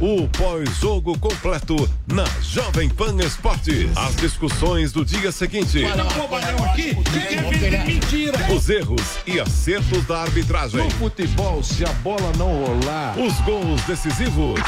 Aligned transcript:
O 0.00 0.28
pós-jogo 0.28 1.18
completo 1.18 1.88
na 2.06 2.24
Jovem 2.42 2.88
Pan 2.88 3.16
Esportes. 3.24 3.96
As 3.96 4.14
discussões 4.16 4.92
do 4.92 5.04
dia 5.04 5.32
seguinte. 5.32 5.84
Os 8.54 8.68
erros 8.68 9.18
e 9.26 9.40
acertos 9.40 10.04
da 10.06 10.22
arbitragem. 10.22 10.84
No 10.84 10.90
futebol, 10.92 11.62
se 11.62 11.84
a 11.84 11.92
bola 11.94 12.32
não 12.36 12.64
rolar. 12.64 13.18
Os 13.18 13.34
gols 13.40 13.80
decisivos. 13.82 14.60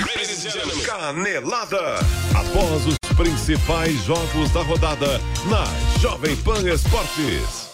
Canelada. 0.87 1.97
Após 2.35 2.87
os 2.87 2.97
principais 3.17 4.05
jogos 4.05 4.51
da 4.51 4.63
rodada 4.63 5.21
na 5.47 5.65
Jovem 6.01 6.37
Pan 6.37 6.63
Esportes. 6.69 7.67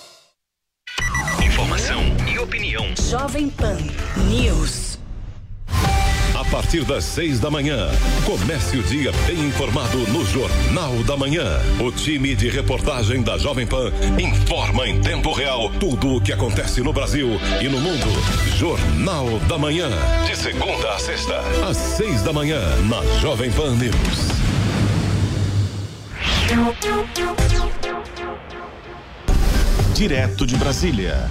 Informação 1.45 2.01
e 2.33 2.39
opinião. 2.39 2.87
Jovem 3.09 3.49
Pan 3.51 3.77
News. 4.29 4.82
A 6.53 6.57
partir 6.57 6.85
das 6.85 7.05
seis 7.05 7.41
da 7.41 7.51
manhã, 7.51 7.89
comece 8.27 8.77
o 8.77 8.83
dia 8.83 9.11
bem 9.27 9.41
informado 9.47 9.97
no 10.09 10.23
Jornal 10.23 11.03
da 11.05 11.17
Manhã. 11.17 11.47
O 11.81 11.91
time 11.91 12.35
de 12.35 12.51
reportagem 12.51 13.23
da 13.23 13.39
Jovem 13.39 13.67
Pan 13.67 13.91
informa 14.21 14.87
em 14.87 15.01
tempo 15.01 15.33
real 15.33 15.71
tudo 15.81 16.17
o 16.17 16.21
que 16.21 16.31
acontece 16.31 16.83
no 16.83 16.93
Brasil 16.93 17.41
e 17.59 17.69
no 17.71 17.81
mundo. 17.81 18.07
Jornal 18.59 19.39
da 19.49 19.57
Manhã. 19.57 19.89
De 20.27 20.37
segunda 20.37 20.93
a 20.93 20.99
sexta, 20.99 21.41
às 21.67 21.79
seis 21.79 22.21
da 22.21 22.35
manhã, 22.35 22.61
na 22.87 23.03
Jovem 23.19 23.51
Pan 23.51 23.75
News. 23.75 24.29
Direto 29.95 30.47
de 30.47 30.57
Brasília. 30.57 31.31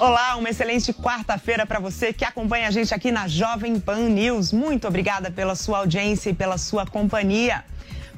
Olá, 0.00 0.36
uma 0.36 0.48
excelente 0.48 0.92
quarta-feira 0.94 1.66
para 1.66 1.78
você 1.78 2.12
que 2.12 2.24
acompanha 2.24 2.68
a 2.68 2.70
gente 2.70 2.94
aqui 2.94 3.12
na 3.12 3.28
Jovem 3.28 3.78
Pan 3.78 4.08
News. 4.08 4.50
Muito 4.50 4.88
obrigada 4.88 5.30
pela 5.30 5.54
sua 5.54 5.78
audiência 5.78 6.30
e 6.30 6.34
pela 6.34 6.56
sua 6.56 6.86
companhia. 6.86 7.64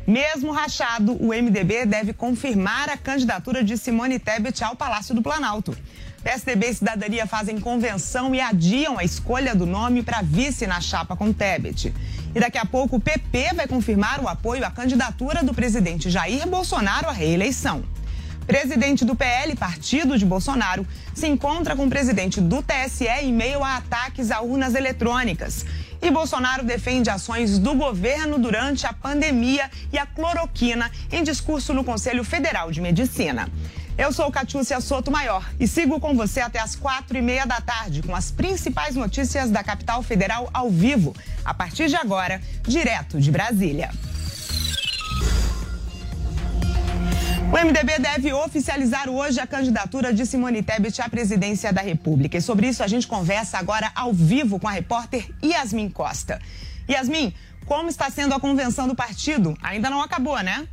Mesmo 0.06 0.52
rachado, 0.52 1.12
o 1.20 1.28
MDB 1.28 1.86
deve 1.86 2.12
confirmar 2.12 2.88
a 2.88 2.96
candidatura 2.96 3.64
de 3.64 3.76
Simone 3.76 4.18
Tebet 4.18 4.62
ao 4.62 4.76
Palácio 4.76 5.14
do 5.14 5.22
Planalto. 5.22 5.76
PSDB 6.22 6.68
e 6.68 6.74
Cidadania 6.74 7.26
fazem 7.26 7.58
convenção 7.58 8.32
e 8.32 8.40
adiam 8.40 8.98
a 8.98 9.02
escolha 9.02 9.54
do 9.54 9.66
nome 9.66 10.02
para 10.02 10.22
vice 10.22 10.66
na 10.66 10.80
chapa 10.80 11.16
com 11.16 11.32
Tebet. 11.32 11.92
E 12.34 12.40
daqui 12.40 12.58
a 12.58 12.64
pouco 12.64 12.96
o 12.96 13.00
PP 13.00 13.54
vai 13.54 13.66
confirmar 13.66 14.20
o 14.20 14.28
apoio 14.28 14.64
à 14.64 14.70
candidatura 14.70 15.42
do 15.42 15.52
presidente 15.52 16.08
Jair 16.08 16.46
Bolsonaro 16.48 17.08
à 17.08 17.12
reeleição. 17.12 17.82
Presidente 18.46 19.04
do 19.04 19.14
PL, 19.14 19.54
partido 19.54 20.18
de 20.18 20.26
Bolsonaro, 20.26 20.86
se 21.14 21.26
encontra 21.26 21.76
com 21.76 21.86
o 21.86 21.90
presidente 21.90 22.40
do 22.40 22.62
TSE 22.62 23.06
em 23.06 23.32
meio 23.32 23.62
a 23.62 23.76
ataques 23.76 24.30
a 24.30 24.40
urnas 24.40 24.74
eletrônicas. 24.74 25.64
E 26.00 26.10
Bolsonaro 26.10 26.64
defende 26.64 27.08
ações 27.08 27.58
do 27.58 27.74
governo 27.74 28.38
durante 28.38 28.86
a 28.86 28.92
pandemia 28.92 29.70
e 29.92 29.98
a 29.98 30.04
cloroquina 30.04 30.90
em 31.12 31.22
discurso 31.22 31.72
no 31.72 31.84
Conselho 31.84 32.24
Federal 32.24 32.72
de 32.72 32.80
Medicina. 32.80 33.48
Eu 33.96 34.10
sou 34.10 34.30
Catiúcia 34.32 34.80
Soto 34.80 35.10
Maior 35.10 35.48
e 35.60 35.68
sigo 35.68 36.00
com 36.00 36.16
você 36.16 36.40
até 36.40 36.58
as 36.58 36.74
quatro 36.74 37.16
e 37.16 37.22
meia 37.22 37.46
da 37.46 37.60
tarde 37.60 38.02
com 38.02 38.16
as 38.16 38.30
principais 38.30 38.96
notícias 38.96 39.50
da 39.50 39.62
capital 39.62 40.02
federal 40.02 40.50
ao 40.52 40.70
vivo, 40.70 41.14
a 41.44 41.54
partir 41.54 41.88
de 41.88 41.94
agora, 41.94 42.40
direto 42.66 43.20
de 43.20 43.30
Brasília. 43.30 43.90
O 47.52 47.54
MDB 47.54 47.98
deve 47.98 48.32
oficializar 48.32 49.10
hoje 49.10 49.38
a 49.38 49.46
candidatura 49.46 50.10
de 50.10 50.24
Simone 50.24 50.62
Tebet 50.62 51.02
à 51.02 51.08
presidência 51.10 51.70
da 51.70 51.82
República. 51.82 52.38
E 52.38 52.40
sobre 52.40 52.66
isso 52.66 52.82
a 52.82 52.86
gente 52.86 53.06
conversa 53.06 53.58
agora 53.58 53.92
ao 53.94 54.10
vivo 54.10 54.58
com 54.58 54.66
a 54.66 54.70
repórter 54.70 55.28
Yasmin 55.44 55.90
Costa. 55.90 56.40
Yasmin, 56.88 57.34
como 57.66 57.90
está 57.90 58.08
sendo 58.08 58.34
a 58.34 58.40
convenção 58.40 58.88
do 58.88 58.94
partido? 58.94 59.54
Ainda 59.62 59.90
não 59.90 60.00
acabou, 60.00 60.42
né? 60.42 60.66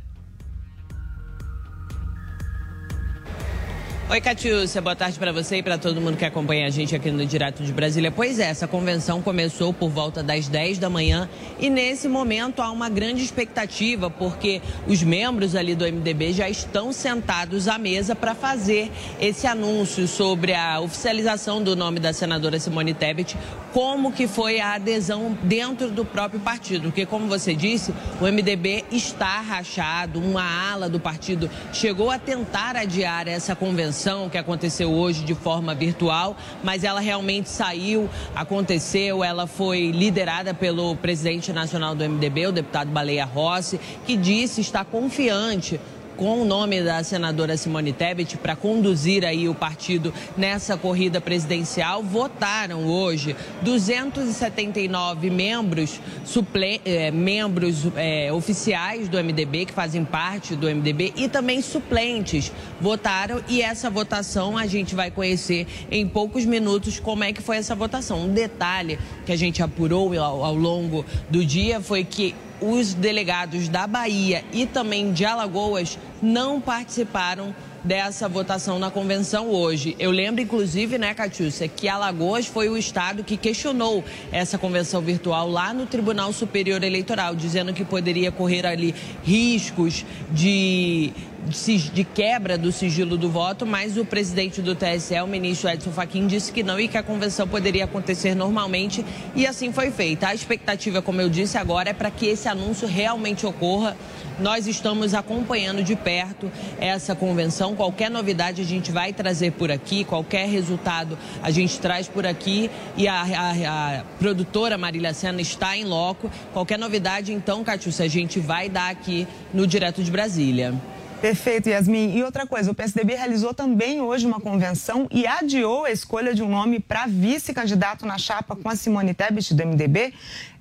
Oi, 4.12 4.20
Catiúcia, 4.20 4.82
boa 4.82 4.96
tarde 4.96 5.20
para 5.20 5.30
você 5.30 5.58
e 5.58 5.62
para 5.62 5.78
todo 5.78 6.00
mundo 6.00 6.16
que 6.16 6.24
acompanha 6.24 6.66
a 6.66 6.70
gente 6.70 6.96
aqui 6.96 7.12
no 7.12 7.24
Direto 7.24 7.62
de 7.62 7.72
Brasília. 7.72 8.10
Pois 8.10 8.40
é, 8.40 8.46
essa 8.46 8.66
convenção 8.66 9.22
começou 9.22 9.72
por 9.72 9.88
volta 9.88 10.20
das 10.20 10.48
10 10.48 10.78
da 10.78 10.90
manhã 10.90 11.28
e 11.60 11.70
nesse 11.70 12.08
momento 12.08 12.60
há 12.60 12.72
uma 12.72 12.88
grande 12.88 13.22
expectativa 13.22 14.10
porque 14.10 14.60
os 14.88 15.00
membros 15.00 15.54
ali 15.54 15.76
do 15.76 15.84
MDB 15.84 16.32
já 16.32 16.50
estão 16.50 16.92
sentados 16.92 17.68
à 17.68 17.78
mesa 17.78 18.16
para 18.16 18.34
fazer 18.34 18.90
esse 19.20 19.46
anúncio 19.46 20.08
sobre 20.08 20.54
a 20.54 20.80
oficialização 20.80 21.62
do 21.62 21.76
nome 21.76 22.00
da 22.00 22.12
senadora 22.12 22.58
Simone 22.58 22.92
Tebet, 22.92 23.36
como 23.72 24.10
que 24.10 24.26
foi 24.26 24.58
a 24.58 24.74
adesão 24.74 25.38
dentro 25.44 25.88
do 25.88 26.04
próprio 26.04 26.40
partido, 26.40 26.88
porque 26.88 27.06
como 27.06 27.28
você 27.28 27.54
disse, 27.54 27.94
o 28.20 28.24
MDB 28.24 28.86
está 28.90 29.40
rachado, 29.40 30.18
uma 30.18 30.42
ala 30.42 30.88
do 30.88 30.98
partido 30.98 31.48
chegou 31.72 32.10
a 32.10 32.18
tentar 32.18 32.74
adiar 32.74 33.28
essa 33.28 33.54
convenção 33.54 33.99
que 34.30 34.38
aconteceu 34.38 34.90
hoje 34.90 35.24
de 35.24 35.34
forma 35.34 35.74
virtual, 35.74 36.36
mas 36.62 36.84
ela 36.84 37.00
realmente 37.00 37.48
saiu, 37.48 38.08
aconteceu, 38.34 39.22
ela 39.22 39.46
foi 39.46 39.90
liderada 39.90 40.54
pelo 40.54 40.96
presidente 40.96 41.52
nacional 41.52 41.94
do 41.94 42.02
MDB, 42.08 42.46
o 42.46 42.52
deputado 42.52 42.90
Baleia 42.90 43.24
Rossi, 43.24 43.78
que 44.06 44.16
disse 44.16 44.60
estar 44.60 44.84
confiante 44.84 45.78
com 46.20 46.42
o 46.42 46.44
nome 46.44 46.82
da 46.82 47.02
senadora 47.02 47.56
Simone 47.56 47.94
Tebet 47.94 48.36
para 48.36 48.54
conduzir 48.54 49.24
aí 49.24 49.48
o 49.48 49.54
partido 49.54 50.12
nessa 50.36 50.76
corrida 50.76 51.18
presidencial. 51.18 52.02
Votaram 52.02 52.84
hoje 52.84 53.34
279 53.62 55.30
membros, 55.30 55.98
suple, 56.22 56.78
eh, 56.84 57.10
membros 57.10 57.86
eh, 57.96 58.30
oficiais 58.34 59.08
do 59.08 59.16
MDB, 59.16 59.64
que 59.64 59.72
fazem 59.72 60.04
parte 60.04 60.54
do 60.54 60.66
MDB, 60.68 61.14
e 61.16 61.26
também 61.26 61.62
suplentes 61.62 62.52
votaram. 62.78 63.42
E 63.48 63.62
essa 63.62 63.88
votação 63.88 64.58
a 64.58 64.66
gente 64.66 64.94
vai 64.94 65.10
conhecer 65.10 65.66
em 65.90 66.06
poucos 66.06 66.44
minutos 66.44 67.00
como 67.00 67.24
é 67.24 67.32
que 67.32 67.40
foi 67.40 67.56
essa 67.56 67.74
votação. 67.74 68.26
Um 68.26 68.34
detalhe 68.34 68.98
que 69.24 69.32
a 69.32 69.36
gente 69.36 69.62
apurou 69.62 70.12
ao, 70.20 70.44
ao 70.44 70.54
longo 70.54 71.02
do 71.30 71.42
dia 71.42 71.80
foi 71.80 72.04
que 72.04 72.34
os 72.60 72.94
delegados 72.94 73.68
da 73.68 73.86
Bahia 73.86 74.44
e 74.52 74.66
também 74.66 75.12
de 75.12 75.24
Alagoas 75.24 75.98
não 76.22 76.60
participaram 76.60 77.54
dessa 77.82 78.28
votação 78.28 78.78
na 78.78 78.90
convenção 78.90 79.48
hoje. 79.48 79.96
Eu 79.98 80.10
lembro, 80.10 80.40
inclusive, 80.40 80.98
né, 80.98 81.14
Catiúcia, 81.14 81.66
que 81.66 81.88
Alagoas 81.88 82.46
foi 82.46 82.68
o 82.68 82.76
estado 82.76 83.24
que 83.24 83.36
questionou 83.36 84.04
essa 84.30 84.58
convenção 84.58 85.00
virtual 85.00 85.48
lá 85.48 85.72
no 85.72 85.86
Tribunal 85.86 86.32
Superior 86.32 86.82
Eleitoral, 86.82 87.34
dizendo 87.34 87.72
que 87.72 87.84
poderia 87.84 88.30
correr 88.30 88.66
ali 88.66 88.94
riscos 89.24 90.04
de 90.30 91.12
de 91.48 92.04
quebra 92.04 92.58
do 92.58 92.70
sigilo 92.70 93.16
do 93.16 93.30
voto, 93.30 93.66
mas 93.66 93.96
o 93.96 94.04
presidente 94.04 94.60
do 94.60 94.74
TSE, 94.74 95.20
o 95.20 95.26
ministro 95.26 95.68
Edson 95.68 95.90
Fachin, 95.90 96.26
disse 96.26 96.52
que 96.52 96.62
não 96.62 96.78
e 96.78 96.86
que 96.86 96.98
a 96.98 97.02
convenção 97.02 97.48
poderia 97.48 97.84
acontecer 97.84 98.34
normalmente 98.34 99.04
e 99.34 99.46
assim 99.46 99.72
foi 99.72 99.90
feita. 99.90 100.28
A 100.28 100.34
expectativa, 100.34 101.00
como 101.00 101.20
eu 101.20 101.28
disse 101.28 101.56
agora, 101.56 101.90
é 101.90 101.92
para 101.92 102.10
que 102.10 102.26
esse 102.26 102.48
anúncio 102.48 102.86
realmente 102.86 103.46
ocorra 103.46 103.96
nós 104.40 104.66
estamos 104.66 105.12
acompanhando 105.14 105.82
de 105.82 105.94
perto 105.94 106.50
essa 106.80 107.14
convenção. 107.14 107.76
Qualquer 107.76 108.10
novidade 108.10 108.62
a 108.62 108.64
gente 108.64 108.90
vai 108.90 109.12
trazer 109.12 109.52
por 109.52 109.70
aqui, 109.70 110.02
qualquer 110.02 110.48
resultado 110.48 111.18
a 111.42 111.50
gente 111.50 111.78
traz 111.78 112.08
por 112.08 112.26
aqui 112.26 112.70
e 112.96 113.06
a, 113.06 113.20
a, 113.20 113.98
a 113.98 114.04
produtora 114.18 114.78
Marília 114.78 115.12
Sena 115.12 115.40
está 115.40 115.76
em 115.76 115.84
loco. 115.84 116.30
Qualquer 116.52 116.78
novidade, 116.78 117.32
então, 117.32 117.62
Catiúcia, 117.62 118.06
a 118.06 118.08
gente 118.08 118.40
vai 118.40 118.68
dar 118.68 118.90
aqui 118.90 119.28
no 119.52 119.66
Direto 119.66 120.02
de 120.02 120.10
Brasília. 120.10 120.74
Perfeito, 121.20 121.68
Yasmin. 121.68 122.16
E 122.16 122.24
outra 122.24 122.46
coisa, 122.46 122.70
o 122.70 122.74
PSDB 122.74 123.14
realizou 123.14 123.52
também 123.52 124.00
hoje 124.00 124.26
uma 124.26 124.40
convenção 124.40 125.06
e 125.10 125.26
adiou 125.26 125.84
a 125.84 125.90
escolha 125.90 126.32
de 126.32 126.42
um 126.42 126.48
nome 126.48 126.80
para 126.80 127.06
vice-candidato 127.06 128.06
na 128.06 128.16
chapa 128.16 128.56
com 128.56 128.68
a 128.68 128.74
Simone 128.74 129.12
Tebet 129.12 129.52
do 129.52 129.66
MDB, 129.66 130.14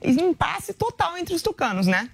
impasse 0.04 0.74
total 0.74 1.18
entre 1.18 1.34
os 1.34 1.42
tucanos, 1.42 1.88
né? 1.88 2.10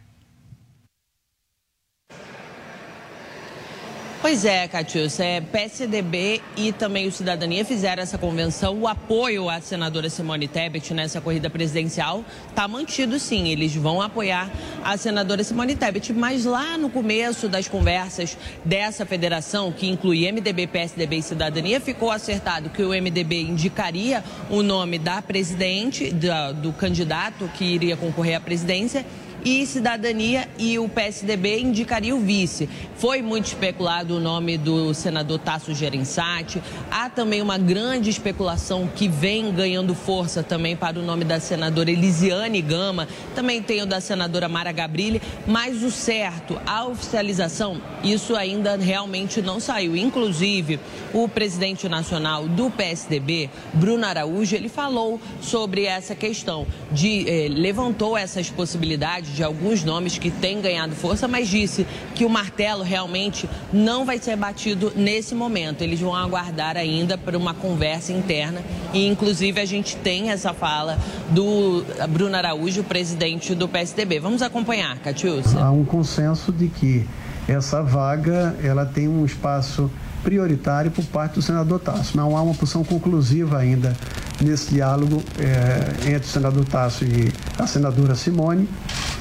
Pois 4.26 4.44
é, 4.44 4.68
Catius, 4.68 5.20
é, 5.20 5.40
PSDB 5.40 6.42
e 6.58 6.72
também 6.72 7.08
o 7.08 7.12
Cidadania 7.12 7.64
fizeram 7.64 8.02
essa 8.02 8.18
convenção. 8.18 8.76
O 8.82 8.88
apoio 8.88 9.48
à 9.52 9.62
senadora 9.62 10.10
Simone 10.10 10.48
Tebet 10.48 10.96
nessa 10.96 11.22
corrida 11.22 11.48
presidencial 11.48 12.26
está 12.50 12.68
mantido 12.68 13.20
sim. 13.20 13.50
Eles 13.50 13.76
vão 13.76 14.02
apoiar 14.02 14.50
a 14.84 14.98
senadora 14.98 15.44
Simone 15.44 15.76
Tebet. 15.76 16.12
Mas 16.12 16.44
lá 16.44 16.76
no 16.76 16.90
começo 16.90 17.48
das 17.48 17.68
conversas 17.68 18.36
dessa 18.66 19.06
federação, 19.06 19.72
que 19.72 19.88
inclui 19.88 20.26
MDB, 20.32 20.66
PSDB 20.66 21.18
e 21.18 21.22
Cidadania, 21.22 21.80
ficou 21.80 22.10
acertado 22.10 22.72
que 22.72 22.82
o 22.82 22.90
MDB 22.90 23.42
indicaria 23.42 24.24
o 24.50 24.64
nome 24.64 24.98
da 24.98 25.22
presidente, 25.22 26.12
da, 26.12 26.52
do 26.52 26.74
candidato 26.74 27.48
que 27.50 27.64
iria 27.64 27.96
concorrer 27.96 28.38
à 28.38 28.40
presidência 28.40 29.06
e 29.46 29.64
Cidadania 29.68 30.50
e 30.58 30.80
o 30.80 30.90
PSDB 30.90 31.60
indicaria 31.60 32.16
o 32.16 32.20
vice. 32.20 32.68
Foi 32.98 33.22
muito 33.22 33.46
especulado 33.46 34.16
o 34.16 34.20
nome 34.20 34.58
do 34.58 34.92
senador 34.96 35.38
Tasso 35.38 35.72
Gerençati. 35.72 36.64
Há 36.90 37.12
também 37.12 37.44
uma 37.44 37.58
grande 37.58 38.10
especulação 38.10 38.90
que 38.96 39.08
vem 39.08 39.54
ganhando 39.54 39.94
força 39.94 40.42
também 40.42 40.76
para 40.76 40.98
o 40.98 41.04
nome 41.04 41.24
da 41.24 41.40
senadora 41.40 41.92
Elisiane 41.92 42.60
Gama. 42.60 43.08
Também 43.36 43.62
tem 43.62 43.84
o 43.84 43.86
da 43.86 44.02
senadora 44.02 44.50
Mara 44.50 44.72
Gabrilli. 44.72 45.22
Mas 45.46 45.84
o 45.84 45.92
certo, 45.92 46.60
a 46.66 46.86
oficialização, 46.86 47.80
isso 48.04 48.36
ainda 48.36 48.76
realmente 48.76 49.44
não 49.44 49.60
saiu. 49.60 49.96
Inclusive, 49.96 50.80
o 51.14 51.28
presidente 51.28 51.88
nacional 51.88 52.48
do 52.48 52.72
PSDB, 52.72 53.52
Bruno 53.74 54.06
Araújo, 54.06 54.56
ele 54.56 54.70
falou 54.70 55.22
sobre 55.40 55.84
essa 55.84 56.16
questão 56.16 56.66
de 56.92 57.30
eh, 57.30 57.48
levantou 57.50 58.18
essas 58.18 58.50
possibilidades 58.50 59.35
de 59.36 59.44
alguns 59.44 59.84
nomes 59.84 60.18
que 60.18 60.32
têm 60.32 60.62
ganhado 60.62 60.96
força, 60.96 61.28
mas 61.28 61.48
disse 61.48 61.86
que 62.16 62.26
o 62.26 62.30
martelo 62.30 62.84
realmente 62.84 63.50
não 63.72 64.06
vai 64.06 64.18
ser 64.18 64.36
batido 64.36 64.92
nesse 64.96 65.36
momento. 65.36 65.82
Eles 65.82 66.00
vão 66.00 66.16
aguardar 66.16 66.78
ainda 66.78 67.18
para 67.18 67.38
uma 67.38 67.54
conversa 67.54 68.12
interna 68.12 68.62
e, 68.94 69.06
inclusive, 69.06 69.60
a 69.60 69.66
gente 69.66 69.98
tem 69.98 70.32
essa 70.32 70.54
fala 70.54 70.98
do 71.30 71.84
Bruno 72.10 72.36
Araújo, 72.36 72.84
presidente 72.84 73.54
do 73.54 73.68
PSDB. 73.68 74.20
Vamos 74.20 74.42
acompanhar, 74.42 74.98
Catiúcia. 75.00 75.60
Há 75.60 75.72
um 75.72 75.84
consenso 75.84 76.52
de 76.52 76.68
que 76.68 77.06
essa 77.48 77.84
vaga 77.84 78.56
ela 78.64 78.86
tem 78.86 79.08
um 79.08 79.26
espaço 79.26 79.92
prioritário 80.24 80.90
por 80.90 81.06
parte 81.06 81.36
do 81.36 81.42
senador 81.42 81.80
Tasso. 81.80 82.18
Não 82.18 82.36
há 82.36 82.42
uma 82.42 82.56
posição 82.56 82.84
conclusiva 82.84 83.60
ainda 83.60 83.96
nesse 84.42 84.74
diálogo 84.74 85.22
é, 85.40 86.10
entre 86.10 86.28
o 86.28 86.32
senador 86.32 86.66
Tasso 86.66 87.06
e 87.06 87.32
a 87.58 87.68
senadora 87.68 88.16
Simone. 88.16 88.68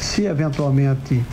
Se 0.05 0.27
eventualmente 0.27 1.25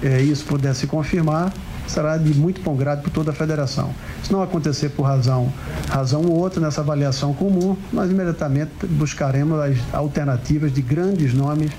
é, 0.00 0.22
isso 0.22 0.44
puder 0.44 0.72
se 0.72 0.86
confirmar, 0.86 1.52
será 1.86 2.16
de 2.16 2.32
muito 2.32 2.62
bom 2.62 2.76
grado 2.76 3.02
por 3.02 3.10
toda 3.10 3.32
a 3.32 3.34
federação. 3.34 3.90
Se 4.22 4.32
não 4.32 4.40
acontecer 4.40 4.90
por 4.90 5.02
razão, 5.02 5.52
razão 5.88 6.22
ou 6.22 6.38
outra 6.38 6.60
nessa 6.60 6.80
avaliação 6.80 7.34
comum, 7.34 7.76
nós 7.92 8.08
imediatamente 8.08 8.70
buscaremos 8.86 9.58
as 9.58 9.76
alternativas 9.92 10.72
de 10.72 10.80
grandes 10.80 11.34
nomes 11.34 11.72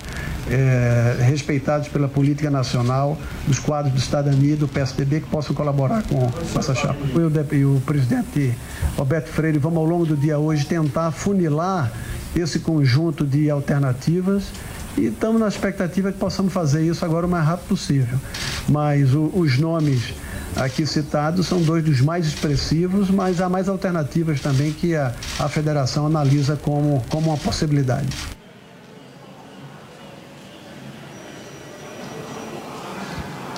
é, 0.50 1.16
respeitados 1.22 1.88
pela 1.88 2.10
política 2.10 2.52
nacional, 2.52 3.18
dos 3.48 3.58
quadros 3.58 3.94
de 3.96 4.02
cidadania 4.02 4.54
e 4.54 4.58
do 4.58 4.68
PSDB 4.68 5.22
que 5.22 5.28
possam 5.28 5.56
colaborar 5.56 6.04
com, 6.04 6.30
com 6.30 6.60
essa 6.60 6.76
chapa. 6.76 7.00
Eu 7.16 7.32
e 7.58 7.66
o 7.66 7.82
presidente 7.86 8.54
Roberto 8.98 9.30
Freire 9.30 9.58
vamos 9.58 9.78
ao 9.78 9.86
longo 9.86 10.06
do 10.06 10.18
dia 10.18 10.38
hoje 10.38 10.66
tentar 10.66 11.12
funilar 11.12 11.90
esse 12.36 12.60
conjunto 12.60 13.26
de 13.26 13.50
alternativas 13.50 14.44
e 14.98 15.06
estamos 15.06 15.40
na 15.40 15.48
expectativa 15.48 16.12
que 16.12 16.18
possamos 16.18 16.52
fazer 16.52 16.84
isso 16.84 17.04
agora 17.06 17.26
o 17.26 17.30
mais 17.30 17.46
rápido 17.46 17.68
possível. 17.68 18.18
Mas 18.68 19.14
o, 19.14 19.32
os 19.34 19.58
nomes 19.58 20.14
aqui 20.56 20.86
citados 20.86 21.48
são 21.48 21.62
dois 21.62 21.84
dos 21.84 22.02
mais 22.02 22.28
expressivos, 22.28 23.10
mas 23.10 23.40
há 23.42 23.48
mais 23.48 23.70
alternativas 23.70 24.42
também 24.42 24.72
que 24.72 24.96
a, 24.96 25.14
a 25.40 25.48
federação 25.48 26.06
analisa 26.06 26.58
como, 26.58 27.04
como 27.10 27.30
uma 27.30 27.38
possibilidade. 27.38 28.08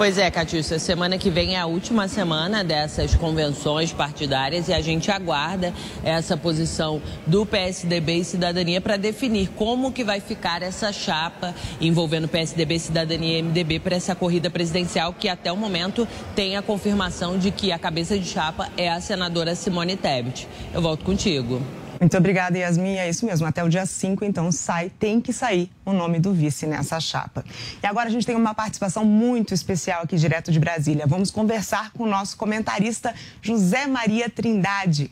Pois 0.03 0.17
é, 0.17 0.29
Catiúcia, 0.29 0.79
semana 0.79 1.17
que 1.17 1.29
vem 1.29 1.55
é 1.55 1.59
a 1.61 1.65
última 1.65 2.09
semana 2.09 2.61
dessas 2.61 3.15
convenções 3.15 3.94
partidárias 3.94 4.67
e 4.67 4.73
a 4.73 4.81
gente 4.81 5.09
aguarda 5.09 5.73
essa 6.03 6.35
posição 6.35 7.01
do 7.25 7.45
PSDB 7.45 8.15
e 8.15 8.25
Cidadania 8.25 8.81
para 8.81 8.97
definir 8.97 9.47
como 9.55 9.94
que 9.94 10.03
vai 10.03 10.19
ficar 10.19 10.61
essa 10.61 10.91
chapa 10.91 11.55
envolvendo 11.79 12.27
PSDB, 12.27 12.79
Cidadania 12.79 13.39
e 13.39 13.41
MDB 13.41 13.79
para 13.79 13.95
essa 13.95 14.13
corrida 14.13 14.50
presidencial 14.50 15.13
que 15.13 15.29
até 15.29 15.50
o 15.53 15.55
momento 15.55 16.05
tem 16.35 16.57
a 16.57 16.61
confirmação 16.61 17.38
de 17.38 17.50
que 17.50 17.71
a 17.71 17.79
cabeça 17.79 18.19
de 18.19 18.27
chapa 18.27 18.67
é 18.75 18.91
a 18.91 19.00
senadora 19.00 19.55
Simone 19.55 19.95
Tebet. 19.95 20.50
Eu 20.73 20.81
volto 20.81 21.05
contigo. 21.05 21.61
Muito 22.03 22.17
obrigada, 22.17 22.57
Yasmin. 22.57 22.97
É 22.97 23.07
isso 23.07 23.25
mesmo. 23.25 23.47
Até 23.47 23.63
o 23.63 23.69
dia 23.69 23.85
5, 23.85 24.25
então, 24.25 24.51
sai, 24.51 24.91
tem 25.00 25.21
que 25.21 25.31
sair 25.31 25.71
o 25.85 25.94
nome 25.94 26.19
do 26.19 26.33
vice 26.33 26.65
nessa 26.65 27.00
chapa. 27.00 27.45
E 27.81 27.88
agora 27.88 28.09
a 28.09 28.11
gente 28.11 28.25
tem 28.25 28.35
uma 28.35 28.53
participação 28.53 29.05
muito 29.05 29.53
especial 29.53 30.01
aqui 30.03 30.17
direto 30.17 30.51
de 30.51 30.59
Brasília. 30.59 31.07
Vamos 31.07 31.31
conversar 31.31 31.91
com 31.94 32.03
o 32.03 32.05
nosso 32.05 32.35
comentarista 32.35 33.15
José 33.41 33.88
Maria 33.88 34.29
Trindade. 34.29 35.09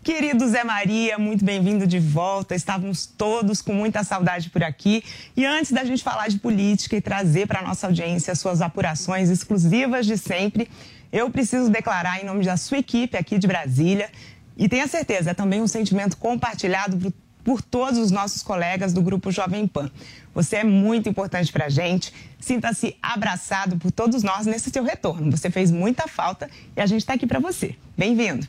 Querido 0.00 0.46
Zé 0.46 0.62
Maria, 0.62 1.18
muito 1.18 1.44
bem-vindo 1.44 1.88
de 1.88 1.98
volta. 1.98 2.54
Estávamos 2.54 3.04
todos 3.04 3.60
com 3.60 3.72
muita 3.72 4.04
saudade 4.04 4.48
por 4.48 4.62
aqui. 4.62 5.02
E 5.36 5.44
antes 5.44 5.72
da 5.72 5.82
gente 5.82 6.04
falar 6.04 6.28
de 6.28 6.38
política 6.38 6.96
e 6.96 7.00
trazer 7.00 7.48
para 7.48 7.58
a 7.58 7.62
nossa 7.62 7.88
audiência 7.88 8.32
suas 8.36 8.62
apurações 8.62 9.28
exclusivas 9.28 10.06
de 10.06 10.16
sempre, 10.16 10.70
eu 11.12 11.28
preciso 11.30 11.68
declarar 11.68 12.22
em 12.22 12.24
nome 12.24 12.44
da 12.44 12.56
sua 12.56 12.78
equipe 12.78 13.16
aqui 13.16 13.38
de 13.38 13.48
Brasília 13.48 14.08
e 14.58 14.68
tenha 14.68 14.88
certeza, 14.88 15.30
é 15.30 15.34
também 15.34 15.62
um 15.62 15.68
sentimento 15.68 16.16
compartilhado 16.16 16.96
por, 16.96 17.12
por 17.44 17.62
todos 17.62 17.98
os 17.98 18.10
nossos 18.10 18.42
colegas 18.42 18.92
do 18.92 19.00
Grupo 19.00 19.30
Jovem 19.30 19.68
Pan. 19.68 19.88
Você 20.34 20.56
é 20.56 20.64
muito 20.64 21.08
importante 21.08 21.52
para 21.52 21.66
a 21.66 21.68
gente. 21.68 22.12
Sinta-se 22.40 22.96
abraçado 23.00 23.76
por 23.76 23.92
todos 23.92 24.24
nós 24.24 24.46
nesse 24.46 24.70
seu 24.70 24.82
retorno. 24.82 25.30
Você 25.30 25.48
fez 25.48 25.70
muita 25.70 26.08
falta 26.08 26.50
e 26.76 26.80
a 26.80 26.86
gente 26.86 27.00
está 27.00 27.14
aqui 27.14 27.26
para 27.26 27.38
você. 27.38 27.76
Bem-vindo. 27.96 28.46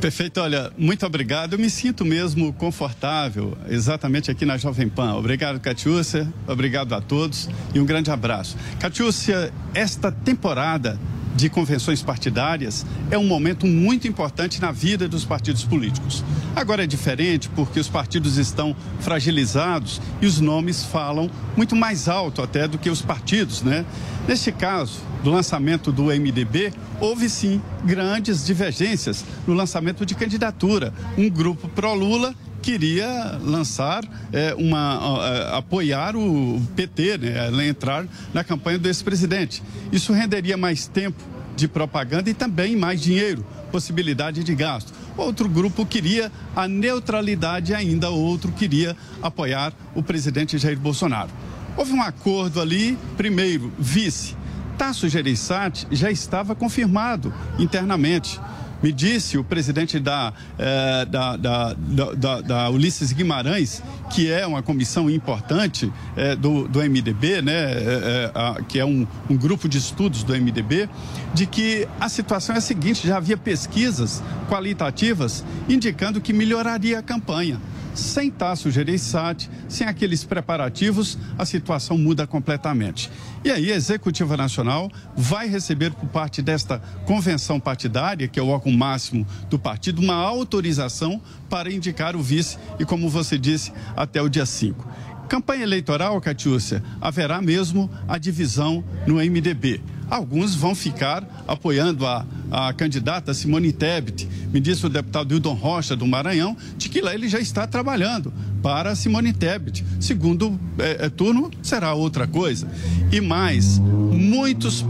Perfeito, 0.00 0.38
olha, 0.38 0.70
muito 0.76 1.06
obrigado. 1.06 1.54
Eu 1.54 1.58
me 1.58 1.70
sinto 1.70 2.04
mesmo 2.04 2.52
confortável 2.52 3.56
exatamente 3.70 4.30
aqui 4.30 4.44
na 4.44 4.58
Jovem 4.58 4.86
Pan. 4.86 5.14
Obrigado, 5.14 5.58
Catiúcia, 5.58 6.30
obrigado 6.46 6.94
a 6.94 7.00
todos 7.00 7.48
e 7.74 7.80
um 7.80 7.86
grande 7.86 8.10
abraço. 8.10 8.54
Catiúcia, 8.78 9.50
esta 9.72 10.12
temporada 10.12 11.00
de 11.34 11.48
convenções 11.48 12.02
partidárias 12.02 12.86
é 13.10 13.18
um 13.18 13.26
momento 13.26 13.66
muito 13.66 14.06
importante 14.06 14.60
na 14.60 14.70
vida 14.70 15.08
dos 15.08 15.24
partidos 15.24 15.64
políticos. 15.64 16.24
Agora 16.54 16.84
é 16.84 16.86
diferente 16.86 17.48
porque 17.48 17.80
os 17.80 17.88
partidos 17.88 18.36
estão 18.36 18.74
fragilizados 19.00 20.00
e 20.22 20.26
os 20.26 20.40
nomes 20.40 20.84
falam 20.84 21.28
muito 21.56 21.74
mais 21.74 22.08
alto 22.08 22.40
até 22.40 22.68
do 22.68 22.78
que 22.78 22.88
os 22.88 23.02
partidos, 23.02 23.62
né? 23.62 23.84
Neste 24.26 24.52
caso, 24.52 25.00
do 25.22 25.30
lançamento 25.30 25.90
do 25.90 26.04
MDB, 26.04 26.72
houve 27.00 27.28
sim 27.28 27.60
grandes 27.84 28.44
divergências 28.44 29.24
no 29.46 29.54
lançamento 29.54 30.06
de 30.06 30.14
candidatura. 30.14 30.94
Um 31.18 31.28
grupo 31.28 31.68
pró-Lula 31.68 32.34
queria 32.64 33.38
lançar 33.42 34.02
é, 34.32 34.54
uma 34.54 34.98
uh, 34.98 35.56
apoiar 35.56 36.16
o 36.16 36.58
PT, 36.74 37.18
né, 37.18 37.68
entrar 37.68 38.06
na 38.32 38.42
campanha 38.42 38.78
do 38.78 38.88
ex-presidente. 38.88 39.62
Isso 39.92 40.14
renderia 40.14 40.56
mais 40.56 40.86
tempo 40.86 41.22
de 41.54 41.68
propaganda 41.68 42.30
e 42.30 42.34
também 42.34 42.74
mais 42.74 43.02
dinheiro, 43.02 43.44
possibilidade 43.70 44.42
de 44.42 44.54
gasto. 44.54 44.94
Outro 45.14 45.46
grupo 45.46 45.84
queria 45.84 46.32
a 46.56 46.66
neutralidade 46.66 47.74
ainda, 47.74 48.08
outro 48.08 48.50
queria 48.50 48.96
apoiar 49.22 49.74
o 49.94 50.02
presidente 50.02 50.56
Jair 50.56 50.78
Bolsonaro. 50.78 51.30
Houve 51.76 51.92
um 51.92 52.02
acordo 52.02 52.62
ali, 52.62 52.96
primeiro, 53.14 53.70
vice. 53.78 54.34
Tasso 54.78 55.06
Gereissati 55.06 55.86
já 55.90 56.10
estava 56.10 56.54
confirmado 56.54 57.32
internamente. 57.58 58.40
Me 58.82 58.92
disse 58.92 59.38
o 59.38 59.44
presidente 59.44 59.98
da, 59.98 60.32
eh, 60.58 61.04
da, 61.06 61.36
da, 61.36 61.74
da, 61.74 62.40
da, 62.40 62.70
Ulisses 62.70 63.12
Guimarães, 63.12 63.82
que 64.10 64.30
é 64.30 64.46
uma 64.46 64.62
comissão 64.62 65.08
importante 65.08 65.92
eh, 66.16 66.36
do, 66.36 66.68
do 66.68 66.80
MDB, 66.80 67.40
né, 67.40 67.72
eh, 67.72 68.30
a, 68.34 68.62
que 68.62 68.78
é 68.78 68.84
um, 68.84 69.06
um 69.30 69.36
grupo 69.36 69.68
de 69.68 69.78
estudos 69.78 70.22
do 70.22 70.34
MDB, 70.34 70.88
de 71.32 71.46
que 71.46 71.88
a 71.98 72.08
situação 72.08 72.54
é 72.54 72.58
a 72.58 72.60
seguinte: 72.60 73.06
já 73.06 73.16
havia 73.16 73.36
pesquisas 73.36 74.22
qualitativas 74.48 75.44
indicando 75.68 76.20
que 76.20 76.32
melhoraria 76.32 76.98
a 76.98 77.02
campanha 77.02 77.60
sem 77.94 78.30
Tasso 78.30 78.70
Gereissati, 78.70 79.50
sem 79.68 79.86
aqueles 79.86 80.24
preparativos, 80.24 81.16
a 81.38 81.46
situação 81.46 81.96
muda 81.96 82.26
completamente. 82.26 83.10
E 83.44 83.50
aí 83.50 83.72
a 83.72 83.76
Executiva 83.76 84.36
Nacional 84.36 84.90
vai 85.16 85.48
receber 85.48 85.92
por 85.92 86.08
parte 86.08 86.42
desta 86.42 86.78
convenção 87.06 87.60
partidária, 87.60 88.26
que 88.26 88.38
é 88.38 88.42
o 88.42 88.48
órgão 88.48 88.72
máximo 88.72 89.26
do 89.48 89.58
partido, 89.58 90.02
uma 90.02 90.14
autorização 90.14 91.20
para 91.48 91.72
indicar 91.72 92.16
o 92.16 92.22
vice 92.22 92.58
e, 92.78 92.84
como 92.84 93.08
você 93.08 93.38
disse, 93.38 93.72
até 93.96 94.20
o 94.20 94.28
dia 94.28 94.46
5. 94.46 95.13
Campanha 95.28 95.62
eleitoral, 95.62 96.20
Catiúcia, 96.20 96.82
haverá 97.00 97.40
mesmo 97.40 97.90
a 98.06 98.18
divisão 98.18 98.84
no 99.06 99.16
MDB. 99.16 99.80
Alguns 100.08 100.54
vão 100.54 100.74
ficar 100.74 101.26
apoiando 101.48 102.06
a, 102.06 102.26
a 102.50 102.72
candidata 102.72 103.32
Simone 103.32 103.72
Tebet. 103.72 104.28
Me 104.52 104.60
disse 104.60 104.84
o 104.84 104.88
deputado 104.88 105.34
Hildon 105.34 105.54
Rocha, 105.54 105.96
do 105.96 106.06
Maranhão, 106.06 106.56
de 106.76 106.88
que 106.88 107.00
lá 107.00 107.14
ele 107.14 107.28
já 107.28 107.40
está 107.40 107.66
trabalhando 107.66 108.32
para 108.62 108.94
Simone 108.94 109.32
Tebet. 109.32 109.84
Segundo 109.98 110.58
é, 110.78 111.06
é, 111.06 111.08
turno, 111.08 111.50
será 111.62 111.94
outra 111.94 112.26
coisa. 112.26 112.68
E 113.10 113.20
mais, 113.20 113.78
muitos 113.78 114.84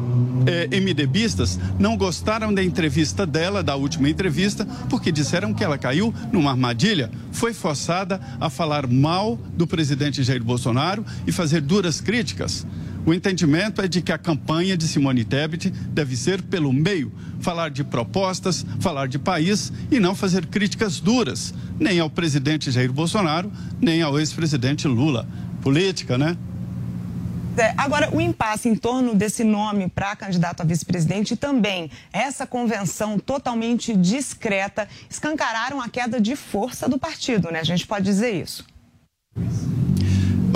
eh, 0.47 0.81
MDBistas 0.81 1.59
não 1.79 1.97
gostaram 1.97 2.53
da 2.53 2.63
entrevista 2.63 3.27
dela, 3.27 3.63
da 3.63 3.77
última 3.77 4.09
entrevista, 4.09 4.67
porque 4.89 5.13
disseram 5.13 5.53
que 5.53 5.65
ela 5.65 5.79
caiu 5.79 6.13
numa 6.33 6.51
armadilha. 6.51 7.11
Foi 7.33 7.53
forçada 7.53 8.21
a 8.41 8.51
falar 8.51 8.87
mal 8.87 9.37
do 9.57 9.67
presidente 9.67 10.23
Jair 10.23 10.43
Bolsonaro 10.43 11.05
e 11.27 11.33
fazer 11.33 11.61
duras 11.61 12.01
críticas. 12.01 12.67
O 13.07 13.13
entendimento 13.13 13.83
é 13.83 13.89
de 13.89 14.01
que 14.01 14.13
a 14.13 14.17
campanha 14.17 14.79
de 14.79 14.89
Simone 14.89 15.25
Tebet 15.25 15.71
deve 15.71 16.17
ser 16.17 16.41
pelo 16.41 16.73
meio, 16.73 17.13
falar 17.39 17.69
de 17.69 17.85
propostas, 17.85 18.65
falar 18.81 19.09
de 19.09 19.19
país 19.19 19.71
e 19.91 20.01
não 20.01 20.15
fazer 20.15 20.47
críticas 20.47 21.01
duras, 21.01 21.53
nem 21.79 22.01
ao 22.01 22.09
presidente 22.09 22.71
Jair 22.71 22.91
Bolsonaro, 22.91 23.53
nem 23.79 24.01
ao 24.01 24.19
ex-presidente 24.19 24.89
Lula. 24.89 25.29
Política, 25.61 26.17
né? 26.17 26.37
É, 27.57 27.73
agora, 27.77 28.11
o 28.13 28.21
impasse 28.21 28.69
em 28.69 28.75
torno 28.75 29.15
desse 29.15 29.45
nome 29.45 29.89
para 29.89 30.17
candidato 30.17 30.61
a 30.61 30.65
vice-presidente 30.65 31.35
e 31.35 31.37
também 31.37 31.89
essa 32.13 32.47
convenção 32.47 33.17
totalmente 33.17 33.97
discreta 33.97 34.89
escancararam 35.09 35.81
a 35.81 35.89
queda 35.89 36.21
de 36.21 36.35
força 36.35 36.89
do 36.89 36.99
partido, 36.99 37.53
né? 37.53 37.61
A 37.61 37.65
gente 37.65 37.87
pode 37.87 38.05
dizer 38.05 38.33
isso. 38.33 38.67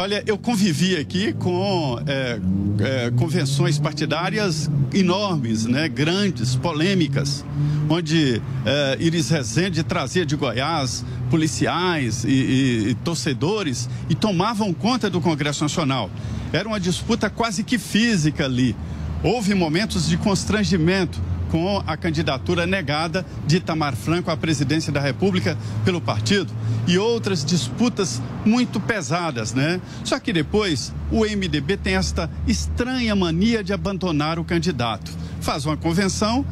Olha, 0.01 0.23
eu 0.29 0.39
convivi 0.39 0.97
aqui 0.97 1.33
com 1.33 2.01
é, 2.07 2.39
é, 2.79 3.11
convenções 3.17 3.81
partidárias 3.81 4.71
enormes, 4.95 5.67
né, 5.67 5.89
grandes, 5.89 6.55
polêmicas, 6.55 7.45
onde 7.91 8.41
é, 8.65 8.97
Iris 9.01 9.29
Rezende 9.29 9.83
trazia 9.83 10.25
de 10.25 10.37
Goiás 10.37 11.05
policiais 11.29 12.23
e, 12.23 12.29
e, 12.29 12.89
e 12.91 12.95
torcedores 12.95 13.91
e 14.09 14.15
tomavam 14.15 14.73
conta 14.73 15.11
do 15.11 15.21
Congresso 15.21 15.65
Nacional. 15.65 16.09
Era 16.53 16.69
uma 16.69 16.79
disputa 16.79 17.29
quase 17.29 17.65
que 17.65 17.77
física 17.77 18.45
ali. 18.45 18.77
Houve 19.25 19.53
momentos 19.53 20.09
de 20.09 20.17
constrangimento 20.17 21.21
com 21.51 21.83
a 21.87 21.97
candidatura 21.97 22.67
negada 22.67 23.25
de 23.47 23.57
Itamar 23.57 23.97
Franco 23.97 24.31
à 24.31 24.37
presidência 24.37 24.93
da 24.93 25.01
República 25.01 25.57
pelo 25.85 26.01
partido 26.01 26.53
e 26.87 26.99
outras 26.99 27.45
disputas 27.45 28.23
muito 28.45 28.81
pesadas, 28.81 29.53
né? 29.55 29.81
Só 30.05 30.19
que 30.19 30.33
depois 30.33 30.93
o 31.11 31.25
MDB 31.25 31.77
tem 31.77 31.95
esta 31.95 32.31
estranha 32.47 33.15
mania 33.15 33.63
de 33.63 33.73
abandonar 33.73 34.39
o 34.39 34.45
candidato. 34.45 35.11
Faz 35.41 35.65
uma 35.65 35.77
convenção, 35.77 36.45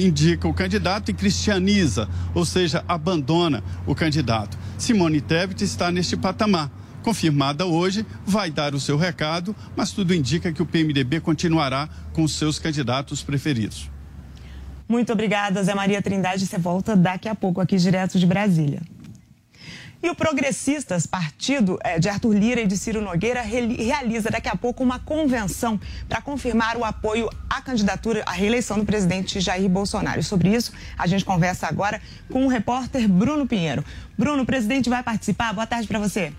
indica 0.00 0.48
o 0.48 0.54
candidato 0.54 1.10
e 1.10 1.14
cristianiza, 1.14 2.08
ou 2.34 2.44
seja, 2.44 2.84
abandona 2.88 3.62
o 3.86 3.94
candidato. 3.94 4.56
Simone 4.78 5.20
Tebet 5.20 5.62
está 5.62 5.90
neste 5.90 6.16
patamar 6.16 6.70
confirmada 7.02 7.66
hoje, 7.66 8.06
vai 8.24 8.48
dar 8.48 8.76
o 8.76 8.80
seu 8.80 8.96
recado, 8.96 9.56
mas 9.76 9.90
tudo 9.90 10.14
indica 10.14 10.52
que 10.52 10.62
o 10.62 10.66
PMDB 10.66 11.18
continuará 11.18 11.88
com 12.12 12.28
seus 12.28 12.60
candidatos 12.60 13.22
preferidos. 13.22 13.90
Muito 14.92 15.10
obrigada, 15.10 15.64
Zé 15.64 15.74
Maria 15.74 16.02
Trindade. 16.02 16.46
Você 16.46 16.58
volta 16.58 16.94
daqui 16.94 17.26
a 17.26 17.34
pouco 17.34 17.62
aqui 17.62 17.78
direto 17.78 18.18
de 18.18 18.26
Brasília. 18.26 18.82
E 20.02 20.10
o 20.10 20.14
Progressistas, 20.14 21.06
partido 21.06 21.78
eh, 21.82 21.98
de 21.98 22.10
Arthur 22.10 22.34
Lira 22.34 22.60
e 22.60 22.66
de 22.66 22.76
Ciro 22.76 23.00
Nogueira, 23.00 23.40
realiza 23.40 24.28
daqui 24.28 24.50
a 24.50 24.54
pouco 24.54 24.84
uma 24.84 24.98
convenção 24.98 25.80
para 26.06 26.20
confirmar 26.20 26.76
o 26.76 26.84
apoio 26.84 27.30
à 27.48 27.62
candidatura 27.62 28.22
à 28.26 28.32
reeleição 28.32 28.78
do 28.78 28.84
presidente 28.84 29.40
Jair 29.40 29.66
Bolsonaro. 29.66 30.22
Sobre 30.22 30.50
isso, 30.50 30.74
a 30.98 31.06
gente 31.06 31.24
conversa 31.24 31.66
agora 31.66 31.98
com 32.30 32.44
o 32.44 32.48
repórter 32.48 33.08
Bruno 33.08 33.46
Pinheiro. 33.46 33.82
Bruno, 34.18 34.42
o 34.42 34.46
presidente 34.46 34.90
vai 34.90 35.02
participar? 35.02 35.54
Boa 35.54 35.66
tarde 35.66 35.88
para 35.88 36.00
você. 36.00 36.34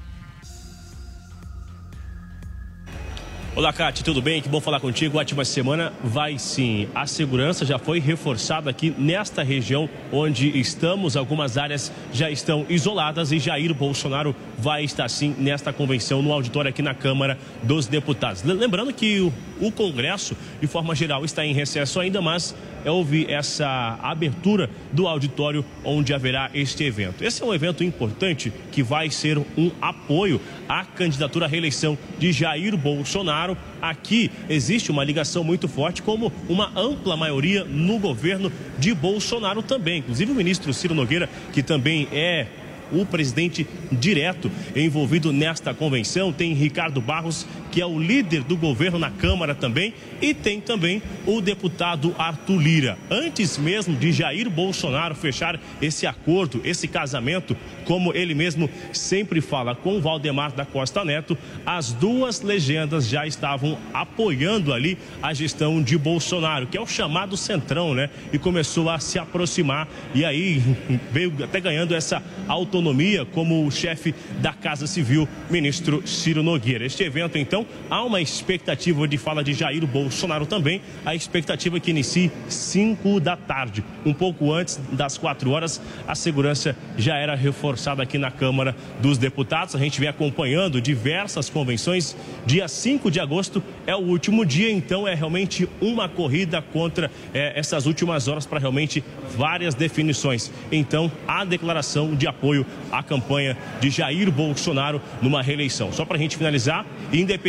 Olá, 3.56 3.72
Cátia, 3.72 4.04
tudo 4.04 4.20
bem? 4.20 4.42
Que 4.42 4.50
bom 4.50 4.60
falar 4.60 4.80
contigo. 4.80 5.20
Ótima 5.20 5.46
semana. 5.46 5.94
Vai 6.04 6.40
sim. 6.40 6.88
A 6.96 7.06
segurança 7.06 7.64
já 7.64 7.78
foi 7.78 8.00
reforçada 8.00 8.68
aqui 8.68 8.92
nesta 8.98 9.44
região 9.44 9.88
onde 10.12 10.60
estamos. 10.60 11.16
Algumas 11.16 11.56
áreas 11.56 11.92
já 12.12 12.32
estão 12.32 12.66
isoladas 12.68 13.32
e 13.32 13.38
Jair 13.38 13.72
Bolsonaro 13.72 14.36
vai 14.58 14.84
estar 14.84 15.08
sim 15.08 15.36
nesta 15.38 15.72
convenção 15.72 16.20
no 16.24 16.34
auditório 16.34 16.70
aqui 16.70 16.82
na 16.82 16.96
Câmara 16.96 17.38
dos 17.62 17.86
Deputados. 17.86 18.42
Lembrando 18.42 18.92
que 18.92 19.20
o, 19.20 19.32
o 19.62 19.72
Congresso, 19.72 20.36
de 20.60 20.66
forma 20.66 20.96
geral, 20.96 21.24
está 21.24 21.46
em 21.46 21.54
recesso 21.54 22.00
ainda, 22.00 22.24
mas 22.24 22.56
houve 22.86 23.32
essa 23.32 24.00
abertura 24.02 24.68
do 24.92 25.08
auditório 25.08 25.64
onde 25.84 26.12
haverá 26.12 26.50
este 26.56 26.84
evento. 26.84 27.24
Esse 27.24 27.44
é 27.44 27.46
um 27.46 27.54
evento 27.54 27.84
importante 27.84 28.52
que 28.72 28.82
vai 28.82 29.12
ser 29.12 29.38
um 29.38 29.72
apoio 29.80 30.42
à 30.68 30.86
candidatura 30.86 31.46
à 31.46 31.48
reeleição 31.48 31.98
de 32.18 32.32
Jair 32.32 32.76
Bolsonaro. 32.78 33.58
Aqui 33.82 34.32
existe 34.50 34.92
uma 34.92 35.04
ligação 35.04 35.44
muito 35.44 35.68
forte, 35.68 36.02
como 36.02 36.32
uma 36.48 36.72
ampla 36.76 37.18
maioria 37.18 37.64
no 37.64 38.00
governo 38.00 38.52
de 38.80 38.94
Bolsonaro 38.94 39.62
também. 39.62 40.00
Inclusive 40.00 40.32
o 40.32 40.36
ministro 40.36 40.74
Ciro 40.74 40.96
Nogueira, 40.96 41.30
que 41.52 41.64
também 41.64 42.08
é 42.12 42.48
o 42.92 43.06
presidente 43.06 43.68
direto 43.92 44.52
envolvido 44.76 45.34
nesta 45.34 45.74
convenção. 45.74 46.32
Tem 46.32 46.54
Ricardo 46.54 47.02
Barros, 47.02 47.46
que 47.74 47.82
é 47.82 47.86
o 47.88 47.98
líder 47.98 48.44
do 48.44 48.56
governo 48.56 49.00
na 49.00 49.10
Câmara 49.10 49.56
também, 49.56 49.96
e 50.22 50.32
tem 50.32 50.62
também 50.62 51.02
o 51.26 51.42
deputado 51.42 52.14
Arthur 52.20 52.62
Lira. 52.62 52.98
Antes 53.10 53.58
mesmo 53.58 53.96
de 53.96 54.12
Jair 54.12 54.48
Bolsonaro 54.48 55.16
fechar 55.16 55.60
esse 55.82 56.06
acordo, 56.06 56.62
esse 56.64 56.88
casamento, 56.88 57.58
como 57.84 58.14
ele 58.14 58.36
mesmo 58.36 58.70
sempre 58.94 59.42
fala 59.42 59.74
com 59.74 60.00
Valdemar 60.00 60.52
da 60.52 60.66
Costa 60.66 61.04
Neto, 61.04 61.36
as 61.66 61.92
duas 61.92 62.42
legendas 62.42 63.08
já 63.08 63.26
estavam 63.26 63.76
apoiando 63.92 64.72
ali 64.72 64.96
a 65.20 65.34
gestão 65.34 65.82
de 65.82 65.98
Bolsonaro, 65.98 66.68
que 66.68 66.78
é 66.78 66.82
o 66.82 66.86
chamado 66.86 67.36
Centrão, 67.36 67.96
né? 67.96 68.12
E 68.32 68.38
começou 68.38 68.88
a 68.88 69.00
se 69.00 69.18
aproximar 69.18 69.88
e 70.14 70.24
aí 70.24 70.62
veio 71.12 71.34
até 71.44 71.60
ganhando 71.60 71.96
essa 71.96 72.22
autonomia 72.48 73.26
como 73.26 73.70
chefe 73.72 74.14
da 74.40 74.54
Casa 74.54 74.86
Civil, 74.86 75.28
ministro 75.50 76.08
Ciro 76.08 76.44
Nogueira. 76.44 76.86
Este 76.86 77.04
evento, 77.04 77.40
então, 77.40 77.63
há 77.90 78.04
uma 78.04 78.22
expectativa 78.22 79.08
de 79.08 79.18
fala 79.18 79.44
de 79.44 79.54
Jair 79.54 79.86
Bolsonaro 79.86 80.46
também, 80.46 80.82
a 81.06 81.16
expectativa 81.16 81.78
é 81.78 81.80
que 81.80 81.92
inicie 81.92 82.32
5 82.48 83.20
da 83.20 83.36
tarde. 83.36 83.84
Um 84.06 84.14
pouco 84.14 84.52
antes 84.52 84.80
das 84.92 85.18
4 85.18 85.50
horas, 85.52 85.82
a 86.08 86.16
segurança 86.16 86.76
já 86.98 87.18
era 87.18 87.36
reforçada 87.36 88.04
aqui 88.04 88.18
na 88.18 88.32
Câmara 88.32 88.76
dos 89.02 89.18
Deputados. 89.18 89.76
A 89.76 89.80
gente 89.80 90.00
vem 90.00 90.10
acompanhando 90.10 90.82
diversas 90.82 91.50
convenções. 91.50 92.16
Dia 92.46 92.68
5 92.68 93.10
de 93.10 93.20
agosto 93.20 93.64
é 93.86 93.96
o 93.96 94.00
último 94.00 94.46
dia, 94.46 94.72
então 94.72 95.08
é 95.08 95.14
realmente 95.14 95.68
uma 95.82 96.08
corrida 96.08 96.62
contra 96.62 97.12
é, 97.34 97.58
essas 97.60 97.86
últimas 97.86 98.28
horas 98.28 98.46
para 98.46 98.60
realmente 98.60 99.04
várias 99.36 99.76
definições. 99.76 100.52
Então, 100.72 101.12
a 101.28 101.44
declaração 101.46 102.16
de 102.16 102.28
apoio 102.28 102.66
a 102.92 103.02
campanha 103.02 103.58
de 103.80 103.90
Jair 103.90 104.32
Bolsonaro 104.32 105.02
numa 105.22 105.42
reeleição. 105.42 105.92
Só 105.92 106.06
para 106.06 106.16
a 106.16 106.20
gente 106.20 106.38
finalizar, 106.38 106.86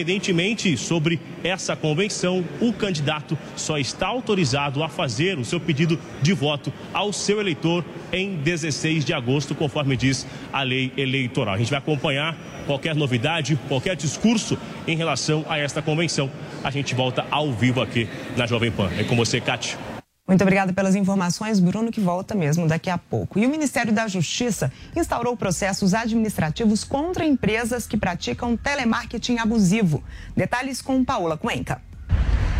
independentemente 0.04 0.76
sobre 0.76 1.18
essa 1.42 1.74
convenção, 1.74 2.44
o 2.60 2.72
candidato 2.72 3.36
só 3.56 3.78
está 3.78 4.06
autorizado 4.06 4.82
a 4.82 4.88
fazer 4.88 5.38
o 5.38 5.44
seu 5.44 5.58
pedido 5.58 5.98
de 6.20 6.32
voto 6.32 6.72
ao 6.92 7.12
seu 7.12 7.40
eleitor 7.40 7.84
em 8.12 8.36
16 8.36 9.04
de 9.04 9.14
agosto, 9.14 9.54
conforme 9.54 9.96
diz 9.96 10.26
a 10.52 10.62
lei 10.62 10.92
eleitoral. 10.96 11.54
A 11.54 11.58
gente 11.58 11.70
vai 11.70 11.78
acompanhar 11.78 12.36
qualquer 12.66 12.94
novidade, 12.94 13.58
qualquer 13.68 13.96
discurso 13.96 14.58
em 14.86 14.96
relação 14.96 15.44
a 15.48 15.58
esta 15.58 15.80
convenção. 15.80 16.30
A 16.62 16.70
gente 16.70 16.94
volta 16.94 17.24
ao 17.30 17.52
vivo 17.52 17.80
aqui 17.80 18.08
na 18.36 18.46
Jovem 18.46 18.70
Pan. 18.70 18.90
É 18.98 19.04
com 19.04 19.16
você, 19.16 19.40
Cátia. 19.40 19.83
Muito 20.26 20.40
obrigada 20.40 20.72
pelas 20.72 20.94
informações, 20.94 21.60
Bruno, 21.60 21.92
que 21.92 22.00
volta 22.00 22.34
mesmo 22.34 22.66
daqui 22.66 22.88
a 22.88 22.96
pouco. 22.96 23.38
E 23.38 23.44
o 23.44 23.50
Ministério 23.50 23.92
da 23.92 24.08
Justiça 24.08 24.72
instaurou 24.96 25.36
processos 25.36 25.92
administrativos 25.92 26.82
contra 26.82 27.26
empresas 27.26 27.86
que 27.86 27.98
praticam 27.98 28.56
telemarketing 28.56 29.36
abusivo. 29.36 30.02
Detalhes 30.34 30.80
com 30.80 31.04
Paula 31.04 31.36
Cuenca. 31.36 31.82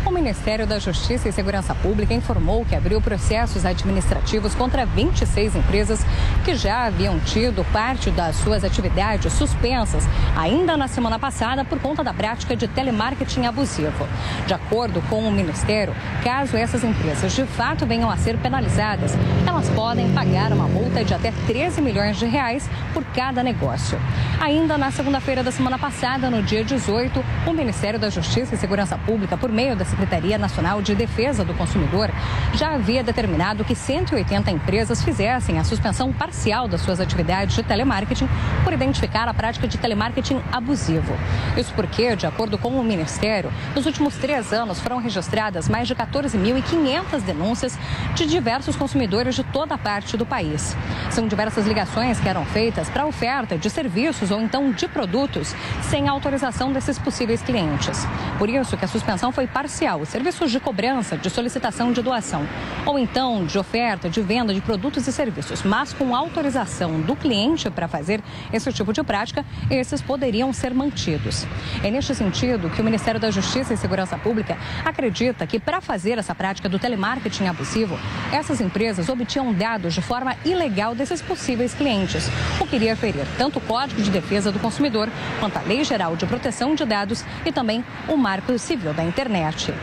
O 0.05 0.11
Ministério 0.11 0.67
da 0.67 0.77
Justiça 0.77 1.27
e 1.27 1.31
Segurança 1.31 1.73
Pública 1.73 2.13
informou 2.13 2.63
que 2.63 2.75
abriu 2.75 3.01
processos 3.01 3.65
administrativos 3.65 4.53
contra 4.53 4.85
26 4.85 5.55
empresas 5.55 6.05
que 6.45 6.55
já 6.55 6.85
haviam 6.85 7.19
tido 7.19 7.65
parte 7.73 8.11
das 8.11 8.35
suas 8.35 8.63
atividades 8.63 9.33
suspensas 9.33 10.03
ainda 10.37 10.77
na 10.77 10.87
semana 10.87 11.17
passada 11.17 11.65
por 11.65 11.79
conta 11.79 12.03
da 12.03 12.13
prática 12.13 12.55
de 12.55 12.67
telemarketing 12.67 13.47
abusivo. 13.47 14.07
De 14.45 14.53
acordo 14.53 15.01
com 15.09 15.27
o 15.27 15.31
Ministério, 15.31 15.95
caso 16.23 16.55
essas 16.55 16.83
empresas 16.83 17.33
de 17.33 17.43
fato 17.43 17.87
venham 17.87 18.09
a 18.09 18.15
ser 18.15 18.37
penalizadas, 18.37 19.13
elas 19.47 19.67
podem 19.69 20.13
pagar 20.13 20.53
uma 20.53 20.67
multa 20.67 21.03
de 21.03 21.15
até 21.15 21.33
13 21.47 21.81
milhões 21.81 22.17
de 22.17 22.27
reais 22.27 22.69
por 22.93 23.03
cada 23.05 23.41
negócio. 23.41 23.99
Ainda 24.39 24.77
na 24.77 24.91
segunda-feira 24.91 25.41
da 25.41 25.51
semana 25.51 25.79
passada, 25.79 26.29
no 26.29 26.43
dia 26.43 26.63
18, 26.63 27.25
o 27.47 27.53
Ministério 27.53 27.99
da 27.99 28.11
Justiça 28.11 28.53
e 28.53 28.57
Segurança 28.57 28.97
Pública, 28.99 29.35
por 29.35 29.51
meio 29.51 29.75
da 29.75 29.94
Secretaria 29.95 30.37
Nacional 30.37 30.81
de 30.81 30.93
Defesa 30.93 31.45
do 31.45 31.53
Consumidor, 31.53 32.11
já 32.53 32.73
havia 32.73 33.01
determinado 33.01 33.63
que 33.63 33.73
180 33.73 34.51
empresas 34.51 35.01
fizessem 35.01 35.57
a 35.57 35.63
suspensão 35.63 36.11
parcial 36.11 36.67
das 36.67 36.81
suas 36.81 36.99
atividades 36.99 37.55
de 37.55 37.63
telemarketing 37.63 38.27
por 38.63 38.73
identificar 38.73 39.27
a 39.29 39.33
prática 39.33 39.67
de 39.67 39.77
telemarketing 39.77 40.41
abusivo. 40.51 41.13
Isso 41.55 41.73
porque, 41.73 42.13
de 42.15 42.27
acordo 42.27 42.57
com 42.57 42.69
o 42.69 42.83
Ministério, 42.83 43.51
nos 43.73 43.85
últimos 43.85 44.15
três 44.15 44.51
anos 44.51 44.81
foram 44.81 44.97
registradas 44.97 45.69
mais 45.69 45.87
de 45.87 45.95
14.500 45.95 47.21
denúncias 47.21 47.77
de 48.15 48.25
diversos 48.25 48.75
consumidores 48.75 49.33
de 49.33 49.43
toda 49.45 49.75
a 49.75 49.77
parte 49.77 50.17
do 50.17 50.25
país. 50.25 50.75
São 51.09 51.25
diversas 51.25 51.65
ligações 51.65 52.19
que 52.19 52.27
eram 52.27 52.43
feitas 52.45 52.89
para 52.89 53.05
oferta 53.05 53.57
de 53.57 53.69
serviços 53.69 54.29
ou 54.29 54.41
então 54.41 54.71
de 54.71 54.87
produtos 54.89 55.55
sem 55.83 56.09
autorização 56.09 56.73
desses 56.73 56.99
possíveis 56.99 57.41
clientes. 57.41 58.05
Por 58.37 58.49
isso 58.49 58.75
que 58.75 58.83
a 58.83 58.87
suspensão 58.87 59.31
foi 59.31 59.47
parcial, 59.47 59.84
serviços 60.03 60.49
de 60.49 60.59
cobrança, 60.59 61.15
de 61.15 61.29
solicitação 61.29 61.91
de 61.91 62.01
doação, 62.01 62.47
ou 62.87 62.97
então 62.97 63.45
de 63.45 63.59
oferta, 63.59 64.09
de 64.09 64.19
venda 64.19 64.51
de 64.51 64.59
produtos 64.59 65.07
e 65.07 65.11
serviços, 65.11 65.61
mas 65.61 65.93
com 65.93 66.15
autorização 66.15 66.99
do 67.01 67.15
cliente 67.15 67.69
para 67.69 67.87
fazer 67.87 68.19
esse 68.51 68.73
tipo 68.73 68.91
de 68.91 69.03
prática, 69.03 69.45
esses 69.69 70.01
poderiam 70.01 70.51
ser 70.51 70.73
mantidos. 70.73 71.45
É 71.83 71.91
neste 71.91 72.15
sentido 72.15 72.67
que 72.71 72.81
o 72.81 72.83
Ministério 72.83 73.19
da 73.19 73.29
Justiça 73.29 73.75
e 73.75 73.77
Segurança 73.77 74.17
Pública 74.17 74.57
acredita 74.83 75.45
que 75.45 75.59
para 75.59 75.79
fazer 75.79 76.17
essa 76.17 76.33
prática 76.33 76.67
do 76.67 76.79
telemarketing 76.79 77.45
abusivo, 77.45 77.99
essas 78.33 78.59
empresas 78.59 79.07
obtinham 79.07 79.53
dados 79.53 79.93
de 79.93 80.01
forma 80.01 80.35
ilegal 80.43 80.95
desses 80.95 81.21
possíveis 81.21 81.75
clientes, 81.75 82.27
o 82.59 82.65
que 82.65 82.75
iria 82.75 82.95
ferir 82.95 83.27
tanto 83.37 83.59
o 83.59 83.61
Código 83.61 84.01
de 84.01 84.09
Defesa 84.09 84.51
do 84.51 84.57
Consumidor 84.57 85.09
quanto 85.39 85.57
a 85.57 85.61
Lei 85.61 85.83
Geral 85.83 86.15
de 86.15 86.25
Proteção 86.25 86.73
de 86.73 86.83
Dados 86.85 87.23
e 87.45 87.51
também 87.51 87.85
o 88.07 88.17
Marco 88.17 88.57
Civil 88.57 88.91
da 88.91 89.03
Internet. 89.03 89.74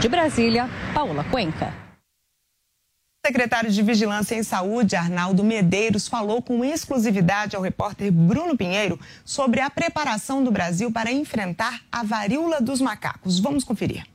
De 0.00 0.08
Brasília, 0.08 0.68
Paula 0.92 1.24
Cuenca. 1.24 1.72
O 3.24 3.28
secretário 3.28 3.70
de 3.70 3.82
Vigilância 3.82 4.34
em 4.34 4.42
Saúde, 4.42 4.96
Arnaldo 4.96 5.44
Medeiros, 5.44 6.08
falou 6.08 6.42
com 6.42 6.64
exclusividade 6.64 7.54
ao 7.54 7.62
repórter 7.62 8.10
Bruno 8.10 8.56
Pinheiro 8.56 8.98
sobre 9.24 9.60
a 9.60 9.70
preparação 9.70 10.42
do 10.42 10.50
Brasil 10.50 10.90
para 10.90 11.12
enfrentar 11.12 11.82
a 11.90 12.02
varíola 12.02 12.60
dos 12.60 12.80
macacos. 12.80 13.38
Vamos 13.38 13.62
conferir. 13.62 14.11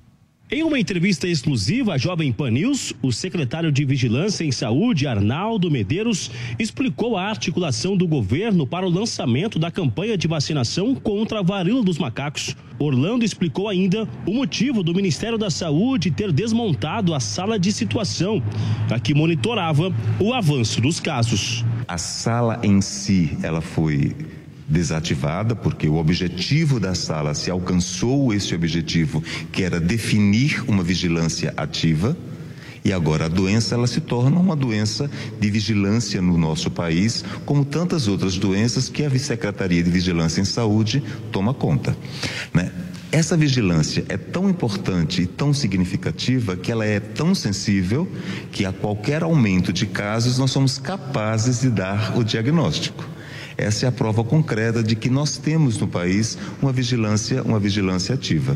Em 0.49 0.63
uma 0.63 0.79
entrevista 0.79 1.27
exclusiva 1.27 1.95
à 1.95 1.97
Jovem 1.97 2.31
Pan 2.31 2.51
News, 2.51 2.93
o 3.01 3.11
secretário 3.11 3.69
de 3.69 3.83
Vigilância 3.83 4.45
em 4.45 4.51
Saúde, 4.51 5.05
Arnaldo 5.05 5.69
Medeiros, 5.69 6.31
explicou 6.57 7.17
a 7.17 7.25
articulação 7.25 7.97
do 7.97 8.07
governo 8.07 8.65
para 8.65 8.87
o 8.87 8.89
lançamento 8.89 9.59
da 9.59 9.69
campanha 9.69 10.17
de 10.17 10.25
vacinação 10.25 10.95
contra 10.95 11.39
a 11.39 11.43
varíola 11.43 11.83
dos 11.83 11.97
macacos. 11.97 12.55
Orlando 12.79 13.25
explicou 13.25 13.67
ainda 13.67 14.07
o 14.25 14.33
motivo 14.33 14.83
do 14.83 14.95
Ministério 14.95 15.37
da 15.37 15.49
Saúde 15.49 16.11
ter 16.11 16.31
desmontado 16.31 17.13
a 17.13 17.19
sala 17.19 17.59
de 17.59 17.73
situação, 17.73 18.41
a 18.89 18.97
que 18.97 19.13
monitorava 19.13 19.93
o 20.17 20.33
avanço 20.33 20.79
dos 20.79 21.01
casos. 21.01 21.65
A 21.89 21.97
sala 21.97 22.61
em 22.63 22.79
si, 22.79 23.37
ela 23.43 23.59
foi 23.59 24.15
desativada, 24.67 25.55
porque 25.55 25.87
o 25.87 25.95
objetivo 25.95 26.79
da 26.79 26.93
sala 26.93 27.33
se 27.33 27.49
alcançou 27.49 28.33
esse 28.33 28.53
objetivo, 28.53 29.23
que 29.51 29.63
era 29.63 29.79
definir 29.79 30.63
uma 30.67 30.83
vigilância 30.83 31.53
ativa. 31.55 32.17
E 32.83 32.93
agora 32.93 33.25
a 33.25 33.29
doença 33.29 33.75
ela 33.75 33.87
se 33.87 33.99
torna 33.99 34.39
uma 34.39 34.55
doença 34.55 35.09
de 35.39 35.49
vigilância 35.49 36.21
no 36.21 36.37
nosso 36.37 36.71
país, 36.71 37.23
como 37.45 37.65
tantas 37.65 38.07
outras 38.07 38.37
doenças 38.37 38.87
que 38.87 39.03
a 39.03 39.19
Secretaria 39.19 39.83
de 39.83 39.89
Vigilância 39.89 40.39
em 40.39 40.45
Saúde 40.45 41.03
toma 41.31 41.53
conta. 41.53 41.97
Né? 42.53 42.71
Essa 43.11 43.37
vigilância 43.37 44.05
é 44.09 44.17
tão 44.17 44.49
importante 44.49 45.21
e 45.21 45.25
tão 45.25 45.53
significativa 45.53 46.57
que 46.57 46.71
ela 46.71 46.85
é 46.85 46.99
tão 46.99 47.33
sensível 47.33 48.09
que 48.51 48.65
a 48.65 48.73
qualquer 48.73 49.23
aumento 49.23 49.71
de 49.71 49.85
casos 49.85 50.37
nós 50.37 50.51
somos 50.51 50.77
capazes 50.77 51.61
de 51.61 51.69
dar 51.69 52.17
o 52.17 52.23
diagnóstico. 52.23 53.16
Essa 53.57 53.87
é 53.87 53.89
a 53.89 53.91
prova 53.91 54.23
concreta 54.23 54.83
de 54.83 54.95
que 54.95 55.09
nós 55.09 55.37
temos 55.37 55.77
no 55.77 55.87
país 55.87 56.37
uma 56.61 56.71
vigilância, 56.71 57.41
uma 57.41 57.59
vigilância 57.59 58.13
ativa. 58.13 58.55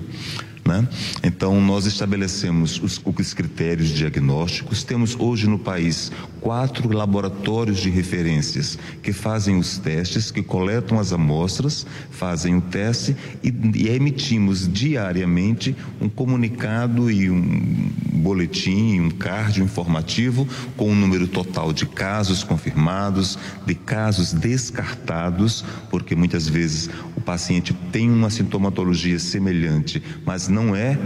Né? 0.63 0.87
Então, 1.23 1.59
nós 1.59 1.87
estabelecemos 1.87 2.79
os, 2.81 3.01
os, 3.03 3.33
critérios 3.33 3.89
diagnósticos. 3.89 4.83
Temos 4.83 5.15
hoje 5.17 5.47
no 5.47 5.57
país 5.57 6.11
quatro 6.39 6.95
laboratórios 6.95 7.79
de 7.79 7.89
referências 7.89 8.77
que 9.01 9.11
fazem 9.11 9.57
os 9.57 9.79
testes, 9.79 10.29
que 10.29 10.43
coletam 10.43 10.99
as 10.99 11.11
amostras, 11.13 11.85
fazem 12.11 12.55
o 12.55 12.61
teste 12.61 13.15
e, 13.43 13.51
e 13.75 13.89
emitimos 13.89 14.71
diariamente 14.71 15.75
um 15.99 16.07
comunicado 16.07 17.09
e 17.09 17.29
um 17.29 17.91
boletim, 18.13 18.99
um 18.99 19.09
card 19.09 19.63
informativo 19.63 20.47
com 20.77 20.89
o 20.89 20.91
um 20.91 20.95
número 20.95 21.27
total 21.27 21.73
de 21.73 21.85
casos 21.87 22.43
confirmados, 22.43 23.37
de 23.65 23.73
casos 23.73 24.31
descartados, 24.31 25.65
porque 25.89 26.15
muitas 26.15 26.47
vezes 26.47 26.89
o 27.15 27.21
paciente 27.21 27.73
tem 27.91 28.09
uma 28.09 28.29
sintomatologia 28.29 29.17
semelhante, 29.17 30.01
mas 30.25 30.47
não 30.51 30.75
é 30.75 30.97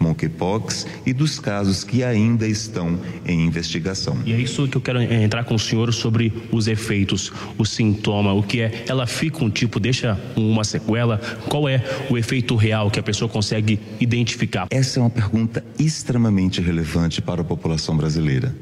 monkeypox 0.00 0.86
e 1.04 1.12
dos 1.12 1.38
casos 1.38 1.84
que 1.84 2.02
ainda 2.02 2.46
estão 2.48 2.98
em 3.26 3.46
investigação. 3.46 4.16
E 4.24 4.32
é 4.32 4.38
isso 4.38 4.66
que 4.66 4.76
eu 4.76 4.80
quero 4.80 5.00
entrar 5.00 5.44
com 5.44 5.54
o 5.54 5.58
senhor 5.58 5.92
sobre 5.92 6.32
os 6.50 6.66
efeitos, 6.66 7.30
o 7.58 7.64
sintoma, 7.64 8.32
o 8.32 8.42
que 8.42 8.62
é, 8.62 8.84
ela 8.88 9.06
fica 9.06 9.44
um 9.44 9.50
tipo, 9.50 9.78
deixa 9.78 10.18
uma 10.34 10.64
sequela, 10.64 11.20
qual 11.48 11.68
é 11.68 11.84
o 12.08 12.16
efeito 12.16 12.56
real 12.56 12.90
que 12.90 12.98
a 12.98 13.02
pessoa 13.02 13.28
consegue 13.28 13.78
identificar? 14.00 14.66
Essa 14.70 14.98
é 14.98 15.02
uma 15.02 15.10
pergunta 15.10 15.62
extremamente 15.78 16.60
relevante 16.60 17.20
para 17.20 17.42
a 17.42 17.44
população 17.44 17.96
brasileira. 17.96 18.54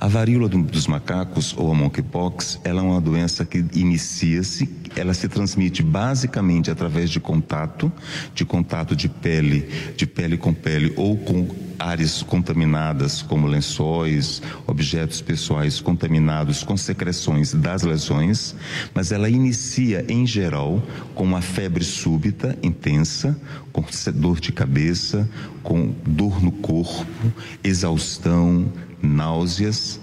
A 0.00 0.08
varíola 0.08 0.48
dos 0.48 0.86
macacos 0.86 1.54
ou 1.56 1.70
a 1.70 1.74
monkeypox, 1.74 2.60
ela 2.64 2.80
é 2.80 2.84
uma 2.84 3.00
doença 3.00 3.44
que 3.44 3.64
inicia-se, 3.74 4.68
ela 4.96 5.14
se 5.14 5.28
transmite 5.28 5.82
basicamente 5.82 6.70
através 6.70 7.08
de 7.08 7.20
contato, 7.20 7.90
de 8.34 8.44
contato 8.44 8.94
de 8.94 9.08
pele, 9.08 9.68
de 9.96 10.06
pele 10.06 10.36
com 10.36 10.52
pele 10.52 10.92
ou 10.96 11.16
com 11.16 11.48
áreas 11.78 12.22
contaminadas, 12.22 13.22
como 13.22 13.46
lençóis, 13.46 14.42
objetos 14.66 15.20
pessoais 15.20 15.80
contaminados 15.80 16.62
com 16.62 16.76
secreções 16.76 17.54
das 17.54 17.82
lesões, 17.82 18.54
mas 18.92 19.12
ela 19.12 19.28
inicia 19.28 20.04
em 20.08 20.26
geral 20.26 20.82
com 21.14 21.24
uma 21.24 21.40
febre 21.40 21.84
súbita, 21.84 22.58
intensa, 22.62 23.38
com 23.72 23.84
dor 24.14 24.40
de 24.40 24.52
cabeça, 24.52 25.28
com 25.62 25.94
dor 26.06 26.42
no 26.42 26.52
corpo, 26.52 27.32
exaustão, 27.62 28.70
náuseas. 29.04 30.00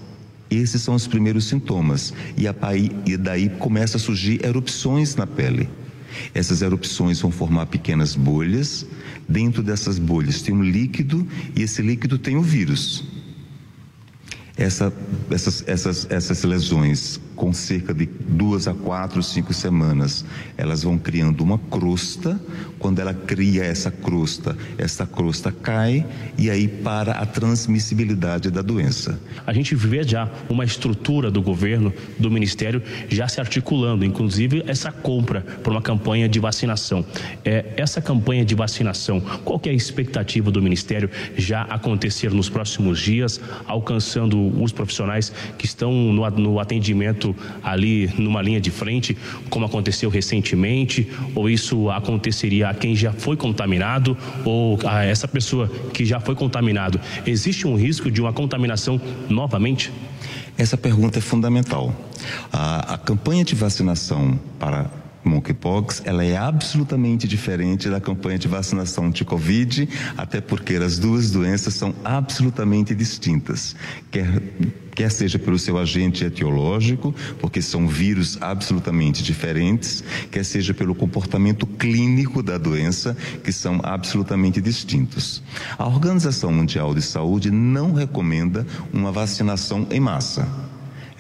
Esses 0.50 0.82
são 0.82 0.96
os 0.96 1.08
primeiros 1.08 1.46
sintomas. 1.46 2.14
E, 2.38 2.48
a, 2.48 2.56
e 3.06 3.18
daí 3.18 3.50
começa 3.50 3.98
a 3.98 4.00
surgir 4.00 4.46
erupções 4.46 5.16
na 5.16 5.26
pele. 5.26 5.70
Essas 6.34 6.62
erupções 6.62 7.22
vão 7.22 7.32
formar 7.32 7.68
pequenas 7.68 8.16
bolhas. 8.16 8.86
Dentro 9.28 9.64
dessas 9.64 9.98
bolhas 9.98 10.42
tem 10.42 10.54
um 10.54 10.64
líquido 10.64 11.28
e 11.56 11.62
esse 11.62 11.82
líquido 11.82 12.18
tem 12.18 12.36
o 12.36 12.42
vírus. 12.42 13.04
Essa, 14.58 14.94
essas, 15.30 15.64
essas, 15.66 16.08
essas 16.10 16.44
lesões 16.44 17.20
com 17.42 17.52
cerca 17.52 17.92
de 17.92 18.06
duas 18.06 18.68
a 18.68 18.74
quatro, 18.76 19.24
cinco 19.24 19.52
semanas, 19.52 20.24
elas 20.56 20.84
vão 20.84 20.96
criando 20.96 21.42
uma 21.42 21.58
crosta. 21.58 22.40
Quando 22.78 23.00
ela 23.00 23.16
cria 23.16 23.64
essa 23.64 23.90
crosta, 23.90 24.56
essa 24.78 25.08
crosta 25.08 25.52
cai 25.52 26.06
e 26.38 26.52
aí 26.52 26.68
para 26.68 27.14
a 27.14 27.26
transmissibilidade 27.26 28.52
da 28.52 28.62
doença. 28.62 29.20
A 29.46 29.54
gente 29.54 29.74
vê 29.74 30.04
já 30.04 30.30
uma 30.50 30.64
estrutura 30.64 31.32
do 31.32 31.42
governo, 31.42 31.92
do 32.20 32.30
ministério, 32.30 32.80
já 33.10 33.28
se 33.28 33.40
articulando, 33.40 34.06
inclusive 34.06 34.64
essa 34.68 34.92
compra 34.92 35.42
para 35.42 35.72
uma 35.72 35.82
campanha 35.82 36.30
de 36.30 36.40
vacinação. 36.40 37.04
É, 37.44 37.74
essa 37.76 38.00
campanha 38.02 38.46
de 38.46 38.54
vacinação, 38.54 39.20
qual 39.44 39.60
é 39.66 39.70
a 39.70 39.74
expectativa 39.74 40.52
do 40.52 40.62
ministério 40.62 41.10
já 41.36 41.64
acontecer 41.64 42.32
nos 42.32 42.50
próximos 42.50 43.00
dias, 43.00 43.42
alcançando 43.66 44.62
os 44.62 44.72
profissionais 44.72 45.34
que 45.58 45.66
estão 45.66 45.92
no, 45.92 46.30
no 46.30 46.60
atendimento 46.60 47.31
ali 47.64 48.10
numa 48.18 48.42
linha 48.42 48.60
de 48.60 48.72
frente, 48.72 49.18
como 49.50 49.66
aconteceu 49.66 50.10
recentemente, 50.10 51.08
ou 51.36 51.50
isso 51.50 51.90
aconteceria 51.90 52.70
a 52.70 52.74
quem 52.74 52.96
já 52.96 53.12
foi 53.12 53.36
contaminado 53.36 54.18
ou 54.46 54.80
a 54.86 55.04
essa 55.04 55.28
pessoa 55.28 55.68
que 55.94 56.06
já 56.06 56.20
foi 56.20 56.36
contaminado? 56.36 57.00
Existe 57.26 57.68
um 57.68 57.76
risco 57.76 58.10
de 58.10 58.22
uma 58.22 58.34
contaminação 58.34 59.00
novamente? 59.30 59.92
Essa 60.58 60.78
pergunta 60.78 61.20
é 61.20 61.22
fundamental. 61.22 61.94
A, 62.52 62.94
a 62.94 62.98
campanha 62.98 63.44
de 63.44 63.56
vacinação 63.56 64.40
para 64.60 65.01
monkeypox, 65.24 66.02
ela 66.06 66.24
é 66.24 66.38
absolutamente 66.38 67.28
diferente 67.28 67.90
da 67.90 68.00
campanha 68.00 68.38
de 68.38 68.48
vacinação 68.48 69.10
de 69.10 69.24
Covid, 69.24 69.88
até 70.18 70.42
porque 70.42 70.76
as 70.76 70.98
duas 70.98 71.32
doenças 71.32 71.74
são 71.74 71.94
absolutamente 72.04 72.94
distintas. 72.96 73.76
Quer, 74.10 74.42
quer 74.96 75.12
seja 75.12 75.38
pelo 75.38 75.60
seu 75.60 75.78
agente 75.78 76.24
etiológico, 76.24 77.14
porque 77.40 77.62
são 77.62 77.88
vírus 77.88 78.38
absolutamente 78.42 79.24
diferentes, 79.24 80.04
quer 80.30 80.44
seja 80.44 80.74
pelo 80.74 80.96
comportamento 80.96 81.66
clínico 81.66 82.42
da 82.42 82.58
doença, 82.58 83.16
que 83.44 83.52
são 83.52 83.80
absolutamente 83.84 84.62
distintos. 84.62 85.42
A 85.78 85.88
Organização 85.88 86.52
Mundial 86.52 86.94
de 86.94 87.02
Saúde 87.02 87.52
não 87.52 87.94
recomenda 87.94 88.66
uma 88.94 89.12
vacinação 89.12 89.88
em 89.92 90.00
massa. 90.00 90.71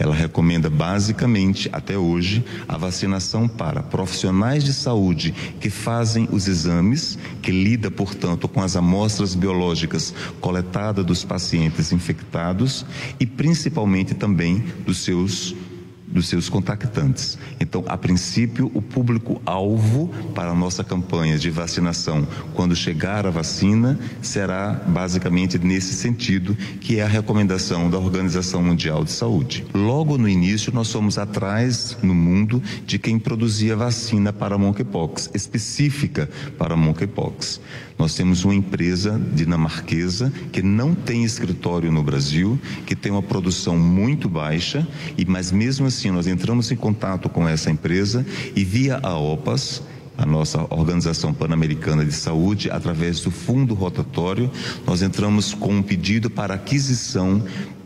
Ela 0.01 0.15
recomenda 0.15 0.67
basicamente, 0.67 1.69
até 1.71 1.95
hoje, 1.95 2.43
a 2.67 2.75
vacinação 2.75 3.47
para 3.47 3.83
profissionais 3.83 4.63
de 4.63 4.73
saúde 4.73 5.31
que 5.59 5.69
fazem 5.69 6.27
os 6.31 6.47
exames, 6.47 7.19
que 7.39 7.51
lida, 7.51 7.91
portanto, 7.91 8.47
com 8.47 8.63
as 8.63 8.75
amostras 8.75 9.35
biológicas 9.35 10.11
coletadas 10.39 11.05
dos 11.05 11.23
pacientes 11.23 11.91
infectados 11.91 12.83
e 13.19 13.27
principalmente 13.27 14.15
também 14.15 14.65
dos 14.87 15.03
seus 15.03 15.55
dos 16.11 16.27
seus 16.27 16.49
contactantes. 16.49 17.37
Então, 17.59 17.83
a 17.87 17.97
princípio, 17.97 18.69
o 18.73 18.81
público-alvo 18.81 20.09
para 20.35 20.51
a 20.51 20.55
nossa 20.55 20.83
campanha 20.83 21.37
de 21.37 21.49
vacinação, 21.49 22.27
quando 22.53 22.75
chegar 22.75 23.25
a 23.25 23.29
vacina, 23.29 23.97
será 24.21 24.73
basicamente 24.87 25.57
nesse 25.57 25.93
sentido, 25.93 26.55
que 26.79 26.99
é 26.99 27.03
a 27.03 27.07
recomendação 27.07 27.89
da 27.89 27.97
Organização 27.97 28.61
Mundial 28.61 29.03
de 29.03 29.11
Saúde. 29.11 29.65
Logo 29.73 30.17
no 30.17 30.27
início, 30.27 30.73
nós 30.73 30.91
fomos 30.91 31.17
atrás 31.17 31.97
no 32.01 32.13
mundo 32.13 32.61
de 32.85 32.99
quem 32.99 33.17
produzia 33.17 33.75
vacina 33.75 34.33
para 34.33 34.57
monkeypox, 34.57 35.29
específica 35.33 36.29
para 36.57 36.75
monkeypox. 36.75 37.61
Nós 38.01 38.15
temos 38.15 38.43
uma 38.43 38.55
empresa 38.55 39.21
dinamarquesa 39.31 40.33
que 40.51 40.63
não 40.63 40.95
tem 40.95 41.23
escritório 41.23 41.91
no 41.91 42.01
Brasil, 42.01 42.59
que 42.83 42.95
tem 42.95 43.11
uma 43.11 43.21
produção 43.21 43.77
muito 43.77 44.27
baixa, 44.27 44.87
e 45.15 45.23
mas 45.23 45.51
mesmo 45.51 45.85
assim 45.85 46.09
nós 46.09 46.25
entramos 46.25 46.71
em 46.71 46.75
contato 46.75 47.29
com 47.29 47.47
essa 47.47 47.69
empresa 47.69 48.25
e 48.55 48.63
via 48.63 48.99
a 49.03 49.15
OPAS 49.19 49.83
a 50.17 50.25
nossa 50.25 50.61
Organização 50.69 51.33
Pan-Americana 51.33 52.05
de 52.05 52.11
Saúde, 52.11 52.69
através 52.69 53.21
do 53.21 53.31
fundo 53.31 53.73
rotatório, 53.73 54.51
nós 54.85 55.01
entramos 55.01 55.53
com 55.53 55.75
um 55.75 55.81
pedido 55.81 56.29
para 56.29 56.53
aquisição 56.53 57.43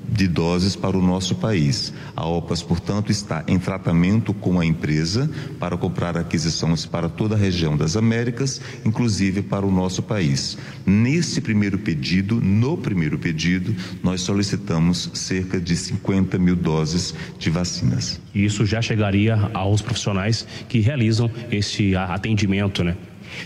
de 0.10 0.28
doses 0.28 0.76
para 0.76 0.98
o 0.98 1.02
nosso 1.02 1.36
país. 1.36 1.94
A 2.15 2.26
OPAS, 2.26 2.62
portanto, 2.62 3.12
está 3.12 3.44
em 3.48 3.60
tratamento 3.60 4.34
com 4.34 4.60
a 4.60 4.65
empresa 4.65 5.30
para 5.60 5.78
comprar 5.78 6.18
aquisições 6.18 6.86
para 6.86 7.10
toda 7.10 7.36
a 7.36 7.38
região 7.38 7.76
das 7.76 7.96
Américas, 7.96 8.62
inclusive 8.86 9.41
para 9.41 9.65
o 9.65 9.72
nosso 9.72 10.04
país. 10.04 10.58
Nesse 10.86 11.41
primeiro 11.41 11.78
pedido, 11.78 12.39
no 12.41 12.78
primeiro 12.78 13.18
pedido, 13.18 13.76
nós 14.04 14.22
solicitamos 14.22 15.10
cerca 15.13 15.60
de 15.60 15.76
50 15.76 16.38
mil 16.38 16.56
doses 16.56 17.13
de 17.38 17.50
vacinas. 17.50 18.20
Isso 18.34 18.65
já 18.65 18.82
chegaria 18.82 19.50
aos 19.54 19.82
profissionais 19.82 20.48
que 20.68 20.80
realizam 20.80 21.30
esse 21.52 21.96
atendimento, 21.96 22.84
né? 22.84 22.96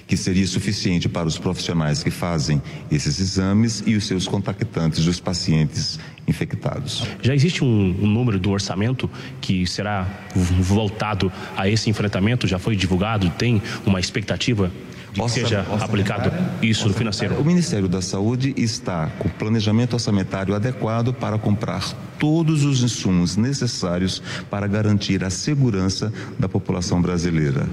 Que 0.07 0.17
seria 0.17 0.45
suficiente 0.47 1.07
para 1.09 1.27
os 1.27 1.37
profissionais 1.37 2.03
que 2.03 2.11
fazem 2.11 2.61
esses 2.91 3.19
exames 3.19 3.83
e 3.85 3.95
os 3.95 4.05
seus 4.05 4.27
contactantes 4.27 5.05
dos 5.05 5.19
pacientes 5.19 5.99
infectados. 6.27 7.03
Já 7.21 7.33
existe 7.33 7.63
um, 7.63 7.67
um, 7.67 8.07
número 8.07 8.39
do 8.39 8.51
orçamento 8.51 9.09
que 9.41 9.65
será 9.65 10.07
voltado 10.35 11.31
a 11.57 11.67
esse 11.67 11.89
enfrentamento? 11.89 12.47
Já 12.47 12.59
foi 12.59 12.75
divulgado? 12.75 13.29
Tem 13.31 13.61
uma 13.85 13.99
expectativa? 13.99 14.71
De 15.13 15.21
que 15.21 15.29
seja 15.29 15.65
aplicado 15.79 16.31
isso 16.61 16.87
no 16.87 16.93
financeiro? 16.93 17.39
O 17.39 17.45
Ministério 17.45 17.87
da 17.87 18.01
Saúde 18.01 18.53
está 18.57 19.07
com 19.19 19.29
planejamento 19.29 19.93
orçamentário 19.93 20.53
adequado 20.53 21.13
para 21.13 21.37
comprar 21.37 21.93
todos 22.19 22.65
os 22.65 22.83
insumos 22.83 23.37
necessários 23.37 24.21
para 24.49 24.67
garantir 24.67 25.23
a 25.23 25.29
segurança 25.29 26.11
da 26.37 26.49
população 26.49 27.01
brasileira. 27.01 27.67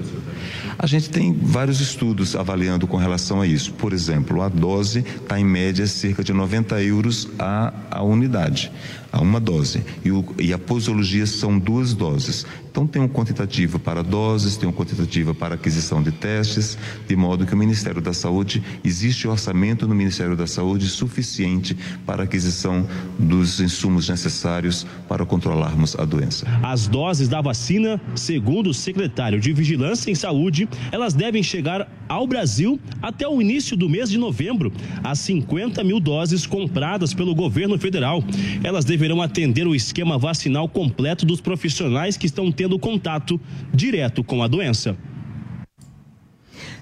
A 0.79 0.87
gente 0.87 1.11
tem 1.11 1.33
vários 1.33 1.81
estudos 1.81 2.37
avaliando 2.37 2.87
com 2.87 2.97
relação 2.97 3.41
a 3.41 3.47
isso. 3.47 3.73
Por 3.73 3.93
exemplo, 3.93 4.43
a 4.43 4.49
dose 4.49 5.01
está 5.01 5.39
em 5.39 5.45
média 5.45 5.87
cerca 5.87 6.23
de 6.23 6.33
90 6.33 6.81
euros 6.83 7.29
a, 7.39 7.73
a 7.91 8.03
unidade 8.03 8.71
a 9.17 9.21
uma 9.21 9.41
dose. 9.41 9.83
E, 10.05 10.11
o, 10.11 10.25
e 10.39 10.53
a 10.53 10.59
posologia 10.59 11.27
são 11.27 11.59
duas 11.59 11.95
doses. 11.95 12.47
Então, 12.77 12.87
tem 12.87 13.01
um 13.01 13.09
quantitativo 13.09 13.79
para 13.79 14.03
doses, 14.03 14.59
tem 14.59 14.69
um 14.69 14.73
quantitativo 14.73 15.35
para 15.35 15.55
aquisição 15.55 16.03
de 16.03 16.13
testes, 16.13 16.77
de 17.09 17.17
modo 17.17 17.47
que 17.47 17.55
o 17.55 17.57
Ministério 17.57 18.03
da 18.03 18.13
Saúde, 18.13 18.63
existe 18.85 19.27
orçamento 19.27 19.89
no 19.89 19.95
Ministério 19.95 20.37
da 20.37 20.47
Saúde 20.47 20.87
suficiente 20.87 21.75
para 22.05 22.25
aquisição 22.25 22.87
dos 23.19 23.61
insumos 23.61 24.11
necessários 24.11 24.87
para 25.09 25.25
controlarmos 25.25 25.99
a 25.99 26.05
doença. 26.05 26.47
As 26.63 26.87
doses 26.87 27.29
da 27.29 27.41
vacina, 27.41 27.99
segundo 28.15 28.69
o 28.69 28.75
secretário 28.75 29.41
de 29.41 29.55
Vigilância 29.55 30.11
em 30.11 30.15
Saúde, 30.15 30.69
elas 30.93 31.15
devem 31.15 31.43
chegar 31.43 31.91
ao 32.09 32.27
Brasil 32.27 32.79
até 33.01 33.27
o 33.27 33.41
início 33.41 33.77
do 33.77 33.89
mês 33.89 34.11
de 34.11 34.19
novembro. 34.19 34.71
As 35.03 35.19
50 35.21 35.83
mil 35.83 35.99
doses 35.99 36.47
compradas 36.47 37.15
pelo 37.15 37.35
governo 37.35 37.79
federal. 37.79 38.23
Elas 38.63 38.85
deverão 38.85 39.23
atender 39.23 39.67
o 39.67 39.75
esquema 39.75 40.19
vacinal 40.19 40.69
completo 40.69 41.25
dos 41.25 41.41
profissionais 41.41 42.17
que 42.17 42.27
estão 42.27 42.53
tendo 42.53 42.66
tendo 42.67 42.79
contato 42.81 43.41
direto 43.73 44.25
com 44.25 44.43
a 44.43 44.49
doença. 44.49 44.97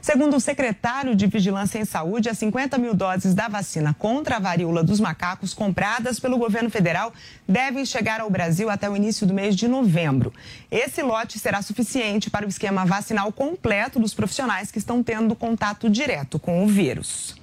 Segundo 0.01 0.37
o 0.37 0.41
secretário 0.41 1.15
de 1.15 1.27
Vigilância 1.27 1.79
em 1.79 1.85
Saúde, 1.85 2.29
as 2.29 2.39
50 2.39 2.79
mil 2.79 2.95
doses 2.95 3.35
da 3.35 3.49
vacina 3.49 3.95
contra 3.95 4.37
a 4.37 4.39
varíola 4.39 4.83
dos 4.83 5.01
macacos 5.01 5.53
compradas 5.53 6.19
pelo 6.21 6.39
governo 6.39 6.71
federal 6.71 7.13
devem 7.47 7.85
chegar 7.85 8.21
ao 8.21 8.31
Brasil 8.31 8.71
até 8.71 8.89
o 8.89 8.97
início 8.97 9.27
do 9.27 9.35
mês 9.35 9.57
de 9.57 9.69
novembro. 9.69 10.33
Esse 10.71 11.03
lote 11.03 11.39
será 11.39 11.61
suficiente 11.61 12.31
para 12.31 12.47
o 12.47 12.49
esquema 12.49 12.85
vacinal 12.85 13.31
completo 13.33 13.99
dos 13.99 14.15
profissionais 14.15 14.71
que 14.71 14.79
estão 14.79 15.03
tendo 15.03 15.35
contato 15.35 15.91
direto 15.91 16.39
com 16.39 16.65
o 16.65 16.67
vírus. 16.67 17.35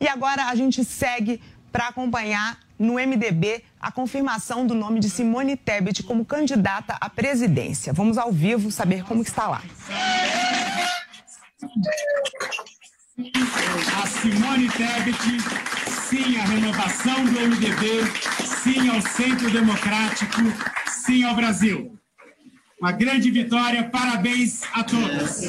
E 0.00 0.06
agora 0.06 0.46
a 0.46 0.54
gente 0.54 0.84
segue 0.84 1.40
para 1.72 1.88
acompanhar 1.88 2.58
no 2.78 2.94
MDB 2.94 3.62
a 3.80 3.90
confirmação 3.90 4.66
do 4.66 4.74
nome 4.74 5.00
de 5.00 5.08
Simone 5.08 5.56
Tebet 5.56 6.02
como 6.02 6.24
candidata 6.24 6.96
à 7.00 7.08
presidência. 7.08 7.92
Vamos 7.92 8.18
ao 8.18 8.32
vivo 8.32 8.70
saber 8.70 9.04
como 9.04 9.22
está 9.22 9.48
lá. 9.48 9.62
A 14.02 14.06
Simone 14.06 14.68
Tebet, 14.68 15.18
sim 16.08 16.36
à 16.36 16.44
renovação 16.44 17.24
do 17.24 17.40
MDB, 17.40 18.04
sim 18.62 18.88
ao 18.88 19.00
Centro 19.00 19.50
Democrático, 19.50 20.42
sim 20.88 21.24
ao 21.24 21.34
Brasil. 21.34 21.98
Uma 22.80 22.92
grande 22.92 23.30
vitória, 23.30 23.88
parabéns 23.90 24.62
a 24.72 24.84
todos. 24.84 25.40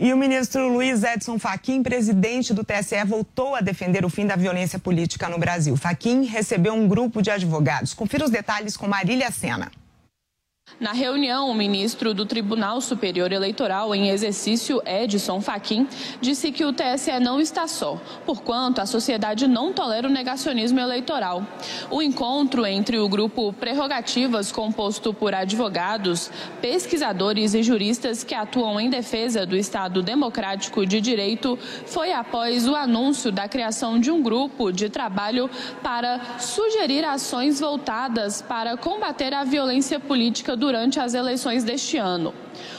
E 0.00 0.12
o 0.12 0.16
ministro 0.16 0.68
Luiz 0.68 1.02
Edson 1.02 1.40
Fachin, 1.40 1.82
presidente 1.82 2.54
do 2.54 2.62
TSE, 2.62 3.02
voltou 3.04 3.56
a 3.56 3.60
defender 3.60 4.04
o 4.04 4.08
fim 4.08 4.24
da 4.24 4.36
violência 4.36 4.78
política 4.78 5.28
no 5.28 5.38
Brasil. 5.38 5.76
Fachin 5.76 6.22
recebeu 6.22 6.72
um 6.72 6.86
grupo 6.86 7.20
de 7.20 7.32
advogados. 7.32 7.94
Confira 7.94 8.24
os 8.24 8.30
detalhes 8.30 8.76
com 8.76 8.86
Marília 8.86 9.28
Sena. 9.32 9.72
Na 10.80 10.92
reunião, 10.92 11.50
o 11.50 11.54
ministro 11.54 12.14
do 12.14 12.24
Tribunal 12.24 12.80
Superior 12.80 13.32
Eleitoral 13.32 13.92
em 13.96 14.10
exercício, 14.10 14.80
Edson 14.86 15.40
Fachin, 15.40 15.88
disse 16.20 16.52
que 16.52 16.64
o 16.64 16.72
TSE 16.72 17.18
não 17.18 17.40
está 17.40 17.66
só, 17.66 18.00
porquanto 18.24 18.80
a 18.80 18.86
sociedade 18.86 19.48
não 19.48 19.72
tolera 19.72 20.06
o 20.06 20.10
negacionismo 20.10 20.78
eleitoral. 20.78 21.44
O 21.90 22.00
encontro 22.00 22.64
entre 22.64 22.96
o 22.96 23.08
grupo 23.08 23.52
Prerrogativas, 23.52 24.52
composto 24.52 25.12
por 25.12 25.34
advogados, 25.34 26.30
pesquisadores 26.60 27.54
e 27.54 27.62
juristas 27.64 28.22
que 28.22 28.34
atuam 28.34 28.78
em 28.78 28.88
defesa 28.88 29.44
do 29.44 29.56
Estado 29.56 30.00
Democrático 30.00 30.86
de 30.86 31.00
Direito, 31.00 31.58
foi 31.86 32.12
após 32.12 32.68
o 32.68 32.76
anúncio 32.76 33.32
da 33.32 33.48
criação 33.48 33.98
de 33.98 34.12
um 34.12 34.22
grupo 34.22 34.70
de 34.70 34.88
trabalho 34.88 35.50
para 35.82 36.38
sugerir 36.38 37.04
ações 37.04 37.58
voltadas 37.58 38.42
para 38.42 38.76
combater 38.76 39.34
a 39.34 39.42
violência 39.42 39.98
política 39.98 40.56
durante 40.58 41.00
as 41.00 41.14
eleições 41.14 41.64
deste 41.64 41.96
ano. 41.96 42.34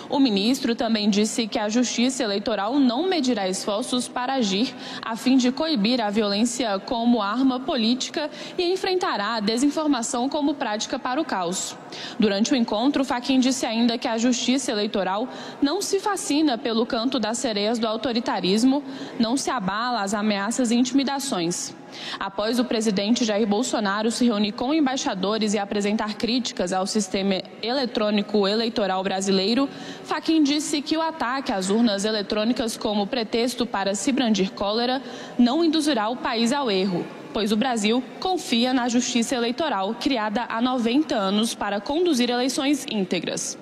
O 0.09 0.19
ministro 0.19 0.75
também 0.75 1.09
disse 1.09 1.47
que 1.47 1.57
a 1.57 1.69
Justiça 1.69 2.23
Eleitoral 2.23 2.79
não 2.79 3.07
medirá 3.07 3.47
esforços 3.47 4.07
para 4.07 4.33
agir 4.33 4.75
a 5.01 5.15
fim 5.15 5.37
de 5.37 5.51
coibir 5.51 6.01
a 6.01 6.09
violência 6.09 6.79
como 6.79 7.21
arma 7.21 7.59
política 7.59 8.29
e 8.57 8.71
enfrentará 8.71 9.35
a 9.35 9.39
desinformação 9.39 10.27
como 10.27 10.55
prática 10.55 10.99
para 10.99 11.21
o 11.21 11.25
caos. 11.25 11.75
Durante 12.19 12.53
o 12.53 12.55
encontro, 12.55 13.03
Faquim 13.03 13.39
disse 13.39 13.65
ainda 13.65 13.97
que 13.97 14.07
a 14.07 14.17
Justiça 14.17 14.71
Eleitoral 14.71 15.27
não 15.61 15.81
se 15.81 15.99
fascina 15.99 16.57
pelo 16.57 16.85
canto 16.85 17.19
das 17.19 17.37
sereias 17.37 17.79
do 17.79 17.87
autoritarismo, 17.87 18.83
não 19.19 19.37
se 19.37 19.49
abala 19.49 20.01
às 20.01 20.13
ameaças 20.13 20.71
e 20.71 20.75
intimidações. 20.75 21.73
Após 22.19 22.59
o 22.59 22.65
presidente 22.65 23.25
Jair 23.25 23.47
Bolsonaro 23.47 24.11
se 24.11 24.25
reunir 24.25 24.51
com 24.51 24.73
embaixadores 24.73 25.53
e 25.53 25.57
apresentar 25.57 26.15
críticas 26.15 26.71
ao 26.71 26.85
sistema 26.85 27.41
eletrônico 27.61 28.47
eleitoral 28.47 29.03
brasileiro, 29.03 29.67
Faquim 30.03 30.43
disse 30.43 30.81
que 30.81 30.97
o 30.97 31.01
ataque 31.01 31.51
às 31.51 31.69
urnas 31.69 32.05
eletrônicas 32.05 32.77
como 32.77 33.07
pretexto 33.07 33.65
para 33.65 33.95
se 33.95 34.11
brandir 34.11 34.51
cólera 34.51 35.01
não 35.37 35.63
induzirá 35.63 36.09
o 36.09 36.17
país 36.17 36.51
ao 36.51 36.69
erro, 36.69 37.05
pois 37.33 37.51
o 37.51 37.57
Brasil 37.57 38.03
confia 38.19 38.73
na 38.73 38.87
justiça 38.87 39.35
eleitoral 39.35 39.95
criada 39.95 40.45
há 40.49 40.61
90 40.61 41.15
anos 41.15 41.55
para 41.55 41.79
conduzir 41.79 42.29
eleições 42.29 42.85
íntegras. 42.89 43.57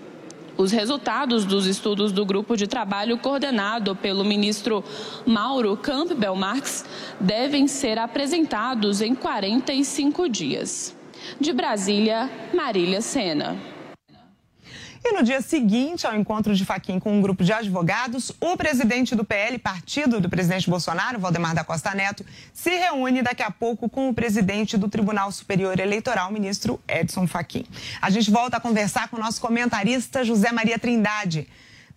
Os 0.57 0.71
resultados 0.71 1.45
dos 1.45 1.67
estudos 1.67 2.11
do 2.11 2.25
grupo 2.25 2.57
de 2.57 2.65
trabalho 2.65 3.19
coordenado 3.19 3.95
pelo 3.95 4.25
ministro 4.25 4.83
Mauro 5.23 5.77
Campbell 5.77 6.35
Marx 6.35 6.83
devem 7.19 7.67
ser 7.67 7.99
apresentados 7.99 8.99
em 8.99 9.13
45 9.13 10.27
dias. 10.27 10.95
De 11.39 11.53
Brasília, 11.53 12.29
Marília 12.53 13.01
Sena. 13.01 13.76
E 15.03 15.13
no 15.13 15.23
dia 15.23 15.41
seguinte 15.41 16.07
ao 16.07 16.15
encontro 16.15 16.55
de 16.55 16.65
Faquim 16.65 16.99
com 16.99 17.17
um 17.17 17.21
grupo 17.21 17.43
de 17.43 17.53
advogados, 17.53 18.31
o 18.41 18.57
presidente 18.57 19.15
do 19.15 19.23
PL, 19.23 19.57
partido 19.57 20.19
do 20.19 20.29
presidente 20.29 20.69
Bolsonaro, 20.69 21.19
Valdemar 21.19 21.53
da 21.53 21.63
Costa 21.63 21.93
Neto, 21.93 22.25
se 22.53 22.69
reúne 22.69 23.21
daqui 23.21 23.43
a 23.43 23.51
pouco 23.51 23.89
com 23.89 24.09
o 24.09 24.13
presidente 24.13 24.77
do 24.77 24.89
Tribunal 24.89 25.31
Superior 25.31 25.79
Eleitoral, 25.79 26.31
ministro 26.31 26.81
Edson 26.87 27.27
Faquim. 27.27 27.65
A 28.01 28.09
gente 28.09 28.31
volta 28.31 28.57
a 28.57 28.59
conversar 28.59 29.07
com 29.07 29.17
o 29.17 29.19
nosso 29.19 29.39
comentarista 29.39 30.23
José 30.23 30.51
Maria 30.51 30.79
Trindade. 30.79 31.47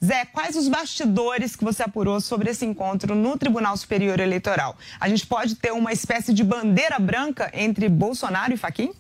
Zé, 0.03 0.25
quais 0.25 0.57
os 0.57 0.67
bastidores 0.67 1.55
que 1.55 1.63
você 1.63 1.83
apurou 1.83 2.23
sobre 2.23 2.51
esse 2.51 2.65
encontro 2.65 3.15
no 3.15 3.37
Tribunal 3.37 3.77
Superior 3.77 4.19
Eleitoral? 4.19 4.77
A 4.99 5.09
gente 5.09 5.27
pode 5.27 5.57
ter 5.57 5.73
uma 5.73 5.93
espécie 5.93 6.33
de 6.33 6.43
bandeira 6.43 6.99
branca 6.99 7.51
entre 7.53 7.87
Bolsonaro 7.89 8.55
e 8.55 8.57
Faquim? 8.57 8.93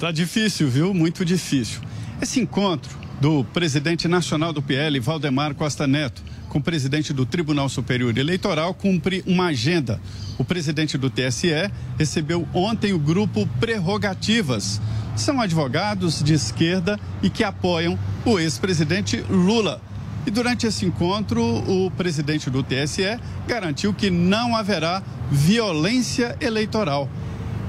Tá 0.00 0.10
difícil, 0.10 0.68
viu? 0.68 0.92
Muito 0.92 1.24
difícil. 1.24 1.80
Esse 2.20 2.40
encontro 2.40 2.98
do 3.20 3.44
presidente 3.44 4.08
nacional 4.08 4.52
do 4.52 4.60
PL, 4.60 4.98
Valdemar 4.98 5.54
Costa 5.54 5.86
Neto, 5.86 6.20
com 6.48 6.58
o 6.58 6.62
presidente 6.62 7.12
do 7.12 7.24
Tribunal 7.24 7.68
Superior 7.68 8.16
Eleitoral, 8.18 8.74
cumpre 8.74 9.22
uma 9.24 9.46
agenda. 9.46 10.00
O 10.36 10.44
presidente 10.44 10.98
do 10.98 11.08
TSE 11.08 11.70
recebeu 11.96 12.46
ontem 12.52 12.92
o 12.92 12.98
grupo 12.98 13.46
Prerrogativas. 13.60 14.80
São 15.14 15.40
advogados 15.40 16.20
de 16.20 16.34
esquerda 16.34 16.98
e 17.22 17.30
que 17.30 17.44
apoiam 17.44 17.96
o 18.24 18.36
ex-presidente 18.36 19.24
Lula. 19.30 19.80
E 20.26 20.30
durante 20.30 20.66
esse 20.66 20.84
encontro, 20.84 21.40
o 21.40 21.88
presidente 21.92 22.50
do 22.50 22.64
TSE 22.64 23.16
garantiu 23.46 23.94
que 23.94 24.10
não 24.10 24.56
haverá 24.56 25.04
violência 25.30 26.36
eleitoral. 26.40 27.08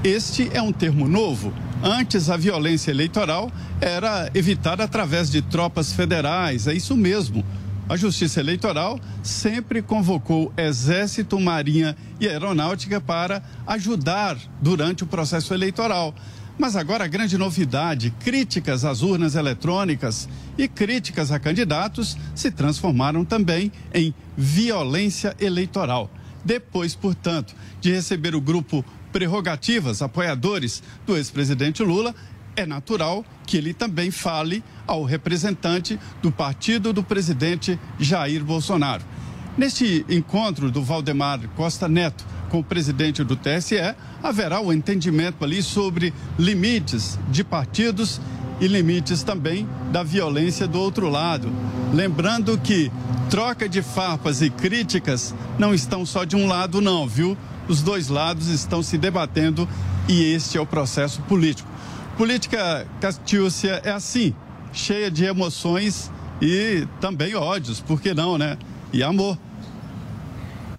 Este 0.02 0.50
é 0.52 0.60
um 0.60 0.72
termo 0.72 1.06
novo 1.06 1.52
Antes, 1.82 2.28
a 2.28 2.36
violência 2.36 2.90
eleitoral 2.90 3.50
era 3.80 4.30
evitada 4.34 4.84
através 4.84 5.30
de 5.30 5.40
tropas 5.40 5.92
federais, 5.92 6.66
é 6.66 6.74
isso 6.74 6.94
mesmo. 6.94 7.42
A 7.88 7.96
Justiça 7.96 8.38
Eleitoral 8.38 9.00
sempre 9.22 9.80
convocou 9.80 10.52
Exército, 10.56 11.40
Marinha 11.40 11.96
e 12.20 12.28
Aeronáutica 12.28 13.00
para 13.00 13.42
ajudar 13.66 14.36
durante 14.60 15.04
o 15.04 15.06
processo 15.06 15.54
eleitoral. 15.54 16.14
Mas 16.58 16.76
agora 16.76 17.04
a 17.04 17.08
grande 17.08 17.38
novidade: 17.38 18.14
críticas 18.20 18.84
às 18.84 19.00
urnas 19.00 19.34
eletrônicas 19.34 20.28
e 20.58 20.68
críticas 20.68 21.32
a 21.32 21.40
candidatos 21.40 22.16
se 22.34 22.50
transformaram 22.50 23.24
também 23.24 23.72
em 23.92 24.14
violência 24.36 25.34
eleitoral. 25.40 26.10
Depois, 26.44 26.94
portanto, 26.94 27.54
de 27.80 27.90
receber 27.90 28.34
o 28.34 28.40
grupo 28.40 28.84
prerrogativas, 29.12 30.02
apoiadores 30.02 30.82
do 31.06 31.16
ex-presidente 31.16 31.82
Lula, 31.82 32.14
é 32.56 32.66
natural 32.66 33.24
que 33.46 33.56
ele 33.56 33.72
também 33.72 34.10
fale 34.10 34.62
ao 34.86 35.04
representante 35.04 35.98
do 36.20 36.30
partido 36.30 36.92
do 36.92 37.02
presidente 37.02 37.78
Jair 37.98 38.44
Bolsonaro. 38.44 39.04
Neste 39.56 40.04
encontro 40.08 40.70
do 40.70 40.82
Valdemar 40.82 41.40
Costa 41.56 41.88
Neto 41.88 42.24
com 42.48 42.58
o 42.58 42.64
presidente 42.64 43.22
do 43.22 43.36
TSE, 43.36 43.76
haverá 44.22 44.60
o 44.60 44.72
entendimento 44.72 45.44
ali 45.44 45.62
sobre 45.62 46.12
limites 46.38 47.18
de 47.28 47.44
partidos 47.44 48.20
e 48.60 48.66
limites 48.66 49.22
também 49.22 49.66
da 49.90 50.02
violência 50.02 50.66
do 50.66 50.78
outro 50.78 51.08
lado. 51.08 51.50
Lembrando 51.94 52.58
que 52.58 52.90
troca 53.30 53.68
de 53.68 53.80
farpas 53.80 54.42
e 54.42 54.50
críticas 54.50 55.34
não 55.58 55.72
estão 55.72 56.04
só 56.04 56.24
de 56.24 56.36
um 56.36 56.46
lado, 56.46 56.80
não, 56.80 57.06
viu? 57.06 57.36
Os 57.70 57.82
dois 57.82 58.08
lados 58.08 58.48
estão 58.48 58.82
se 58.82 58.98
debatendo 58.98 59.68
e 60.08 60.34
este 60.34 60.58
é 60.58 60.60
o 60.60 60.66
processo 60.66 61.22
político. 61.22 61.68
Política, 62.16 62.86
Catiúcia, 63.00 63.80
é 63.84 63.90
assim, 63.90 64.34
cheia 64.72 65.08
de 65.08 65.24
emoções 65.24 66.10
e 66.42 66.86
também 67.00 67.34
ódios, 67.36 67.80
por 67.80 68.00
que 68.00 68.12
não, 68.12 68.36
né? 68.36 68.58
E 68.92 69.04
amor. 69.04 69.38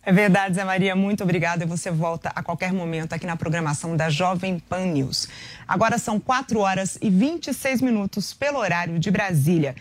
É 0.03 0.11
verdade, 0.11 0.55
Zé 0.55 0.65
Maria, 0.65 0.95
muito 0.95 1.23
obrigada. 1.23 1.63
E 1.63 1.67
você 1.67 1.89
volta 1.89 2.31
a 2.35 2.43
qualquer 2.43 2.73
momento 2.73 3.13
aqui 3.13 3.25
na 3.25 3.37
programação 3.37 3.95
da 3.95 4.09
Jovem 4.09 4.59
Pan 4.59 4.87
News. 4.87 5.29
Agora 5.67 5.97
são 5.97 6.19
4 6.19 6.59
horas 6.59 6.97
e 7.01 7.09
26 7.09 7.81
minutos 7.81 8.33
pelo 8.33 8.59
horário 8.59 8.99
de 8.99 9.09
Brasília. 9.09 9.75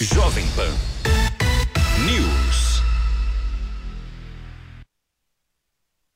Jovem 0.00 0.44
Pan 0.48 0.74
News. 2.04 2.75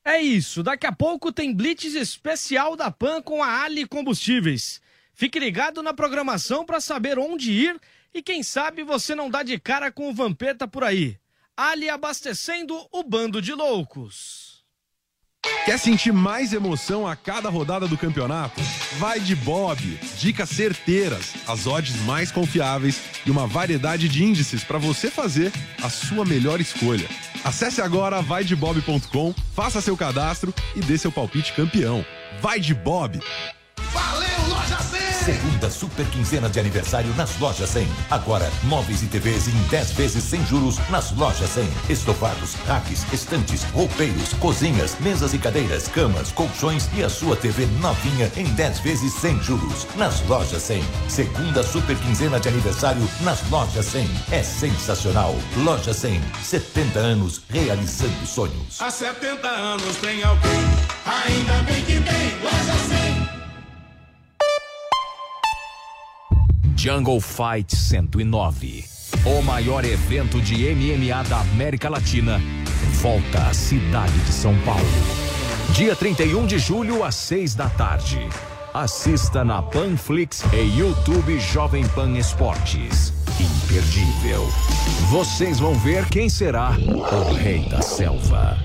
É 0.03 0.19
isso, 0.19 0.63
daqui 0.63 0.87
a 0.87 0.91
pouco 0.91 1.31
tem 1.31 1.53
Blitz 1.53 1.93
especial 1.93 2.75
da 2.75 2.89
PAN 2.89 3.21
com 3.21 3.43
a 3.43 3.61
Ali 3.61 3.85
Combustíveis. 3.85 4.81
Fique 5.13 5.39
ligado 5.39 5.83
na 5.83 5.93
programação 5.93 6.65
para 6.65 6.81
saber 6.81 7.19
onde 7.19 7.51
ir 7.51 7.79
e 8.11 8.21
quem 8.23 8.41
sabe 8.41 8.83
você 8.83 9.13
não 9.13 9.29
dá 9.29 9.43
de 9.43 9.59
cara 9.59 9.91
com 9.91 10.09
o 10.09 10.13
Vampeta 10.13 10.67
por 10.67 10.83
aí. 10.83 11.19
Ali 11.55 11.87
abastecendo 11.87 12.75
o 12.91 13.03
bando 13.03 13.39
de 13.39 13.53
loucos. 13.53 14.50
Quer 15.65 15.77
sentir 15.77 16.11
mais 16.11 16.53
emoção 16.53 17.05
a 17.05 17.15
cada 17.15 17.47
rodada 17.47 17.87
do 17.87 17.95
campeonato? 17.95 18.59
Vai 18.97 19.19
de 19.19 19.35
Bob. 19.35 19.79
Dicas 20.17 20.49
certeiras, 20.49 21.33
as 21.47 21.67
odds 21.67 21.95
mais 22.01 22.31
confiáveis 22.31 22.99
e 23.25 23.29
uma 23.29 23.45
variedade 23.45 24.09
de 24.09 24.23
índices 24.23 24.63
para 24.63 24.79
você 24.79 25.11
fazer 25.11 25.51
a 25.83 25.89
sua 25.89 26.25
melhor 26.25 26.59
escolha. 26.59 27.07
Acesse 27.43 27.79
agora 27.79 28.21
vaidebob.com, 28.21 29.35
faça 29.55 29.81
seu 29.81 29.95
cadastro 29.95 30.53
e 30.75 30.79
dê 30.79 30.97
seu 30.97 31.11
palpite 31.11 31.53
campeão. 31.53 32.03
Vai 32.41 32.59
de 32.59 32.73
Bob! 32.73 33.21
Valeu, 33.93 34.47
Loja 34.47 34.77
100! 34.77 35.01
Segunda 35.25 35.69
super 35.69 36.05
quinzena 36.07 36.49
de 36.49 36.59
aniversário 36.59 37.13
nas 37.15 37.37
lojas 37.37 37.69
100. 37.69 37.87
Agora, 38.09 38.49
móveis 38.63 39.03
e 39.03 39.07
TVs 39.07 39.47
em 39.47 39.61
10 39.69 39.91
vezes 39.91 40.23
sem 40.23 40.43
juros 40.47 40.77
nas 40.89 41.11
lojas 41.11 41.49
100. 41.51 41.69
Estofados, 41.89 42.55
racks, 42.65 43.05
estantes, 43.13 43.63
roupeiros, 43.65 44.33
cozinhas, 44.33 44.97
mesas 44.99 45.33
e 45.33 45.37
cadeiras, 45.37 45.87
camas, 45.87 46.31
colchões 46.31 46.89
e 46.95 47.03
a 47.03 47.09
sua 47.09 47.35
TV 47.35 47.67
novinha 47.79 48.31
em 48.35 48.45
10 48.45 48.79
vezes 48.79 49.13
sem 49.13 49.39
juros 49.43 49.85
nas 49.95 50.21
lojas 50.27 50.63
100. 50.63 50.83
Segunda 51.07 51.61
super 51.61 51.95
quinzena 51.97 52.39
de 52.39 52.49
aniversário 52.49 53.07
nas 53.21 53.47
lojas 53.49 53.85
100. 53.85 54.09
É 54.31 54.41
sensacional. 54.41 55.35
Loja 55.57 55.93
100, 55.93 56.19
70 56.41 56.99
anos 56.99 57.41
realizando 57.49 58.25
sonhos. 58.25 58.81
Há 58.81 58.89
70 58.89 59.47
anos 59.47 59.97
tem 59.97 60.23
alguém, 60.23 60.51
ainda 61.05 61.53
bem 61.63 61.83
que 61.85 61.99
tem 61.99 62.41
Loja 62.41 62.87
100. 62.89 63.00
Jungle 66.83 67.21
Fight 67.21 67.75
109. 67.75 68.83
O 69.23 69.43
maior 69.43 69.85
evento 69.85 70.41
de 70.41 70.55
MMA 70.73 71.23
da 71.29 71.41
América 71.41 71.87
Latina 71.87 72.41
volta 72.93 73.37
à 73.37 73.53
cidade 73.53 74.17
de 74.21 74.31
São 74.33 74.57
Paulo. 74.61 74.81
Dia 75.75 75.95
31 75.95 76.47
de 76.47 76.57
julho, 76.57 77.03
às 77.03 77.13
6 77.13 77.53
da 77.53 77.69
tarde. 77.69 78.27
Assista 78.73 79.45
na 79.45 79.61
Panflix 79.61 80.43
e 80.51 80.79
YouTube 80.79 81.39
Jovem 81.39 81.87
Pan 81.89 82.17
Esportes. 82.17 83.13
Imperdível. 83.39 84.43
Vocês 85.11 85.59
vão 85.59 85.75
ver 85.75 86.09
quem 86.09 86.29
será 86.29 86.71
o 86.71 87.33
rei 87.35 87.59
da 87.69 87.83
selva. 87.83 88.57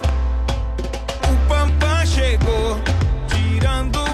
O 0.00 1.48
Pampam 1.48 2.06
chegou, 2.06 2.80
tirando 3.28 4.05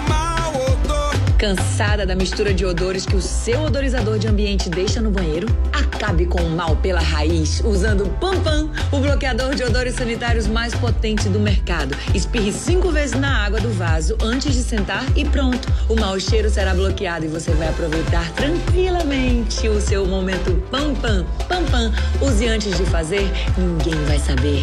Cansada 1.42 2.06
da 2.06 2.14
mistura 2.14 2.54
de 2.54 2.64
odores 2.64 3.04
que 3.04 3.16
o 3.16 3.20
seu 3.20 3.62
odorizador 3.62 4.16
de 4.16 4.28
ambiente 4.28 4.70
deixa 4.70 5.00
no 5.00 5.10
banheiro? 5.10 5.48
Acabe 5.72 6.24
com 6.24 6.40
o 6.40 6.48
mal 6.48 6.76
pela 6.76 7.00
raiz 7.00 7.60
usando 7.64 8.04
o 8.04 8.10
Pampam, 8.10 8.70
o 8.92 9.00
bloqueador 9.00 9.52
de 9.52 9.64
odores 9.64 9.96
sanitários 9.96 10.46
mais 10.46 10.72
potente 10.72 11.28
do 11.28 11.40
mercado. 11.40 11.96
Espirre 12.14 12.52
cinco 12.52 12.92
vezes 12.92 13.18
na 13.18 13.44
água 13.44 13.58
do 13.58 13.70
vaso 13.70 14.16
antes 14.22 14.54
de 14.54 14.62
sentar 14.62 15.04
e 15.16 15.24
pronto. 15.24 15.66
O 15.88 15.96
mau 15.96 16.20
cheiro 16.20 16.48
será 16.48 16.72
bloqueado 16.74 17.24
e 17.24 17.28
você 17.28 17.50
vai 17.50 17.70
aproveitar 17.70 18.30
tranquilamente 18.34 19.66
o 19.66 19.80
seu 19.80 20.06
momento 20.06 20.62
Pampam. 20.70 21.26
Pampam, 21.48 21.92
use 22.20 22.46
antes 22.46 22.78
de 22.78 22.84
fazer, 22.84 23.28
ninguém 23.58 24.00
vai 24.04 24.20
saber. 24.20 24.62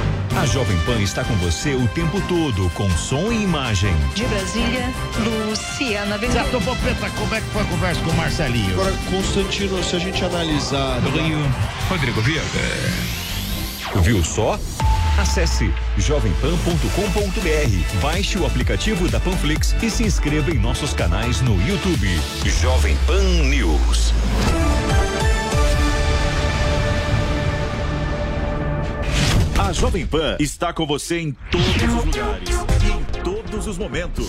A 0.37 0.45
Jovem 0.45 0.77
Pan 0.85 0.99
está 1.01 1.23
com 1.25 1.35
você 1.35 1.75
o 1.75 1.87
tempo 1.89 2.21
todo, 2.21 2.69
com 2.71 2.89
som 2.91 3.31
e 3.31 3.43
imagem. 3.43 3.93
De 4.15 4.25
Brasília, 4.25 4.89
Luciana 5.47 6.17
Bezerra. 6.17 6.45
Certo, 6.45 6.61
Popeta, 6.63 7.09
como 7.11 7.35
é 7.35 7.41
que 7.41 7.47
foi 7.47 7.61
a 7.61 7.65
conversa 7.65 8.01
com 8.01 8.11
o 8.11 8.15
Marcelinho? 8.15 8.73
Agora, 8.73 8.93
Constantino, 9.09 9.83
se 9.83 9.95
a 9.95 9.99
gente 9.99 10.23
analisar. 10.23 10.99
Rio, 11.01 11.37
Rodrigo 11.89 12.21
Viana. 12.21 12.45
Viu 14.01 14.23
só? 14.23 14.57
Acesse 15.17 15.71
jovempan.com.br, 15.97 17.99
baixe 18.01 18.37
o 18.37 18.45
aplicativo 18.45 19.09
da 19.09 19.19
Panflix 19.19 19.75
e 19.83 19.89
se 19.89 20.03
inscreva 20.03 20.49
em 20.49 20.57
nossos 20.57 20.93
canais 20.93 21.41
no 21.41 21.61
YouTube. 21.67 22.07
Jovem 22.45 22.95
Pan 23.05 23.21
News. 23.21 24.13
A 29.71 29.73
Jovem 29.73 30.05
Pan 30.05 30.35
está 30.37 30.73
com 30.73 30.85
você 30.85 31.21
em 31.21 31.31
todos 31.49 31.81
os 31.81 32.05
lugares 32.05 32.49
e 32.83 32.91
em 32.91 33.23
todos 33.23 33.67
os 33.67 33.77
momentos. 33.77 34.27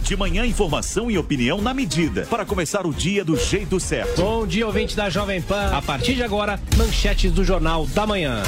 De 0.00 0.16
manhã, 0.16 0.46
informação 0.46 1.10
e 1.10 1.18
opinião 1.18 1.60
na 1.60 1.74
medida 1.74 2.24
para 2.26 2.46
começar 2.46 2.86
o 2.86 2.94
dia 2.94 3.24
do 3.24 3.36
jeito 3.36 3.80
certo. 3.80 4.22
Bom 4.22 4.46
dia, 4.46 4.64
ouvinte 4.64 4.94
da 4.94 5.10
Jovem 5.10 5.42
Pan. 5.42 5.72
A 5.76 5.82
partir 5.82 6.14
de 6.14 6.22
agora, 6.22 6.60
manchetes 6.76 7.32
do 7.32 7.42
Jornal 7.42 7.84
da 7.86 8.06
Manhã. 8.06 8.44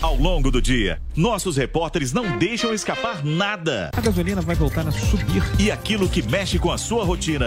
Ao 0.00 0.16
longo 0.16 0.50
do 0.50 0.62
dia, 0.62 0.98
nossos 1.14 1.58
repórteres 1.58 2.14
não 2.14 2.38
deixam 2.38 2.72
escapar 2.72 3.22
nada. 3.22 3.90
A 3.94 4.00
gasolina 4.00 4.40
vai 4.40 4.56
voltar 4.56 4.88
a 4.88 4.90
subir. 4.90 5.42
E 5.58 5.70
aquilo 5.70 6.08
que 6.08 6.22
mexe 6.22 6.58
com 6.58 6.72
a 6.72 6.78
sua 6.78 7.04
rotina. 7.04 7.44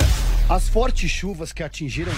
As 0.48 0.70
fortes 0.70 1.10
chuvas 1.10 1.52
que 1.52 1.64
atingiram. 1.64 2.12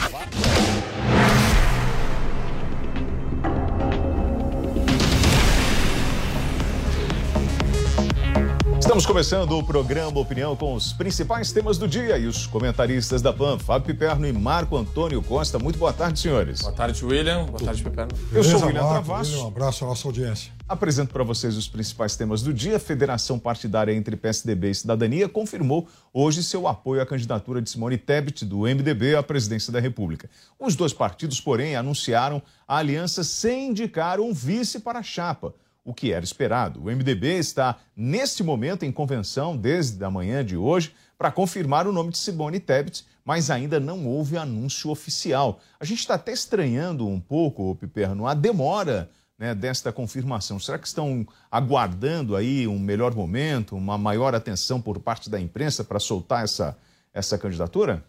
Estamos 8.96 9.08
começando 9.08 9.52
o 9.58 9.62
programa 9.62 10.18
Opinião 10.22 10.56
com 10.56 10.74
os 10.74 10.94
principais 10.94 11.52
temas 11.52 11.78
do 11.78 11.86
dia 11.86 12.18
e 12.18 12.28
os 12.28 12.48
comentaristas 12.48 13.22
da 13.22 13.34
PAN, 13.34 13.60
Fábio 13.60 13.88
Piperno 13.88 14.26
e 14.26 14.32
Marco 14.32 14.78
Antônio 14.78 15.22
Costa. 15.22 15.60
Muito 15.60 15.78
boa 15.78 15.92
tarde, 15.92 16.18
senhores. 16.18 16.62
Boa 16.62 16.72
tarde, 16.72 17.04
William. 17.04 17.44
Boa 17.44 17.60
tarde, 17.60 17.84
Piperno. 17.84 18.14
Eu 18.32 18.42
sou 18.42 18.54
o 18.54 18.66
William 18.68 18.84
William 18.84 18.94
Travasso. 18.94 19.44
Um 19.44 19.48
abraço 19.48 19.84
à 19.84 19.88
nossa 19.90 20.08
audiência. 20.08 20.54
Apresento 20.66 21.12
para 21.12 21.26
vocês 21.26 21.58
os 21.58 21.68
principais 21.68 22.16
temas 22.16 22.42
do 22.42 22.54
dia. 22.54 22.78
A 22.78 22.80
Federação 22.80 23.38
Partidária 23.38 23.92
entre 23.92 24.16
PSDB 24.16 24.70
e 24.70 24.76
Cidadania 24.76 25.28
confirmou 25.28 25.90
hoje 26.14 26.42
seu 26.42 26.66
apoio 26.66 27.02
à 27.02 27.06
candidatura 27.06 27.62
de 27.62 27.70
Simone 27.70 27.98
Tebet, 27.98 28.46
do 28.46 28.60
MDB, 28.60 29.18
à 29.18 29.22
presidência 29.22 29.74
da 29.74 29.82
República. 29.82 30.30
Os 30.58 30.74
dois 30.74 30.94
partidos, 30.94 31.42
porém, 31.42 31.76
anunciaram 31.76 32.42
a 32.66 32.78
aliança 32.78 33.26
sem 33.26 33.72
indicar 33.72 34.22
um 34.22 34.34
vice 34.34 34.80
para 34.80 35.00
a 35.00 35.04
chapa 35.04 35.54
o 35.86 35.94
que 35.94 36.12
era 36.12 36.26
esperado. 36.26 36.82
O 36.82 36.86
MDB 36.86 37.38
está, 37.38 37.78
neste 37.96 38.44
momento, 38.44 38.84
em 38.84 38.92
convenção 38.92 39.56
desde 39.56 40.04
a 40.04 40.10
manhã 40.10 40.44
de 40.44 40.58
hoje 40.58 40.94
para 41.16 41.32
confirmar 41.32 41.88
o 41.88 41.94
nome 41.94 42.12
de 42.12 42.18
Simone 42.18 42.60
Tebet, 42.60 43.06
mas 43.24 43.50
ainda 43.52 43.80
não 43.80 44.06
houve 44.06 44.36
anúncio 44.36 44.90
oficial. 44.90 45.60
A 45.80 45.86
gente 45.86 46.00
está 46.00 46.16
até 46.16 46.34
estranhando 46.34 47.08
um 47.08 47.20
pouco, 47.20 47.76
Piperno, 47.76 48.28
a 48.28 48.34
demora 48.34 49.10
né, 49.38 49.54
desta 49.54 49.92
confirmação. 49.92 50.60
Será 50.60 50.80
que 50.80 50.88
estão 50.88 51.26
aguardando 51.52 52.36
aí 52.36 52.68
um 52.68 52.80
melhor 52.80 53.14
momento, 53.14 53.76
uma 53.76 53.98
maior 53.98 54.34
atenção 54.34 54.82
por 54.82 55.00
parte 55.00 55.30
da 55.30 55.40
imprensa 55.40 55.84
para 55.84 56.00
soltar 56.00 56.44
essa, 56.44 56.76
essa 57.14 57.38
candidatura? 57.38 58.04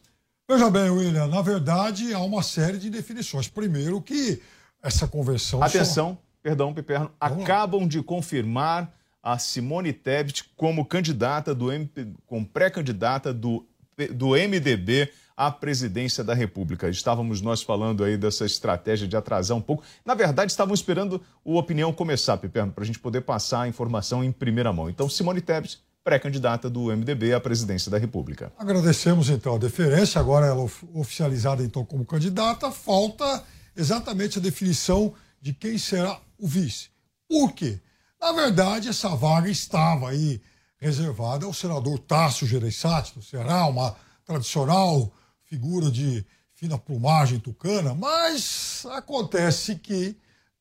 Veja 0.49 0.71
bem, 0.71 0.89
William, 0.91 1.27
na 1.27 1.43
verdade 1.43 2.15
há 2.15 2.21
uma 2.21 2.43
série 2.43 2.79
de 2.79 2.89
definições. 2.89 3.49
Primeiro 3.49 4.01
que 4.01 4.41
essa 4.83 5.07
convenção... 5.07 5.63
Atenção, 5.63 6.13
só 6.13 6.26
perdão, 6.47 6.73
Piperno, 6.73 7.11
acabam 7.19 7.89
de 7.89 8.01
confirmar 8.01 8.95
a 9.21 9.37
Simone 9.37 9.93
Tebet 9.93 10.45
como 10.57 10.85
candidata 10.85 11.53
do 11.53 11.73
MP, 11.73 12.07
como 12.25 12.47
pré-candidata 12.47 13.35
do, 13.35 13.67
do 14.15 14.29
MDB 14.29 15.11
à 15.37 15.51
presidência 15.51 16.23
da 16.23 16.35
República. 16.35 16.89
Estávamos 16.89 17.41
nós 17.41 17.65
falando 17.65 18.05
aí 18.05 18.17
dessa 18.17 18.47
estratégia 18.47 19.09
de 19.09 19.17
atrasar 19.17 19.57
um 19.57 19.61
pouco. 19.61 19.83
Na 20.05 20.15
verdade, 20.15 20.53
estávamos 20.53 20.79
esperando 20.79 21.21
o 21.45 21.57
opinião 21.57 21.93
começar, 21.93 22.37
Piperno, 22.37 22.71
para 22.71 22.85
a 22.85 22.87
gente 22.87 23.01
poder 23.01 23.23
passar 23.23 23.63
a 23.63 23.69
informação 23.69 24.23
em 24.23 24.31
primeira 24.31 24.73
mão. 24.73 24.89
Então, 24.89 25.09
Simone 25.09 25.41
Tebet, 25.41 25.81
pré-candidata 26.05 26.71
do 26.71 26.97
MDB 26.97 27.35
à 27.35 27.41
presidência 27.41 27.91
da 27.91 27.99
República. 27.99 28.53
Agradecemos 28.57 29.31
então 29.31 29.57
a 29.57 29.59
deferência, 29.59 30.21
agora 30.21 30.47
ela 30.47 30.63
oficializada 30.95 31.65
então 31.65 31.85
como 31.85 32.05
candidata, 32.05 32.71
falta 32.71 33.43
exatamente 33.77 34.39
a 34.39 34.41
definição 34.41 35.13
de 35.43 35.53
quem 35.53 35.77
será 35.77 36.21
o 36.39 36.47
vice. 36.47 36.91
Por 37.29 37.53
quê? 37.53 37.81
Na 38.21 38.33
verdade, 38.33 38.89
essa 38.89 39.11
vaga 39.15 39.51
estava 39.51 40.11
aí 40.11 40.41
reservada 40.79 41.47
ao 41.47 41.53
senador 41.53 41.99
Tássio 41.99 42.47
Gereissati, 42.47 43.15
do 43.15 43.23
Ceará, 43.23 43.67
uma 43.67 43.97
tradicional 44.25 45.13
figura 45.45 45.91
de 45.91 46.25
fina 46.55 46.79
plumagem 46.79 47.39
tucana, 47.39 47.95
mas 47.95 48.87
acontece 48.91 49.77
que 49.77 50.17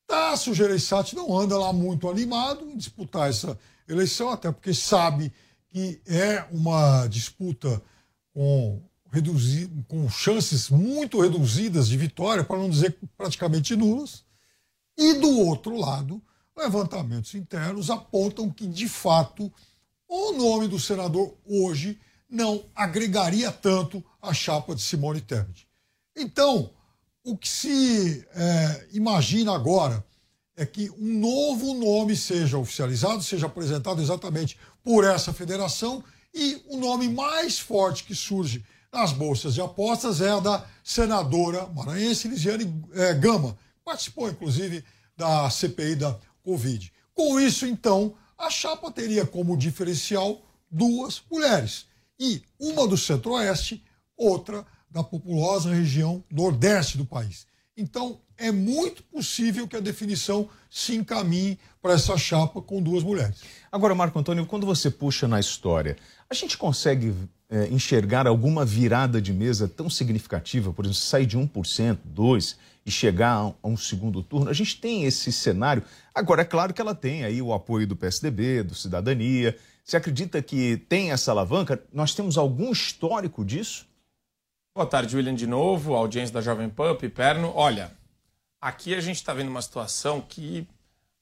Tássio 0.06 0.54
Gereissati 0.54 1.16
não 1.16 1.38
anda 1.38 1.58
lá 1.58 1.72
muito 1.72 2.10
animado 2.10 2.70
em 2.70 2.78
disputar 2.78 3.30
essa 3.30 3.58
eleição, 3.88 4.30
até 4.30 4.52
porque 4.52 4.74
sabe 4.74 5.32
que 5.70 6.02
é 6.06 6.46
uma 6.52 7.08
disputa 7.08 7.82
com, 8.34 8.82
reduzi 9.12 9.70
com 9.88 10.10
chances 10.10 10.70
muito 10.70 11.22
reduzidas 11.22 11.88
de 11.88 11.98
vitória, 11.98 12.44
para 12.44 12.58
não 12.58 12.70
dizer 12.70 12.98
praticamente 13.18 13.76
nulas. 13.76 14.25
E 14.98 15.14
do 15.16 15.40
outro 15.40 15.76
lado, 15.78 16.22
levantamentos 16.56 17.34
internos 17.36 17.90
apontam 17.90 18.50
que, 18.50 18.66
de 18.66 18.88
fato, 18.88 19.52
o 20.08 20.32
nome 20.32 20.68
do 20.68 20.80
senador 20.80 21.36
hoje 21.46 22.00
não 22.30 22.66
agregaria 22.76 23.52
tanto 23.52 24.04
à 24.22 24.34
chapa 24.34 24.74
de 24.74 24.82
Simone 24.82 25.22
Tebet. 25.22 25.68
Então, 26.16 26.72
o 27.24 27.38
que 27.38 27.50
se 27.50 28.26
é, 28.34 28.88
imagina 28.94 29.54
agora 29.54 30.06
é 30.56 30.66
que 30.66 30.90
um 30.92 31.20
novo 31.20 31.74
nome 31.74 32.16
seja 32.16 32.58
oficializado, 32.58 33.22
seja 33.22 33.48
apresentado 33.48 34.02
exatamente 34.02 34.58
por 34.84 35.04
essa 35.04 35.34
federação 35.34 36.04
e 36.34 36.62
o 36.68 36.78
nome 36.78 37.10
mais 37.10 37.60
forte 37.60 38.04
que 38.04 38.16
surge 38.16 38.64
nas 38.92 39.12
bolsas 39.12 39.54
de 39.54 39.62
apostas 39.62 40.22
é 40.22 40.30
a 40.32 40.40
da 40.40 40.66
senadora 40.84 41.68
maranhense 41.68 42.28
Lisiane 42.28 42.82
é, 42.94 43.14
Gama, 43.14 43.58
participou 43.86 44.28
inclusive 44.28 44.84
da 45.16 45.50
CPI 45.50 45.96
da 45.96 46.18
Covid. 46.44 46.92
Com 47.14 47.40
isso, 47.40 47.66
então, 47.66 48.16
a 48.38 48.50
chapa 48.50 48.92
teria 48.92 49.26
como 49.26 49.56
diferencial 49.56 50.42
duas 50.70 51.22
mulheres, 51.32 51.86
e 52.20 52.42
uma 52.60 52.88
do 52.88 52.98
Centro-Oeste, 52.98 53.84
outra 54.18 54.66
da 54.90 55.04
populosa 55.04 55.74
região 55.74 56.24
Nordeste 56.30 56.98
do 56.98 57.06
país. 57.06 57.46
Então, 57.78 58.20
é 58.38 58.52
muito 58.52 59.04
possível 59.04 59.68
que 59.68 59.76
a 59.76 59.82
definição 59.82 60.50
se 60.70 60.96
encaminhe 60.96 61.58
para 61.82 61.94
essa 61.94 62.18
chapa 62.18 62.62
com 62.62 62.82
duas 62.82 63.04
mulheres. 63.04 63.42
Agora, 63.72 63.96
Marco 63.96 64.18
Antônio, 64.18 64.46
quando 64.46 64.66
você 64.66 64.90
puxa 64.90 65.28
na 65.28 65.40
história, 65.40 65.98
a 66.30 66.34
gente 66.34 66.58
consegue 66.58 67.14
é, 67.50 67.68
enxergar 67.68 68.28
alguma 68.28 68.66
virada 68.66 69.22
de 69.22 69.32
mesa 69.32 69.68
tão 69.68 69.90
significativa, 69.90 70.74
por 70.74 70.86
exemplo, 70.86 71.00
sair 71.00 71.26
de 71.26 71.38
1%, 71.38 71.98
2% 72.14 72.56
e 72.86 72.92
chegar 72.92 73.54
a 73.62 73.68
um 73.68 73.76
segundo 73.76 74.22
turno? 74.22 74.50
A 74.50 74.54
gente 74.54 74.80
tem 74.80 75.06
esse 75.06 75.32
cenário. 75.32 75.84
Agora, 76.14 76.44
é 76.44 76.46
claro 76.46 76.74
que 76.74 76.80
ela 76.80 76.94
tem 76.94 77.24
aí 77.24 77.42
o 77.42 77.54
apoio 77.54 77.88
do 77.88 77.96
PSDB, 77.96 78.64
do 78.64 78.76
Cidadania, 78.76 79.58
Você 79.84 79.98
acredita 79.98 80.42
que 80.42 80.78
tem 80.90 81.12
essa 81.12 81.30
alavanca? 81.30 81.84
Nós 81.94 82.16
temos 82.16 82.40
algum 82.40 82.72
histórico 82.72 83.46
disso? 83.46 83.88
Boa 84.76 84.88
tarde, 84.88 85.16
William, 85.16 85.36
de 85.36 85.46
novo, 85.46 85.94
audiência 85.94 86.34
da 86.34 86.42
Jovem 86.42 86.70
Pan, 86.70 86.96
Piperno. 86.96 87.52
Olha, 87.56 87.92
aqui 88.60 88.96
a 88.96 89.00
gente 89.00 89.18
está 89.18 89.32
vendo 89.32 89.50
uma 89.50 89.62
situação 89.62 90.20
que 90.22 90.68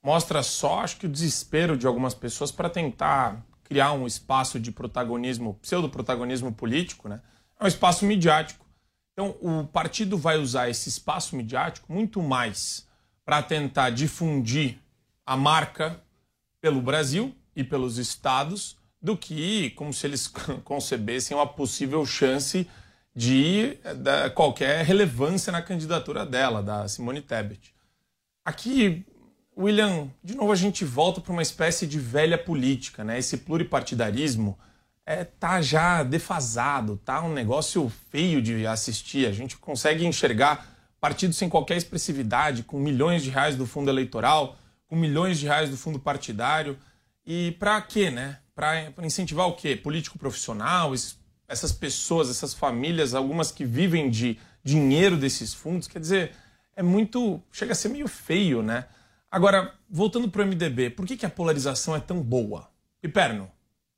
mostra 0.02 0.42
só, 0.42 0.80
acho 0.80 0.98
que, 0.98 1.06
o 1.06 1.10
desespero 1.10 1.78
de 1.78 1.86
algumas 1.86 2.14
pessoas 2.14 2.52
para 2.52 2.70
tentar 2.70 3.46
criar 3.66 3.92
um 3.92 4.08
espaço 4.08 4.60
de 4.60 4.72
protagonismo, 4.72 5.56
pseudo-protagonismo 5.62 6.52
político, 6.54 7.10
né? 7.10 7.22
É 7.60 7.66
um 7.66 7.68
espaço 7.68 8.06
midiático. 8.06 8.63
Então, 9.14 9.36
o 9.42 9.68
partido 9.68 10.18
vai 10.18 10.38
usar 10.38 10.70
esse 10.70 10.90
espaço 10.90 11.36
midiático 11.36 11.92
muito 11.94 12.22
mais 12.22 12.88
para 13.24 13.42
tentar 13.42 13.92
difundir 13.92 14.80
a 15.26 15.38
marca 15.38 16.02
pelo 16.60 16.82
Brasil 16.82 17.34
e 17.56 17.64
pelos 17.64 17.98
estados 17.98 18.78
do 19.02 19.16
que 19.16 19.70
como 19.72 19.94
se 19.94 20.08
eles 20.08 20.28
concebessem 20.64 21.38
uma 21.38 21.46
possível 21.46 22.06
chance 22.06 22.68
de, 23.16 23.78
qualquer 24.34 24.84
relevância 24.84 25.52
na 25.52 25.62
candidatura 25.62 26.26
dela, 26.26 26.64
da 26.64 26.88
Simone 26.88 27.22
Tebet. 27.22 27.74
Aqui 28.44 29.06
William, 29.56 30.10
de 30.24 30.36
novo 30.36 30.52
a 30.52 30.56
gente 30.56 30.84
volta 30.84 31.22
para 31.22 31.32
uma 31.32 31.42
espécie 31.42 31.86
de 31.86 32.00
velha 32.00 32.38
política, 32.38 33.04
né? 33.04 33.20
Esse 33.20 33.38
pluripartidarismo 33.38 34.58
é, 35.06 35.24
tá 35.24 35.62
já 35.62 36.04
defasado, 36.04 36.98
tá 36.98 37.22
um 37.22 37.34
negócio 37.34 37.92
feio 38.10 38.42
de 38.42 38.66
assistir. 38.66 39.28
A 39.28 39.32
gente 39.32 39.58
consegue 39.58 40.06
enxergar 40.06 40.68
partidos 41.00 41.38
sem 41.38 41.50
qualquer 41.50 41.78
expressividade, 41.78 42.64
com 42.64 42.80
milhões 42.80 43.24
de 43.24 43.30
reais 43.30 43.56
do 43.56 43.66
fundo 43.66 43.90
eleitoral, 43.90 44.58
com 44.88 44.96
milhões 44.96 45.40
de 45.40 45.46
reais 45.46 45.70
do 45.70 45.78
fundo 45.78 46.00
partidário. 46.00 46.78
E 47.26 47.52
para 47.60 47.82
quê, 47.82 48.10
né? 48.10 48.40
Para 48.56 48.92
incentivar 49.02 49.48
o 49.48 49.56
quê? 49.56 49.76
Político 49.76 50.18
profissional, 50.18 50.94
essas 51.48 51.72
pessoas, 51.72 52.30
essas 52.30 52.54
famílias, 52.54 53.14
algumas 53.14 53.52
que 53.52 53.66
vivem 53.66 54.10
de 54.10 54.40
dinheiro 54.64 55.18
desses 55.18 55.54
fundos. 55.54 55.88
Quer 55.88 56.00
dizer, 56.00 56.32
é 56.76 56.82
muito. 56.82 57.42
chega 57.52 57.74
a 57.74 57.76
ser 57.76 57.90
meio 57.90 58.08
feio, 58.08 58.62
né? 58.62 58.86
Agora, 59.30 59.74
voltando 59.90 60.30
para 60.30 60.44
o 60.44 60.46
MDB, 60.46 60.92
por 60.92 61.06
que, 61.06 61.18
que 61.18 61.26
a 61.26 61.30
polarização 61.30 61.96
é 61.96 62.00
tão 62.00 62.22
boa? 62.22 62.70
E 63.02 63.08
Perno, 63.08 63.52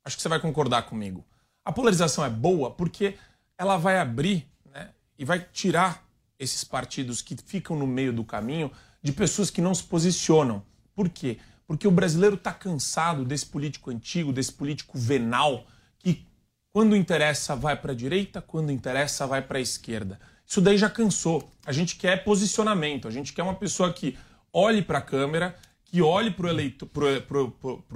acho 0.06 0.16
que 0.16 0.22
você 0.22 0.28
vai 0.28 0.38
concordar 0.38 0.84
comigo. 0.84 1.26
A 1.64 1.72
polarização 1.72 2.24
é 2.24 2.30
boa 2.30 2.70
porque 2.70 3.16
ela 3.58 3.76
vai 3.76 3.98
abrir 3.98 4.46
né, 4.72 4.90
e 5.18 5.24
vai 5.24 5.40
tirar 5.40 6.06
esses 6.38 6.62
partidos 6.62 7.20
que 7.20 7.36
ficam 7.36 7.76
no 7.76 7.88
meio 7.88 8.12
do 8.12 8.22
caminho 8.22 8.70
de 9.02 9.10
pessoas 9.10 9.50
que 9.50 9.60
não 9.60 9.74
se 9.74 9.82
posicionam. 9.82 10.62
Por 10.94 11.08
quê? 11.08 11.38
Porque 11.66 11.88
o 11.88 11.90
brasileiro 11.90 12.36
está 12.36 12.52
cansado 12.52 13.24
desse 13.24 13.46
político 13.46 13.90
antigo, 13.90 14.32
desse 14.32 14.52
político 14.52 14.96
venal, 14.96 15.66
que 15.98 16.24
quando 16.72 16.94
interessa 16.94 17.56
vai 17.56 17.74
para 17.74 17.90
a 17.90 17.96
direita, 17.96 18.40
quando 18.40 18.70
interessa 18.70 19.26
vai 19.26 19.42
para 19.42 19.58
a 19.58 19.60
esquerda. 19.60 20.20
Isso 20.46 20.60
daí 20.60 20.78
já 20.78 20.88
cansou. 20.88 21.50
A 21.64 21.72
gente 21.72 21.96
quer 21.96 22.22
posicionamento, 22.22 23.08
a 23.08 23.10
gente 23.10 23.32
quer 23.32 23.42
uma 23.42 23.56
pessoa 23.56 23.92
que 23.92 24.16
olhe 24.52 24.82
para 24.82 24.98
a 24.98 25.02
câmera, 25.02 25.56
que 25.84 26.00
olhe 26.00 26.30
para 26.30 26.46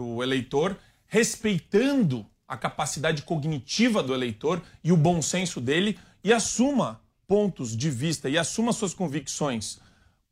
o 0.03 0.23
eleitor, 0.23 0.77
respeitando 1.11 2.25
a 2.47 2.57
capacidade 2.57 3.23
cognitiva 3.23 4.01
do 4.01 4.15
eleitor 4.15 4.63
e 4.83 4.93
o 4.93 4.97
bom 4.97 5.21
senso 5.21 5.61
dele 5.61 5.99
e 6.23 6.33
assuma 6.33 7.01
pontos 7.27 7.77
de 7.77 7.91
vista 7.91 8.29
e 8.29 8.39
assuma 8.39 8.73
suas 8.73 8.95
convicções 8.95 9.81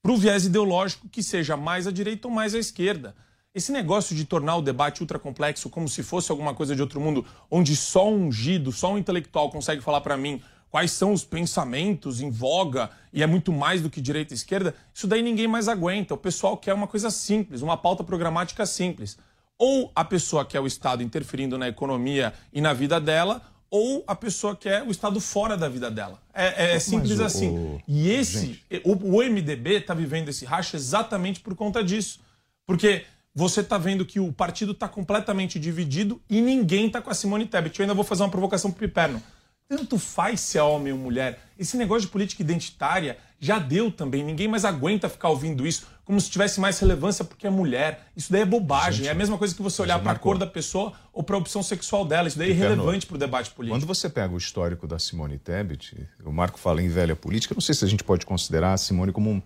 para 0.01 0.13
o 0.13 0.17
viés 0.17 0.45
ideológico 0.45 1.09
que 1.09 1.21
seja 1.21 1.57
mais 1.57 1.89
à 1.89 1.91
direita 1.91 2.29
ou 2.29 2.35
mais 2.35 2.55
à 2.55 2.59
esquerda. 2.59 3.15
Esse 3.53 3.73
negócio 3.73 4.15
de 4.15 4.25
tornar 4.25 4.57
o 4.57 4.63
debate 4.63 5.01
ultracomplexo 5.01 5.69
como 5.69 5.89
se 5.89 6.05
fosse 6.05 6.31
alguma 6.31 6.55
coisa 6.55 6.77
de 6.77 6.83
outro 6.83 7.01
mundo, 7.01 7.27
onde 7.51 7.75
só 7.75 8.09
um 8.09 8.27
ungido, 8.27 8.71
só 8.71 8.93
um 8.93 8.99
intelectual 8.99 9.51
consegue 9.51 9.83
falar 9.83 10.01
para 10.01 10.17
mim 10.17 10.41
quais 10.71 10.93
são 10.93 11.13
os 11.13 11.25
pensamentos 11.25 12.21
em 12.21 12.31
voga 12.31 12.91
e 13.13 13.21
é 13.21 13.27
muito 13.27 13.53
mais 13.53 13.81
do 13.81 13.91
que 13.91 14.01
direita 14.01 14.33
e 14.33 14.37
esquerda, 14.37 14.77
isso 14.95 15.09
daí 15.09 15.23
ninguém 15.23 15.49
mais 15.49 15.67
aguenta. 15.67 16.15
O 16.15 16.19
pessoal 16.19 16.57
quer 16.57 16.73
uma 16.73 16.87
coisa 16.87 17.11
simples, 17.11 17.63
uma 17.63 17.77
pauta 17.77 18.05
programática 18.05 18.65
simples. 18.65 19.19
Ou 19.59 19.91
a 19.95 20.05
pessoa 20.05 20.45
quer 20.45 20.61
o 20.61 20.67
Estado 20.67 21.03
interferindo 21.03 21.59
na 21.59 21.69
economia 21.69 22.33
e 22.53 22.61
na 22.61 22.73
vida 22.73 23.01
dela, 23.01 23.43
ou 23.71 24.03
a 24.07 24.15
pessoa 24.15 24.57
quer 24.57 24.83
o 24.83 24.91
Estado 24.91 25.21
fora 25.21 25.57
da 25.57 25.69
vida 25.69 25.91
dela. 25.91 26.21
É, 26.33 26.75
é 26.75 26.79
simples 26.79 27.19
o, 27.19 27.25
assim. 27.25 27.49
O... 27.49 27.83
E 27.87 28.11
esse, 28.11 28.63
o, 28.85 28.93
o, 28.93 29.23
MDB 29.23 29.75
está 29.75 29.93
vivendo 29.95 30.29
esse 30.29 30.45
racha 30.45 30.77
exatamente 30.77 31.41
por 31.41 31.55
conta 31.55 31.83
disso. 31.83 32.21
Porque 32.65 33.05
você 33.35 33.61
está 33.61 33.79
vendo 33.79 34.05
que 34.05 34.21
o 34.21 34.33
partido 34.33 34.73
está 34.73 34.89
completamente 34.89 35.59
dividido 35.59 36.21
e 36.29 36.41
ninguém 36.41 36.87
está 36.87 37.01
com 37.01 37.11
a 37.11 37.15
Simone 37.15 37.47
Tebet. 37.47 37.79
Eu 37.79 37.85
ainda 37.85 37.95
vou 37.95 38.05
fazer 38.05 38.23
uma 38.23 38.31
provocação 38.31 38.71
para 38.71 38.79
o 38.79 38.89
Piperno. 38.89 39.23
Tanto 39.69 39.99
faz 39.99 40.41
se 40.41 40.57
é 40.57 40.63
homem 40.63 40.95
ou 40.95 40.99
mulher. 40.99 41.39
Esse 41.59 41.77
negócio 41.77 42.03
de 42.03 42.09
política 42.09 42.41
identitária 42.41 43.19
já 43.39 43.59
deu 43.59 43.93
também. 43.93 44.25
Ninguém 44.25 44.49
mais 44.49 44.65
aguenta 44.65 45.11
ficar 45.11 45.29
ouvindo 45.29 45.67
isso 45.67 45.87
como 46.07 46.19
se 46.19 46.31
tivesse 46.31 46.59
mais 46.59 46.79
relevância 46.79 47.23
porque 47.23 47.47
é 47.47 47.51
mulher. 47.51 48.07
Isso 48.17 48.33
daí 48.33 48.41
é 48.41 48.47
bobagem. 48.47 49.01
Gente, 49.01 49.09
é 49.09 49.11
a 49.11 49.15
mesma 49.15 49.37
coisa 49.37 49.55
que 49.55 49.61
você 49.61 49.83
olhar 49.83 49.99
para 49.99 50.13
a 50.13 50.19
cor 50.19 50.39
da 50.39 50.47
pessoa 50.47 50.95
ou 51.13 51.23
para 51.23 51.37
a 51.37 51.39
opção 51.39 51.63
sexual 51.63 52.07
dela. 52.07 52.29
Isso 52.29 52.39
daí 52.39 52.49
é 52.49 52.53
irrelevante 52.53 53.07
para 53.07 53.17
o 53.17 53.19
debate 53.19 53.51
político. 53.51 53.79
Quando 53.79 53.87
você 53.87 54.09
pega 54.09 54.33
o 54.33 54.39
histórico 54.39 54.87
da 54.87 54.99
Simone 54.99 55.39
Tebet, 55.39 56.09
o 56.25 56.33
Marco 56.33 56.59
fala 56.59 56.83
em 56.83 56.89
velha 56.89 57.15
política, 57.15 57.55
não 57.55 57.61
sei 57.61 57.75
se 57.75 57.85
a 57.85 57.89
gente 57.89 58.03
pode 58.03 58.25
considerar 58.25 58.73
a 58.73 58.79
Simone 58.79 59.13
como 59.13 59.29
um, 59.29 59.43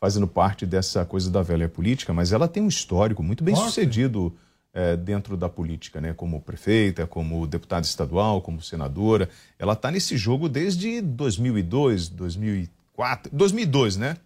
fazendo 0.00 0.26
parte 0.26 0.64
dessa 0.64 1.04
coisa 1.04 1.30
da 1.30 1.42
velha 1.42 1.68
política, 1.68 2.14
mas 2.14 2.32
ela 2.32 2.48
tem 2.48 2.62
um 2.62 2.68
histórico 2.68 3.22
muito 3.22 3.44
bem 3.44 3.54
Nossa. 3.54 3.66
sucedido 3.66 4.34
é, 4.72 4.96
dentro 4.96 5.36
da 5.36 5.48
política, 5.48 6.00
né? 6.00 6.12
Como 6.12 6.40
prefeita, 6.40 7.06
como 7.06 7.46
deputada 7.46 7.86
estadual, 7.86 8.42
como 8.42 8.62
senadora. 8.62 9.28
Ela 9.58 9.72
está 9.72 9.90
nesse 9.90 10.16
jogo 10.16 10.48
desde 10.48 11.00
2002, 11.00 12.08
2004, 12.08 13.30
2002, 13.34 13.96
né? 13.96 14.16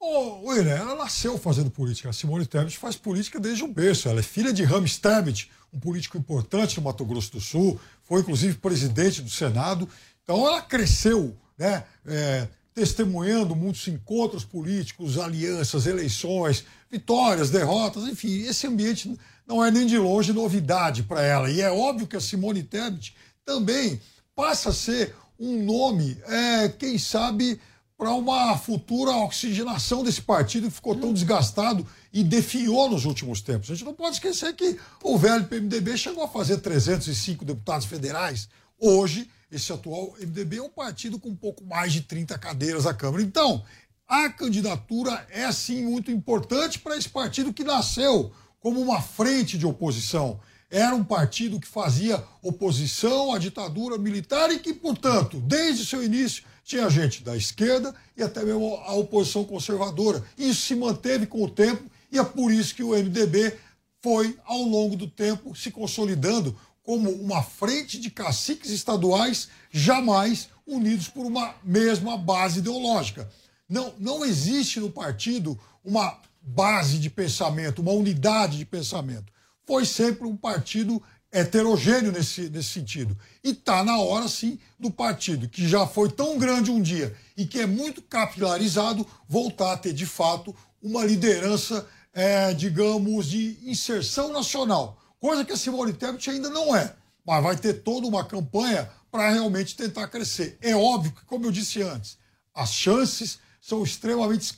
Ô, 0.00 0.06
oh, 0.06 0.48
William, 0.48 0.76
ela 0.76 0.94
nasceu 0.94 1.36
fazendo 1.36 1.70
política. 1.70 2.08
A 2.08 2.12
Simone 2.12 2.46
Tebet 2.46 2.78
faz 2.78 2.96
política 2.96 3.40
desde 3.40 3.64
o 3.64 3.68
berço. 3.68 4.08
Ela 4.08 4.20
é 4.20 4.22
filha 4.22 4.52
de 4.52 4.62
Rames 4.62 4.96
Tebet, 4.96 5.50
um 5.72 5.80
político 5.80 6.16
importante 6.16 6.76
no 6.76 6.84
Mato 6.84 7.04
Grosso 7.04 7.32
do 7.32 7.40
Sul. 7.40 7.80
Foi, 8.04 8.20
inclusive, 8.20 8.56
presidente 8.58 9.20
do 9.20 9.28
Senado. 9.28 9.88
Então, 10.22 10.46
ela 10.46 10.62
cresceu, 10.62 11.36
né? 11.58 11.84
É, 12.06 12.46
testemunhando 12.78 13.56
muitos 13.56 13.88
encontros 13.88 14.44
políticos, 14.44 15.18
alianças, 15.18 15.84
eleições, 15.84 16.64
vitórias, 16.88 17.50
derrotas, 17.50 18.04
enfim, 18.04 18.42
esse 18.42 18.68
ambiente 18.68 19.18
não 19.44 19.64
é 19.64 19.68
nem 19.68 19.84
de 19.84 19.98
longe 19.98 20.32
novidade 20.32 21.02
para 21.02 21.20
ela. 21.20 21.50
E 21.50 21.60
é 21.60 21.72
óbvio 21.72 22.06
que 22.06 22.16
a 22.16 22.20
Simone 22.20 22.62
Tebet 22.62 23.16
também 23.44 24.00
passa 24.32 24.68
a 24.68 24.72
ser 24.72 25.12
um 25.40 25.64
nome, 25.64 26.16
é, 26.28 26.68
quem 26.68 26.96
sabe, 26.98 27.60
para 27.96 28.12
uma 28.12 28.56
futura 28.56 29.10
oxigenação 29.10 30.04
desse 30.04 30.22
partido 30.22 30.68
que 30.68 30.76
ficou 30.76 30.94
tão 30.94 31.12
desgastado 31.12 31.84
e 32.12 32.22
definhou 32.22 32.88
nos 32.88 33.04
últimos 33.04 33.40
tempos. 33.40 33.68
A 33.68 33.74
gente 33.74 33.84
não 33.84 33.94
pode 33.94 34.14
esquecer 34.14 34.54
que 34.54 34.78
o 35.02 35.18
velho 35.18 35.46
PMDB 35.46 35.96
chegou 35.96 36.22
a 36.22 36.28
fazer 36.28 36.58
305 36.58 37.44
deputados 37.44 37.86
federais. 37.88 38.48
Hoje, 38.78 39.28
esse 39.50 39.72
atual 39.72 40.14
MDB 40.20 40.58
é 40.58 40.62
um 40.62 40.68
partido 40.68 41.18
com 41.18 41.30
um 41.30 41.36
pouco 41.36 41.64
mais 41.64 41.92
de 41.92 42.02
30 42.02 42.38
cadeiras 42.38 42.86
à 42.86 42.92
Câmara. 42.92 43.22
Então, 43.22 43.64
a 44.06 44.28
candidatura 44.30 45.26
é 45.30 45.50
sim 45.52 45.84
muito 45.84 46.10
importante 46.10 46.78
para 46.78 46.96
esse 46.96 47.08
partido 47.08 47.52
que 47.52 47.64
nasceu 47.64 48.32
como 48.60 48.80
uma 48.80 49.00
frente 49.00 49.56
de 49.56 49.66
oposição. 49.66 50.40
Era 50.70 50.94
um 50.94 51.04
partido 51.04 51.58
que 51.58 51.66
fazia 51.66 52.22
oposição 52.42 53.32
à 53.32 53.38
ditadura 53.38 53.96
militar 53.96 54.50
e 54.50 54.58
que, 54.58 54.74
portanto, 54.74 55.40
desde 55.40 55.86
seu 55.86 56.02
início, 56.02 56.44
tinha 56.62 56.90
gente 56.90 57.22
da 57.22 57.34
esquerda 57.34 57.94
e 58.14 58.22
até 58.22 58.44
mesmo 58.44 58.76
a 58.84 58.92
oposição 58.94 59.44
conservadora. 59.44 60.22
Isso 60.36 60.60
se 60.60 60.74
manteve 60.74 61.26
com 61.26 61.42
o 61.42 61.50
tempo 61.50 61.82
e 62.12 62.18
é 62.18 62.24
por 62.24 62.52
isso 62.52 62.74
que 62.74 62.82
o 62.82 62.90
MDB 62.90 63.56
foi, 64.02 64.38
ao 64.44 64.62
longo 64.62 64.94
do 64.94 65.08
tempo, 65.08 65.56
se 65.56 65.70
consolidando 65.70 66.54
como 66.88 67.10
uma 67.10 67.42
frente 67.42 68.00
de 68.00 68.08
caciques 68.10 68.70
estaduais 68.70 69.50
jamais 69.70 70.48
unidos 70.66 71.06
por 71.06 71.26
uma 71.26 71.54
mesma 71.62 72.16
base 72.16 72.60
ideológica. 72.60 73.28
Não, 73.68 73.92
não 73.98 74.24
existe 74.24 74.80
no 74.80 74.88
partido 74.88 75.60
uma 75.84 76.18
base 76.40 76.98
de 76.98 77.10
pensamento, 77.10 77.82
uma 77.82 77.92
unidade 77.92 78.56
de 78.56 78.64
pensamento. 78.64 79.30
Foi 79.66 79.84
sempre 79.84 80.26
um 80.26 80.34
partido 80.34 81.02
heterogêneo 81.30 82.10
nesse, 82.10 82.48
nesse 82.48 82.70
sentido. 82.70 83.14
E 83.44 83.50
está 83.50 83.84
na 83.84 83.98
hora, 83.98 84.26
sim, 84.26 84.58
do 84.80 84.90
partido, 84.90 85.46
que 85.46 85.68
já 85.68 85.86
foi 85.86 86.10
tão 86.10 86.38
grande 86.38 86.70
um 86.70 86.80
dia 86.80 87.14
e 87.36 87.44
que 87.44 87.60
é 87.60 87.66
muito 87.66 88.00
capilarizado, 88.00 89.06
voltar 89.28 89.74
a 89.74 89.76
ter, 89.76 89.92
de 89.92 90.06
fato, 90.06 90.56
uma 90.82 91.04
liderança, 91.04 91.86
é, 92.14 92.54
digamos, 92.54 93.26
de 93.26 93.58
inserção 93.62 94.32
nacional. 94.32 94.98
Coisa 95.20 95.44
que 95.44 95.52
a 95.52 95.56
Simone 95.56 95.92
Tebet 95.92 96.30
ainda 96.30 96.48
não 96.48 96.74
é. 96.74 96.94
Mas 97.26 97.42
vai 97.42 97.56
ter 97.56 97.74
toda 97.74 98.06
uma 98.06 98.24
campanha 98.24 98.88
para 99.10 99.30
realmente 99.30 99.76
tentar 99.76 100.08
crescer. 100.08 100.56
É 100.60 100.74
óbvio 100.74 101.12
que, 101.12 101.24
como 101.24 101.46
eu 101.46 101.50
disse 101.50 101.82
antes, 101.82 102.18
as 102.54 102.72
chances 102.72 103.38
são 103.60 103.82
extremamente 103.82 104.54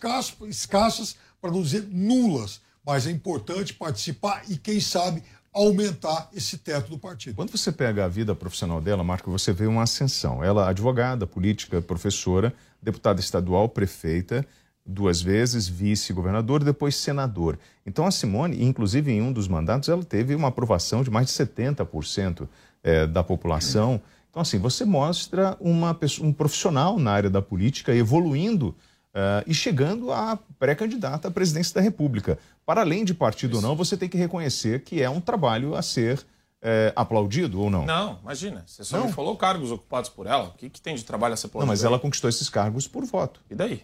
escassas 0.48 1.16
para 1.40 1.50
não 1.50 1.62
dizer 1.62 1.86
nulas, 1.90 2.60
mas 2.84 3.06
é 3.06 3.10
importante 3.10 3.74
participar 3.74 4.42
e, 4.48 4.56
quem 4.56 4.80
sabe, 4.80 5.22
aumentar 5.52 6.28
esse 6.32 6.58
teto 6.58 6.90
do 6.90 6.98
partido. 6.98 7.34
Quando 7.34 7.50
você 7.50 7.72
pega 7.72 8.04
a 8.04 8.08
vida 8.08 8.34
profissional 8.34 8.80
dela, 8.80 9.02
Marco, 9.02 9.30
você 9.30 9.52
vê 9.52 9.66
uma 9.66 9.82
ascensão. 9.82 10.44
Ela, 10.44 10.68
advogada, 10.68 11.26
política, 11.26 11.82
professora, 11.82 12.54
deputada 12.80 13.20
estadual, 13.20 13.68
prefeita, 13.68 14.46
duas 14.90 15.22
vezes 15.22 15.68
vice-governador, 15.68 16.62
depois 16.64 16.96
senador. 16.96 17.58
Então 17.86 18.06
a 18.06 18.10
Simone, 18.10 18.62
inclusive 18.64 19.10
em 19.10 19.22
um 19.22 19.32
dos 19.32 19.48
mandatos, 19.48 19.88
ela 19.88 20.02
teve 20.02 20.34
uma 20.34 20.48
aprovação 20.48 21.02
de 21.02 21.10
mais 21.10 21.26
de 21.26 21.32
70% 21.32 22.48
é, 22.82 23.06
da 23.06 23.22
população. 23.22 24.00
Então, 24.30 24.42
assim, 24.42 24.58
você 24.58 24.84
mostra 24.84 25.56
uma 25.60 25.94
pessoa, 25.94 26.28
um 26.28 26.32
profissional 26.32 26.98
na 26.98 27.12
área 27.12 27.30
da 27.30 27.42
política 27.42 27.94
evoluindo 27.94 28.74
Uh, 29.10 29.42
e 29.44 29.52
chegando 29.52 30.12
a 30.12 30.38
pré-candidata 30.56 31.26
à 31.26 31.30
presidência 31.32 31.74
da 31.74 31.80
República. 31.80 32.38
Para 32.64 32.82
além 32.82 33.04
de 33.04 33.12
partido 33.12 33.56
ou 33.56 33.60
não, 33.60 33.74
você 33.74 33.96
tem 33.96 34.08
que 34.08 34.16
reconhecer 34.16 34.84
que 34.84 35.02
é 35.02 35.10
um 35.10 35.20
trabalho 35.20 35.74
a 35.74 35.82
ser 35.82 36.24
é, 36.62 36.92
aplaudido 36.94 37.60
ou 37.60 37.70
não? 37.70 37.84
Não, 37.84 38.18
imagina. 38.22 38.62
Você 38.66 38.84
só 38.84 38.98
não. 38.98 39.06
me 39.06 39.12
falou 39.12 39.36
cargos 39.36 39.72
ocupados 39.72 40.10
por 40.10 40.28
ela. 40.28 40.50
O 40.50 40.52
que, 40.52 40.70
que 40.70 40.80
tem 40.80 40.94
de 40.94 41.04
trabalho 41.04 41.34
a 41.34 41.36
ser 41.36 41.46
aplaudido? 41.46 41.66
Não, 41.66 41.72
mas 41.72 41.82
ela 41.82 41.98
conquistou 41.98 42.28
esses 42.30 42.48
cargos 42.48 42.86
por 42.86 43.04
voto. 43.04 43.40
E 43.50 43.54
daí? 43.56 43.82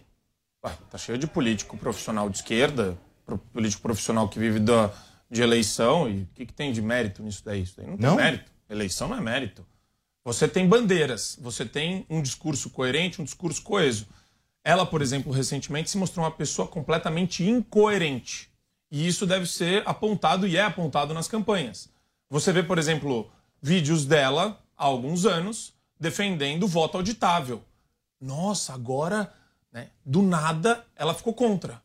Tá 0.61 0.97
cheio 0.97 1.17
de 1.17 1.27
político 1.27 1.77
profissional 1.77 2.29
de 2.29 2.37
esquerda, 2.37 2.97
político 3.53 3.81
profissional 3.81 4.27
que 4.27 4.39
vive 4.39 4.59
da, 4.59 4.91
de 5.29 5.41
eleição. 5.41 6.09
E 6.09 6.23
o 6.23 6.27
que, 6.33 6.45
que 6.45 6.53
tem 6.53 6.71
de 6.71 6.81
mérito 6.81 7.21
nisso 7.23 7.43
daí? 7.43 7.61
Isso 7.61 7.75
daí 7.77 7.87
não 7.87 7.97
tem 7.97 8.05
não? 8.05 8.15
mérito. 8.15 8.51
Eleição 8.69 9.07
não 9.07 9.17
é 9.17 9.21
mérito. 9.21 9.65
Você 10.25 10.47
tem 10.47 10.67
bandeiras, 10.67 11.37
você 11.41 11.65
tem 11.65 12.05
um 12.09 12.21
discurso 12.21 12.69
coerente, 12.69 13.21
um 13.21 13.23
discurso 13.23 13.61
coeso. 13.61 14.07
Ela, 14.61 14.85
por 14.85 15.01
exemplo, 15.01 15.31
recentemente 15.31 15.89
se 15.89 15.97
mostrou 15.97 16.25
uma 16.25 16.31
pessoa 16.31 16.67
completamente 16.67 17.47
incoerente. 17.47 18.51
E 18.91 19.07
isso 19.07 19.25
deve 19.25 19.45
ser 19.45 19.83
apontado 19.85 20.45
e 20.45 20.57
é 20.57 20.63
apontado 20.63 21.13
nas 21.13 21.27
campanhas. 21.29 21.89
Você 22.29 22.51
vê, 22.51 22.61
por 22.61 22.77
exemplo, 22.77 23.31
vídeos 23.61 24.05
dela 24.05 24.61
há 24.77 24.83
alguns 24.83 25.25
anos 25.25 25.73
defendendo 25.97 26.63
o 26.63 26.67
voto 26.67 26.97
auditável. 26.97 27.63
Nossa, 28.19 28.73
agora, 28.73 29.33
né, 29.77 29.89
do 30.03 30.23
nada, 30.23 30.83
ela 30.95 31.13
ficou 31.13 31.35
contra. 31.35 31.79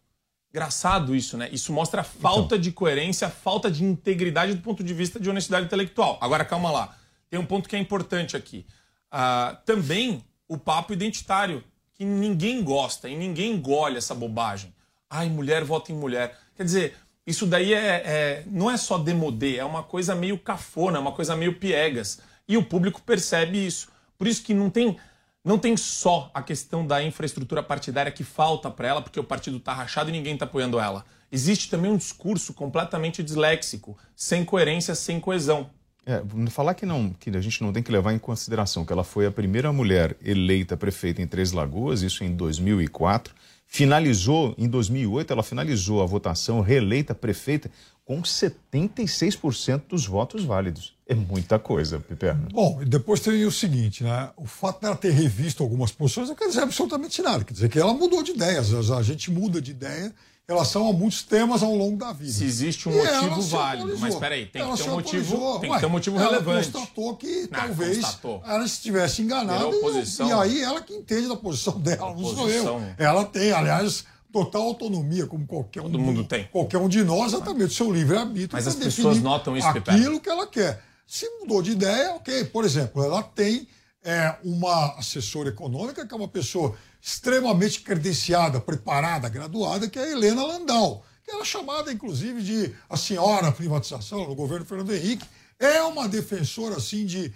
Engraçado 0.51 1.15
isso, 1.15 1.37
né? 1.37 1.51
Isso 1.53 1.73
mostra 1.73 2.01
a 2.01 2.05
falta 2.05 2.55
então. 2.55 2.59
de 2.59 2.73
coerência, 2.73 3.27
a 3.27 3.31
falta 3.31 3.71
de 3.71 3.85
integridade 3.85 4.55
do 4.55 4.63
ponto 4.63 4.83
de 4.83 4.95
vista 4.95 5.21
de 5.21 5.29
honestidade 5.29 5.67
intelectual. 5.67 6.19
Agora, 6.21 6.43
calma 6.43 6.71
lá. 6.71 6.97
Tem 7.29 7.39
um 7.39 7.45
ponto 7.45 7.69
que 7.69 7.77
é 7.77 7.79
importante 7.79 8.35
aqui. 8.35 8.67
Uh, 9.13 9.57
também 9.67 10.25
o 10.49 10.57
papo 10.57 10.95
identitário 10.95 11.63
que 11.93 12.05
ninguém 12.05 12.65
gosta 12.65 13.11
e 13.11 13.17
ninguém 13.17 13.53
engole 13.53 13.99
essa 13.99 14.15
bobagem. 14.15 14.75
Ai, 15.09 15.29
mulher 15.29 15.63
vota 15.63 15.93
em 15.93 15.95
mulher. 15.95 16.39
Quer 16.55 16.65
dizer, 16.65 16.97
isso 17.27 17.47
daí 17.47 17.75
é, 17.75 18.03
é, 18.05 18.43
não 18.47 18.71
é 18.71 18.79
só 18.79 18.97
demodê, 18.97 19.57
é 19.57 19.65
uma 19.65 19.83
coisa 19.83 20.15
meio 20.15 20.39
cafona, 20.39 20.97
é 20.97 21.01
uma 21.01 21.13
coisa 21.13 21.37
meio 21.37 21.59
piegas. 21.59 22.21
E 22.49 22.57
o 22.57 22.65
público 22.65 23.03
percebe 23.03 23.67
isso. 23.67 23.89
Por 24.17 24.27
isso 24.27 24.43
que 24.43 24.55
não 24.55 24.71
tem, 24.71 24.97
não 25.45 25.59
tem 25.59 25.77
só 25.77 26.31
a 26.33 26.43
questão 26.43 26.87
da 26.87 27.03
infraestrutura 27.03 27.63
partidária 27.63 28.13
que 28.13 28.23
falta 28.23 28.71
para 28.71 28.89
ela, 28.89 29.03
porque 29.03 29.19
o 29.19 29.25
partido 29.25 29.57
está 29.57 29.73
rachado 29.73 30.09
e 30.09 30.13
ninguém 30.13 30.35
está 30.35 30.45
apoiando 30.45 30.79
ela. 30.79 31.05
Existe 31.31 31.71
também 31.71 31.91
um 31.91 31.97
discurso 31.97 32.53
completamente 32.53 33.23
disléxico, 33.23 33.97
sem 34.15 34.45
coerência, 34.45 34.95
sem 34.95 35.19
coesão. 35.19 35.71
É, 36.05 36.23
falar 36.51 36.75
que 36.75 36.85
não, 36.85 37.11
que 37.11 37.31
a 37.31 37.41
gente 37.41 37.63
não 37.63 37.73
tem 37.73 37.83
que 37.83 37.93
levar 37.93 38.13
em 38.13 38.19
consideração 38.19 38.85
que 38.85 38.93
ela 38.93 39.05
foi 39.05 39.25
a 39.25 39.31
primeira 39.31 39.73
mulher 39.73 40.17
eleita 40.23 40.77
prefeita 40.77 41.23
em 41.23 41.27
Três 41.27 41.53
Lagoas, 41.53 42.03
isso 42.03 42.25
em 42.25 42.35
2004, 42.35 43.35
finalizou 43.73 44.55
em 44.59 44.69
2008, 44.69 45.33
ela 45.33 45.43
finalizou 45.43 46.03
a 46.03 46.07
votação 46.07 46.61
reeleita 46.61 47.15
prefeita 47.15 47.71
com 48.05 48.21
76% 48.21 49.85
dos 49.89 50.05
votos 50.05 50.45
válidos. 50.45 50.95
É 51.09 51.15
muita 51.15 51.59
coisa, 51.59 51.99
Piperno. 51.99 52.49
Bom, 52.53 52.85
depois 52.85 53.21
tem 53.21 53.47
o 53.47 53.51
seguinte, 53.51 54.05
né? 54.05 54.29
O 54.37 54.45
fato 54.45 54.83
dela 54.83 54.95
ter 54.95 55.13
revisto 55.13 55.63
algumas 55.63 55.91
posições 55.91 56.29
não 56.29 56.37
quer 56.37 56.49
dizer 56.49 56.61
absolutamente 56.61 57.23
nada. 57.23 57.45
Quer 57.45 57.55
dizer 57.55 57.71
que 57.71 57.79
ela 57.79 57.95
mudou 57.95 58.23
de 58.23 58.33
ideias. 58.33 58.91
A 58.91 59.03
gente 59.03 59.31
muda 59.31 59.59
de 59.59 59.71
ideia 59.71 60.13
relação 60.49 60.89
a 60.89 60.93
muitos 60.93 61.23
temas 61.23 61.63
ao 61.63 61.75
longo 61.75 61.97
da 61.97 62.13
vida. 62.13 62.33
Se 62.33 62.45
existe 62.45 62.89
um 62.89 62.93
e 62.93 62.97
motivo 62.97 63.43
válido, 63.43 63.99
mas 63.99 64.15
peraí, 64.17 64.47
tem 64.47 64.69
que 64.69 64.77
ter 64.77 64.89
um 64.89 64.95
motivo, 64.95 65.59
tem 65.61 65.73
que 65.73 65.81
ter 65.81 65.87
um 65.87 65.91
motivo 65.91 66.17
ela 66.17 66.31
relevante. 66.31 66.69
Ela 66.69 66.73
constatou 66.73 67.17
que 67.17 67.43
não, 67.43 67.49
talvez 67.49 67.97
constatou. 67.99 68.43
ela 68.45 68.65
estivesse 68.65 69.23
enganada 69.23 69.65
e, 69.65 70.29
e, 70.29 70.33
aí 70.33 70.63
ela 70.63 70.81
que 70.81 70.95
entende 70.95 71.29
da 71.29 71.37
posição 71.37 71.79
dela, 71.79 72.15
não 72.15 72.35
sou 72.35 72.49
eu. 72.49 72.83
Ela 72.99 73.25
tem, 73.25 73.53
aliás, 73.53 74.05
total 74.33 74.63
autonomia, 74.63 75.27
como 75.27 75.47
qualquer 75.47 75.83
Todo 75.83 75.99
um, 75.99 76.01
mundo 76.01 76.25
tem. 76.25 76.45
qualquer 76.51 76.79
um 76.79 76.89
de 76.89 77.05
nós, 77.05 77.33
exatamente, 77.33 77.67
o 77.67 77.75
seu 77.75 77.93
livre-arbítrio. 77.93 78.51
Mas 78.53 78.67
as 78.67 78.75
pessoas 78.75 79.21
notam 79.21 79.57
isso, 79.57 79.69
aquilo 79.69 80.19
que 80.19 80.29
ela 80.29 80.47
quer. 80.47 80.83
Se 81.07 81.29
mudou 81.41 81.61
de 81.63 81.73
ideia, 81.73 82.15
ok. 82.15 82.45
Por 82.45 82.65
exemplo, 82.65 83.05
ela 83.05 83.23
tem 83.23 83.69
é, 84.03 84.35
uma 84.43 84.95
assessora 84.99 85.51
econômica 85.51 86.07
que 86.07 86.13
é 86.13 86.17
uma 86.17 86.29
pessoa 86.29 86.75
extremamente 87.03 87.81
credenciada, 87.81 88.61
preparada, 88.61 89.29
graduada, 89.29 89.91
que 89.91 89.99
é 89.99 90.05
a 90.05 90.11
Helena 90.13 90.47
Landau, 90.47 91.05
que 91.25 91.33
era 91.33 91.45
chamada, 91.45 91.93
inclusive, 91.93 92.41
de 92.41 92.73
a 92.89 92.97
senhora 92.97 93.51
privatização 93.51 94.29
no 94.29 94.37
governo 94.37 94.65
Fernando 94.65 94.95
Henrique. 94.95 95.27
É 95.59 95.83
uma 95.83 96.09
defensora, 96.09 96.77
assim, 96.77 97.05
de, 97.05 97.35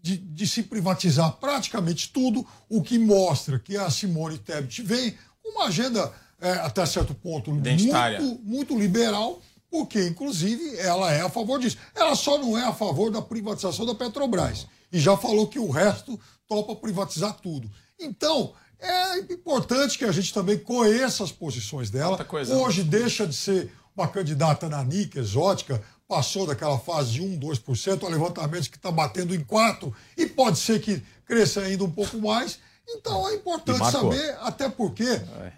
de, 0.00 0.16
de 0.16 0.46
se 0.46 0.62
privatizar 0.62 1.32
praticamente 1.32 2.12
tudo, 2.12 2.46
o 2.68 2.80
que 2.80 2.96
mostra 2.96 3.58
que 3.58 3.76
a 3.76 3.90
Simone 3.90 4.38
Tebet 4.38 4.82
vem 4.82 5.18
com 5.42 5.50
uma 5.50 5.64
agenda, 5.64 6.12
é, 6.40 6.52
até 6.52 6.86
certo 6.86 7.12
ponto, 7.12 7.52
muito, 7.52 8.40
muito 8.44 8.78
liberal, 8.78 9.42
porque, 9.68 10.06
inclusive, 10.06 10.76
ela 10.78 11.12
é 11.12 11.22
a 11.22 11.28
favor 11.28 11.58
disso. 11.58 11.76
Ela 11.92 12.14
só 12.14 12.38
não 12.38 12.56
é 12.56 12.64
a 12.64 12.72
favor 12.72 13.10
da 13.10 13.20
privatização 13.20 13.84
da 13.84 13.96
Petrobras. 13.96 14.66
E 14.92 15.00
já 15.00 15.16
falou 15.16 15.48
que 15.48 15.58
o 15.58 15.70
resto 15.70 16.18
topa 16.46 16.76
privatizar 16.76 17.34
tudo. 17.34 17.70
Então, 17.98 18.54
é 18.80 19.18
importante 19.32 19.98
que 19.98 20.04
a 20.04 20.12
gente 20.12 20.32
também 20.32 20.58
conheça 20.58 21.24
as 21.24 21.32
posições 21.32 21.90
dela. 21.90 22.22
Coisa, 22.24 22.54
Hoje 22.54 22.84
né? 22.84 22.90
deixa 22.90 23.26
de 23.26 23.34
ser 23.34 23.72
uma 23.96 24.06
candidata 24.06 24.68
nanica, 24.68 25.18
exótica, 25.18 25.82
passou 26.06 26.46
daquela 26.46 26.78
fase 26.78 27.12
de 27.12 27.22
1, 27.22 27.40
2%, 27.40 28.02
o 28.02 28.08
levantamento 28.08 28.70
que 28.70 28.76
está 28.76 28.90
batendo 28.90 29.34
em 29.34 29.40
4%, 29.44 29.92
e 30.16 30.26
pode 30.26 30.58
ser 30.58 30.80
que 30.80 31.02
cresça 31.26 31.60
ainda 31.60 31.84
um 31.84 31.90
pouco 31.90 32.18
mais. 32.18 32.58
Então 32.88 33.28
é 33.28 33.34
importante 33.34 33.90
saber, 33.90 34.36
até 34.40 34.68
porque 34.68 35.04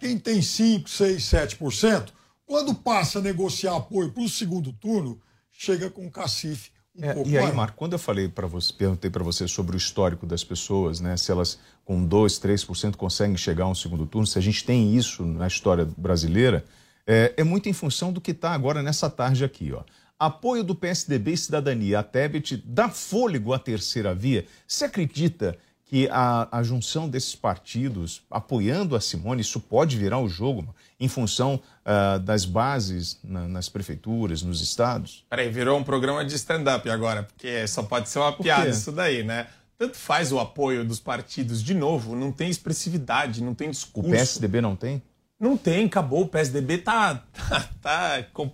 quem 0.00 0.18
tem 0.18 0.42
5, 0.42 0.88
6, 0.88 1.22
7%, 1.22 2.08
quando 2.44 2.74
passa 2.74 3.20
a 3.20 3.22
negociar 3.22 3.76
apoio 3.76 4.10
para 4.10 4.22
o 4.22 4.28
segundo 4.28 4.72
turno, 4.72 5.20
chega 5.52 5.88
com 5.88 6.10
cacife 6.10 6.72
um 7.00 7.04
é, 7.04 7.22
e 7.26 7.38
aí, 7.38 7.52
Marco, 7.52 7.76
quando 7.76 7.94
eu 7.94 7.98
falei 7.98 8.28
para 8.28 8.46
você, 8.46 8.72
perguntei 8.72 9.10
para 9.10 9.24
você 9.24 9.48
sobre 9.48 9.76
o 9.76 9.78
histórico 9.78 10.26
das 10.26 10.44
pessoas, 10.44 11.00
né, 11.00 11.16
se 11.16 11.30
elas 11.30 11.58
com 11.84 12.04
2, 12.04 12.38
3% 12.38 12.96
conseguem 12.96 13.36
chegar 13.36 13.64
a 13.64 13.68
um 13.68 13.74
segundo 13.74 14.06
turno, 14.06 14.26
se 14.26 14.38
a 14.38 14.42
gente 14.42 14.64
tem 14.64 14.94
isso 14.94 15.24
na 15.24 15.46
história 15.46 15.88
brasileira, 15.96 16.64
é, 17.06 17.34
é 17.36 17.44
muito 17.44 17.68
em 17.68 17.72
função 17.72 18.12
do 18.12 18.20
que 18.20 18.30
está 18.30 18.52
agora 18.52 18.82
nessa 18.82 19.10
tarde 19.10 19.44
aqui. 19.44 19.72
Ó. 19.72 19.82
Apoio 20.18 20.62
do 20.62 20.74
PSDB 20.74 21.32
e 21.32 21.36
Cidadania 21.36 22.00
a 22.00 22.02
Tebet 22.02 22.62
dá 22.64 22.88
fôlego 22.88 23.52
à 23.52 23.58
terceira 23.58 24.14
via. 24.14 24.44
Você 24.68 24.84
acredita 24.84 25.56
que 25.90 26.08
a, 26.08 26.46
a, 26.56 26.62
junção 26.62 27.08
desses 27.08 27.34
partidos 27.34 28.22
apoiando 28.30 28.94
a 28.94 29.00
Simone, 29.00 29.40
isso 29.40 29.58
pode 29.58 29.98
virar 29.98 30.20
o 30.20 30.28
jogo 30.28 30.72
em 31.00 31.08
função 31.08 31.60
uh, 31.84 32.20
das 32.20 32.44
bases 32.44 33.18
na, 33.24 33.48
nas 33.48 33.68
prefeituras, 33.68 34.40
nos 34.40 34.60
estados? 34.60 35.26
Peraí, 35.28 35.50
virou 35.50 35.76
um 35.76 35.82
programa 35.82 36.24
de 36.24 36.32
stand-up 36.36 36.88
agora, 36.88 37.24
porque 37.24 37.66
só 37.66 37.82
pode 37.82 38.08
ser 38.08 38.20
uma 38.20 38.32
piada 38.32 38.68
isso 38.68 38.92
daí, 38.92 39.24
né? 39.24 39.48
Tanto 39.76 39.96
faz 39.96 40.30
o 40.30 40.38
apoio 40.38 40.84
dos 40.84 41.00
partidos, 41.00 41.60
de 41.60 41.74
novo, 41.74 42.14
não 42.14 42.30
tem 42.30 42.48
expressividade, 42.48 43.42
não 43.42 43.52
tem 43.52 43.68
discurso. 43.68 44.10
O 44.10 44.12
PSDB 44.12 44.60
não 44.60 44.76
tem? 44.76 45.02
Não 45.40 45.56
tem, 45.56 45.86
acabou. 45.86 46.22
O 46.22 46.28
PSDB 46.28 46.78
tá, 46.78 47.20
tá, 47.34 47.68
tá 47.82 48.22
com, 48.32 48.48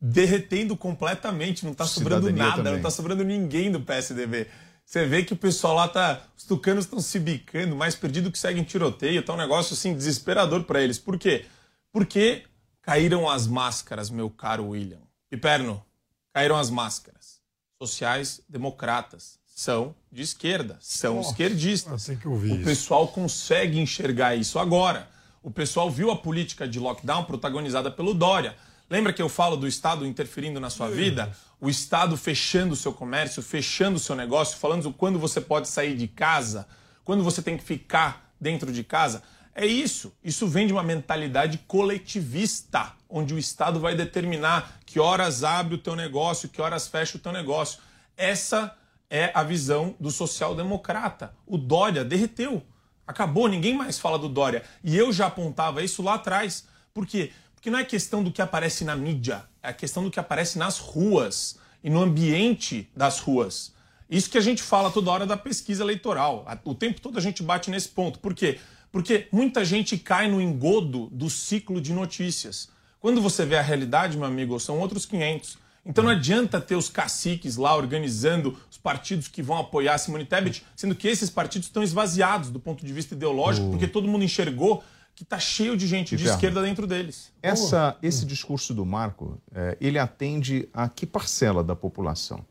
derretendo 0.00 0.76
completamente, 0.76 1.66
não 1.66 1.74
tá 1.74 1.84
sobrando 1.84 2.30
nada, 2.30 2.58
também. 2.58 2.74
não 2.74 2.80
tá 2.80 2.90
sobrando 2.90 3.24
ninguém 3.24 3.72
do 3.72 3.80
PSDB. 3.80 4.46
Você 4.86 5.04
vê 5.04 5.24
que 5.24 5.32
o 5.32 5.36
pessoal 5.36 5.74
lá 5.74 5.88
tá. 5.88 6.22
Os 6.38 6.44
tucanos 6.44 6.84
estão 6.84 7.00
se 7.00 7.18
bicando, 7.18 7.74
mais 7.74 7.96
perdido 7.96 8.30
que 8.30 8.38
segue 8.38 8.60
em 8.60 8.64
tiroteio. 8.64 9.22
Tá 9.24 9.34
um 9.34 9.36
negócio 9.36 9.74
assim 9.74 9.92
desesperador 9.92 10.62
para 10.62 10.80
eles. 10.80 10.96
Por 10.96 11.18
quê? 11.18 11.44
Porque 11.92 12.44
caíram 12.80 13.28
as 13.28 13.48
máscaras, 13.48 14.08
meu 14.08 14.30
caro 14.30 14.68
William. 14.68 15.00
Piperno, 15.28 15.84
caíram 16.32 16.56
as 16.56 16.70
máscaras. 16.70 17.40
Sociais 17.82 18.40
democratas 18.48 19.40
são 19.44 19.92
de 20.12 20.22
esquerda, 20.22 20.78
são 20.80 21.20
esquerdistas. 21.20 22.08
o 22.08 22.46
isso. 22.46 22.64
pessoal 22.64 23.08
consegue 23.08 23.80
enxergar 23.80 24.36
isso 24.36 24.56
agora. 24.56 25.08
O 25.42 25.50
pessoal 25.50 25.90
viu 25.90 26.12
a 26.12 26.16
política 26.16 26.66
de 26.66 26.78
lockdown 26.78 27.24
protagonizada 27.24 27.90
pelo 27.90 28.14
Dória. 28.14 28.56
Lembra 28.88 29.12
que 29.12 29.20
eu 29.20 29.28
falo 29.28 29.56
do 29.56 29.66
Estado 29.66 30.06
interferindo 30.06 30.60
na 30.60 30.70
sua 30.70 30.88
vida? 30.88 31.36
O 31.60 31.70
Estado 31.70 32.16
fechando 32.16 32.74
o 32.74 32.76
seu 32.76 32.92
comércio, 32.92 33.42
fechando 33.42 33.96
o 33.96 34.00
seu 34.00 34.14
negócio, 34.14 34.58
falando 34.58 34.92
quando 34.92 35.18
você 35.18 35.40
pode 35.40 35.68
sair 35.68 35.96
de 35.96 36.06
casa, 36.06 36.66
quando 37.04 37.24
você 37.24 37.40
tem 37.40 37.56
que 37.56 37.64
ficar 37.64 38.30
dentro 38.40 38.70
de 38.70 38.84
casa. 38.84 39.22
É 39.54 39.64
isso. 39.64 40.12
Isso 40.22 40.46
vem 40.46 40.66
de 40.66 40.72
uma 40.74 40.82
mentalidade 40.82 41.58
coletivista, 41.66 42.92
onde 43.08 43.32
o 43.32 43.38
Estado 43.38 43.80
vai 43.80 43.94
determinar 43.94 44.80
que 44.84 45.00
horas 45.00 45.42
abre 45.44 45.76
o 45.76 45.78
teu 45.78 45.96
negócio, 45.96 46.48
que 46.50 46.60
horas 46.60 46.86
fecha 46.86 47.16
o 47.16 47.20
teu 47.20 47.32
negócio. 47.32 47.80
Essa 48.16 48.76
é 49.08 49.30
a 49.34 49.42
visão 49.42 49.94
do 49.98 50.10
social-democrata. 50.10 51.34
O 51.46 51.56
Dória 51.56 52.04
derreteu. 52.04 52.62
Acabou, 53.06 53.48
ninguém 53.48 53.74
mais 53.74 53.98
fala 53.98 54.18
do 54.18 54.28
Dória. 54.28 54.62
E 54.84 54.94
eu 54.96 55.12
já 55.12 55.26
apontava 55.26 55.82
isso 55.82 56.02
lá 56.02 56.14
atrás. 56.14 56.66
Por 56.92 57.06
quê? 57.06 57.32
Porque 57.66 57.72
não 57.72 57.80
é 57.80 57.84
questão 57.84 58.22
do 58.22 58.30
que 58.30 58.40
aparece 58.40 58.84
na 58.84 58.94
mídia, 58.94 59.42
é 59.60 59.70
a 59.70 59.72
questão 59.72 60.04
do 60.04 60.08
que 60.08 60.20
aparece 60.20 60.56
nas 60.56 60.78
ruas 60.78 61.58
e 61.82 61.90
no 61.90 62.00
ambiente 62.00 62.88
das 62.94 63.18
ruas. 63.18 63.72
Isso 64.08 64.30
que 64.30 64.38
a 64.38 64.40
gente 64.40 64.62
fala 64.62 64.88
toda 64.88 65.10
hora 65.10 65.26
da 65.26 65.36
pesquisa 65.36 65.82
eleitoral. 65.82 66.46
O 66.64 66.76
tempo 66.76 67.00
todo 67.00 67.18
a 67.18 67.20
gente 67.20 67.42
bate 67.42 67.68
nesse 67.68 67.88
ponto. 67.88 68.20
Por 68.20 68.34
quê? 68.34 68.60
Porque 68.92 69.26
muita 69.32 69.64
gente 69.64 69.98
cai 69.98 70.30
no 70.30 70.40
engodo 70.40 71.08
do 71.10 71.28
ciclo 71.28 71.80
de 71.80 71.92
notícias. 71.92 72.68
Quando 73.00 73.20
você 73.20 73.44
vê 73.44 73.56
a 73.56 73.62
realidade, 73.62 74.16
meu 74.16 74.28
amigo, 74.28 74.60
são 74.60 74.78
outros 74.78 75.04
500. 75.04 75.58
Então 75.84 76.04
não 76.04 76.12
adianta 76.12 76.60
ter 76.60 76.76
os 76.76 76.88
caciques 76.88 77.56
lá 77.56 77.74
organizando 77.74 78.56
os 78.70 78.78
partidos 78.78 79.26
que 79.26 79.42
vão 79.42 79.58
apoiar 79.58 79.98
Simone 79.98 80.24
Tebet, 80.24 80.64
sendo 80.76 80.94
que 80.94 81.08
esses 81.08 81.30
partidos 81.30 81.66
estão 81.66 81.82
esvaziados 81.82 82.48
do 82.48 82.60
ponto 82.60 82.86
de 82.86 82.92
vista 82.92 83.16
ideológico, 83.16 83.70
porque 83.70 83.88
todo 83.88 84.06
mundo 84.06 84.22
enxergou 84.22 84.84
que 85.16 85.22
está 85.24 85.38
cheio 85.38 85.76
de 85.76 85.86
gente 85.86 86.10
de 86.10 86.16
Inferno. 86.22 86.34
esquerda 86.34 86.62
dentro 86.62 86.86
deles. 86.86 87.32
Essa, 87.42 87.96
esse 88.02 88.24
discurso 88.26 88.72
do 88.74 88.84
Marco, 88.86 89.40
é, 89.52 89.76
ele 89.80 89.98
atende 89.98 90.68
a 90.74 90.88
que 90.88 91.06
parcela 91.06 91.64
da 91.64 91.74
população? 91.74 92.44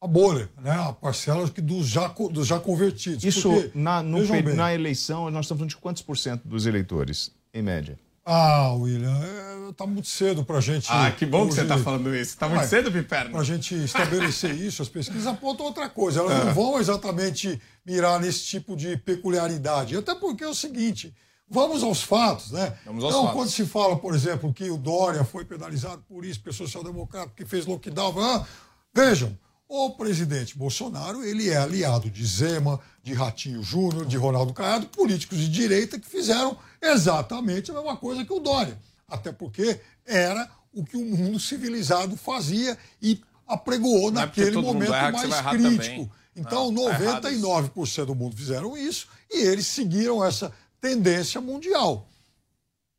A 0.00 0.06
bolha, 0.06 0.48
né? 0.60 0.70
A 0.70 0.92
parcela 0.92 1.48
que 1.50 1.60
dos 1.60 1.88
já, 1.88 2.08
dos 2.08 2.46
já 2.46 2.58
convertidos. 2.60 3.22
Isso, 3.24 3.50
Porque, 3.50 3.70
na, 3.78 4.02
no 4.02 4.18
na 4.54 4.72
eleição, 4.72 5.30
nós 5.30 5.44
estamos 5.44 5.60
falando 5.60 5.70
de 5.70 5.76
quantos 5.76 6.02
por 6.02 6.16
cento 6.16 6.46
dos 6.46 6.66
eleitores, 6.66 7.30
em 7.52 7.62
média? 7.62 7.98
Ah, 8.24 8.72
William, 8.74 9.16
é, 9.20 9.72
tá 9.72 9.84
muito 9.84 10.06
cedo 10.06 10.44
pra 10.44 10.60
gente. 10.60 10.86
Ah, 10.88 11.10
que 11.10 11.26
bom 11.26 11.48
que 11.48 11.54
você 11.54 11.62
hoje- 11.62 11.68
tá 11.68 11.78
falando 11.78 12.14
isso. 12.14 12.36
Tá 12.38 12.48
muito 12.48 12.64
cedo, 12.66 12.92
Piperno? 12.92 13.32
Pra 13.32 13.42
gente 13.42 13.74
estabelecer 13.74 14.54
isso, 14.54 14.80
as 14.82 14.88
pesquisas 14.88 15.26
apontam 15.26 15.66
outra 15.66 15.88
coisa. 15.88 16.20
Elas 16.20 16.32
Ah. 16.40 16.44
não 16.44 16.54
vão 16.54 16.78
exatamente 16.78 17.60
mirar 17.84 18.20
nesse 18.20 18.44
tipo 18.44 18.76
de 18.76 18.96
peculiaridade. 18.96 19.96
Até 19.96 20.14
porque 20.14 20.44
é 20.44 20.48
o 20.48 20.54
seguinte. 20.54 21.12
Vamos 21.48 21.82
aos 21.82 22.02
fatos, 22.02 22.50
né? 22.50 22.76
Vamos 22.86 23.04
aos 23.04 23.12
então, 23.12 23.24
fatos. 23.24 23.38
quando 23.38 23.50
se 23.50 23.66
fala, 23.66 23.96
por 23.96 24.14
exemplo, 24.14 24.52
que 24.54 24.70
o 24.70 24.78
Dória 24.78 25.22
foi 25.24 25.44
penalizado 25.44 26.02
por 26.08 26.24
isso, 26.24 26.40
pelo 26.40 26.54
social-democrata, 26.54 27.32
que 27.36 27.44
fez 27.44 27.66
lockdown, 27.66 28.18
ah, 28.20 28.46
vejam, 28.94 29.36
o 29.68 29.90
presidente 29.90 30.56
Bolsonaro, 30.56 31.24
ele 31.24 31.48
é 31.48 31.56
aliado 31.56 32.10
de 32.10 32.26
Zema, 32.26 32.78
de 33.02 33.14
Ratinho 33.14 33.62
Júnior, 33.62 34.04
de 34.04 34.18
Ronaldo 34.18 34.52
Caiado, 34.52 34.86
políticos 34.86 35.38
de 35.38 35.48
direita 35.48 35.98
que 35.98 36.06
fizeram 36.06 36.58
exatamente 36.80 37.70
a 37.70 37.74
mesma 37.74 37.96
coisa 37.96 38.24
que 38.24 38.32
o 38.32 38.38
Dória. 38.38 38.78
Até 39.08 39.32
porque 39.32 39.80
era 40.06 40.50
o 40.74 40.84
que 40.84 40.96
o 40.96 41.04
mundo 41.04 41.40
civilizado 41.40 42.16
fazia 42.16 42.76
e 43.00 43.22
apregoou 43.46 44.10
Não 44.10 44.22
é 44.22 44.26
naquele 44.26 44.56
momento 44.58 44.92
erra 44.92 45.10
mais 45.10 45.40
crítico. 45.50 46.10
Então, 46.34 46.70
Não, 46.70 46.84
tá 46.84 47.02
errado 47.02 47.28
99% 47.28 48.04
do 48.06 48.14
mundo 48.14 48.36
fizeram 48.36 48.76
isso 48.76 49.06
e 49.30 49.42
eles 49.46 49.66
seguiram 49.66 50.24
essa 50.24 50.52
tendência 50.82 51.40
mundial. 51.40 52.08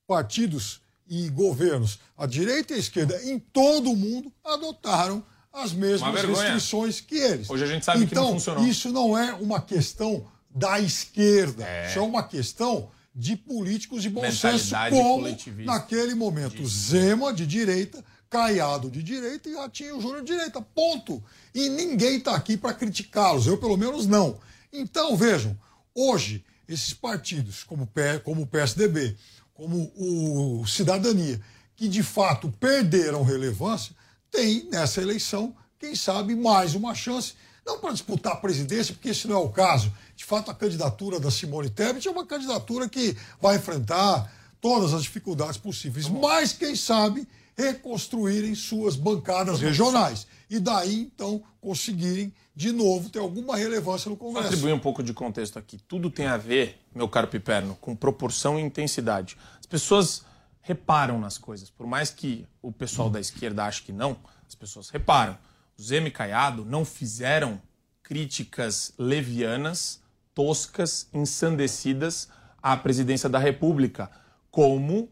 Partidos 0.08 0.82
e 1.08 1.30
governos, 1.30 2.00
a 2.18 2.26
direita 2.26 2.74
e 2.74 2.78
a 2.78 2.80
esquerda, 2.80 3.22
em 3.26 3.38
todo 3.38 3.92
o 3.92 3.96
mundo, 3.96 4.32
adotaram 4.44 5.24
as 5.52 5.72
mesmas 5.74 6.20
restrições 6.24 7.00
que 7.00 7.16
eles. 7.16 7.48
Hoje 7.50 7.64
a 7.64 7.68
gente 7.68 7.86
sabe 7.86 8.08
que 8.08 8.16
não 8.16 8.24
então, 8.24 8.34
funcionou. 8.34 8.66
Isso 8.66 8.90
não 8.90 9.16
é 9.16 9.34
uma 9.34 9.62
questão 9.62 10.26
da 10.50 10.80
esquerda, 10.80 11.64
É. 11.64 11.90
isso 11.90 12.00
é 12.00 12.02
uma 12.02 12.24
questão 12.24 12.90
de 13.14 13.36
políticos 13.36 14.02
de 14.02 14.10
bom 14.10 14.32
senso, 14.32 14.74
como 14.90 15.28
naquele 15.66 16.16
momento 16.16 16.66
Zema 16.66 17.32
de 17.32 17.46
direita, 17.46 18.04
Caiado 18.30 18.90
de 18.90 19.04
direita 19.04 19.48
e 19.48 19.54
Ratinho 19.54 20.02
Júnior 20.02 20.24
de 20.24 20.34
direita. 20.34 20.60
Ponto. 20.60 21.24
E 21.54 21.70
ninguém 21.70 22.18
está 22.18 22.36
aqui 22.36 22.58
para 22.58 22.74
criticá-los, 22.74 23.46
eu 23.46 23.60
pelo 23.60 23.78
menos 23.78 24.08
não. 24.08 24.40
Então, 24.72 25.16
vejam, 25.16 25.56
hoje, 25.94 26.44
esses 26.74 26.94
partidos, 26.94 27.64
como, 27.64 27.90
como 28.24 28.42
o 28.42 28.48
PSDB, 28.48 29.16
como 29.54 29.92
o 29.96 30.66
Cidadania, 30.68 31.40
que 31.76 31.88
de 31.88 32.04
fato 32.04 32.52
perderam 32.60 33.24
relevância, 33.24 33.96
têm 34.32 34.68
nessa 34.70 35.02
eleição, 35.02 35.56
quem 35.80 35.96
sabe, 35.96 36.36
mais 36.36 36.76
uma 36.76 36.96
chance. 36.96 37.34
Não 37.66 37.80
para 37.80 37.94
disputar 37.94 38.34
a 38.34 38.38
presidência, 38.38 38.94
porque 38.94 39.10
esse 39.10 39.28
não 39.28 39.36
é 39.36 39.40
o 39.40 39.50
caso. 39.50 39.94
De 40.16 40.26
fato, 40.26 40.52
a 40.52 40.56
candidatura 40.56 41.20
da 41.20 41.32
Simone 41.32 41.70
Tebet 41.70 42.08
é 42.08 42.12
uma 42.12 42.26
candidatura 42.26 42.90
que 42.90 43.16
vai 43.42 43.56
enfrentar 43.56 44.32
todas 44.60 44.94
as 44.94 45.04
dificuldades 45.04 45.58
possíveis, 45.58 46.08
mas 46.08 46.54
quem 46.54 46.76
sabe 46.76 47.28
reconstruírem 47.56 48.56
suas 48.56 48.96
bancadas 48.96 49.60
regionais 49.60 50.26
e 50.54 50.60
daí 50.60 51.12
então 51.16 51.42
conseguirem 51.60 52.32
de 52.56 52.72
novo 52.72 53.10
ter 53.10 53.18
alguma 53.18 53.58
relevância 53.58 54.08
no 54.08 54.16
Vou 54.16 54.28
Congresso. 54.28 54.50
atribuir 54.50 54.72
um 54.72 54.80
pouco 54.80 55.02
de 55.02 55.12
contexto 55.12 55.58
aqui. 55.58 55.80
Tudo 55.88 56.12
tem 56.12 56.28
a 56.28 56.38
ver, 56.38 56.80
meu 56.94 57.10
caro 57.10 57.28
Piperno, 57.28 57.76
com 57.82 57.96
proporção 57.96 58.60
e 58.60 58.62
intensidade. 58.62 59.36
As 59.60 59.66
pessoas 59.66 60.24
reparam 60.62 61.20
nas 61.20 61.40
coisas. 61.40 61.72
Por 61.72 61.88
mais 61.88 62.12
que 62.12 62.46
o 62.62 62.72
pessoal 62.72 63.10
da 63.10 63.20
esquerda 63.20 63.66
ache 63.66 63.82
que 63.82 63.92
não, 63.92 64.16
as 64.48 64.54
pessoas 64.54 64.92
reparam. 64.92 65.36
O 65.76 65.82
Zema 65.82 66.10
e 66.10 66.12
Caiado 66.12 66.64
não 66.64 66.86
fizeram 66.86 67.60
críticas 68.04 68.94
levianas, 69.00 70.04
toscas, 70.36 71.08
ensandecidas 71.12 72.30
à 72.62 72.78
presidência 72.78 73.28
da 73.28 73.40
República, 73.40 74.12
como 74.52 75.10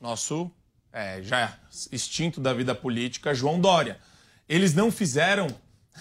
nosso 0.00 0.48
é, 0.92 1.20
já 1.22 1.58
extinto 1.90 2.40
da 2.40 2.54
vida 2.54 2.72
política, 2.72 3.34
João 3.34 3.60
Dória. 3.60 3.98
Eles 4.48 4.74
não 4.74 4.90
fizeram 4.90 5.48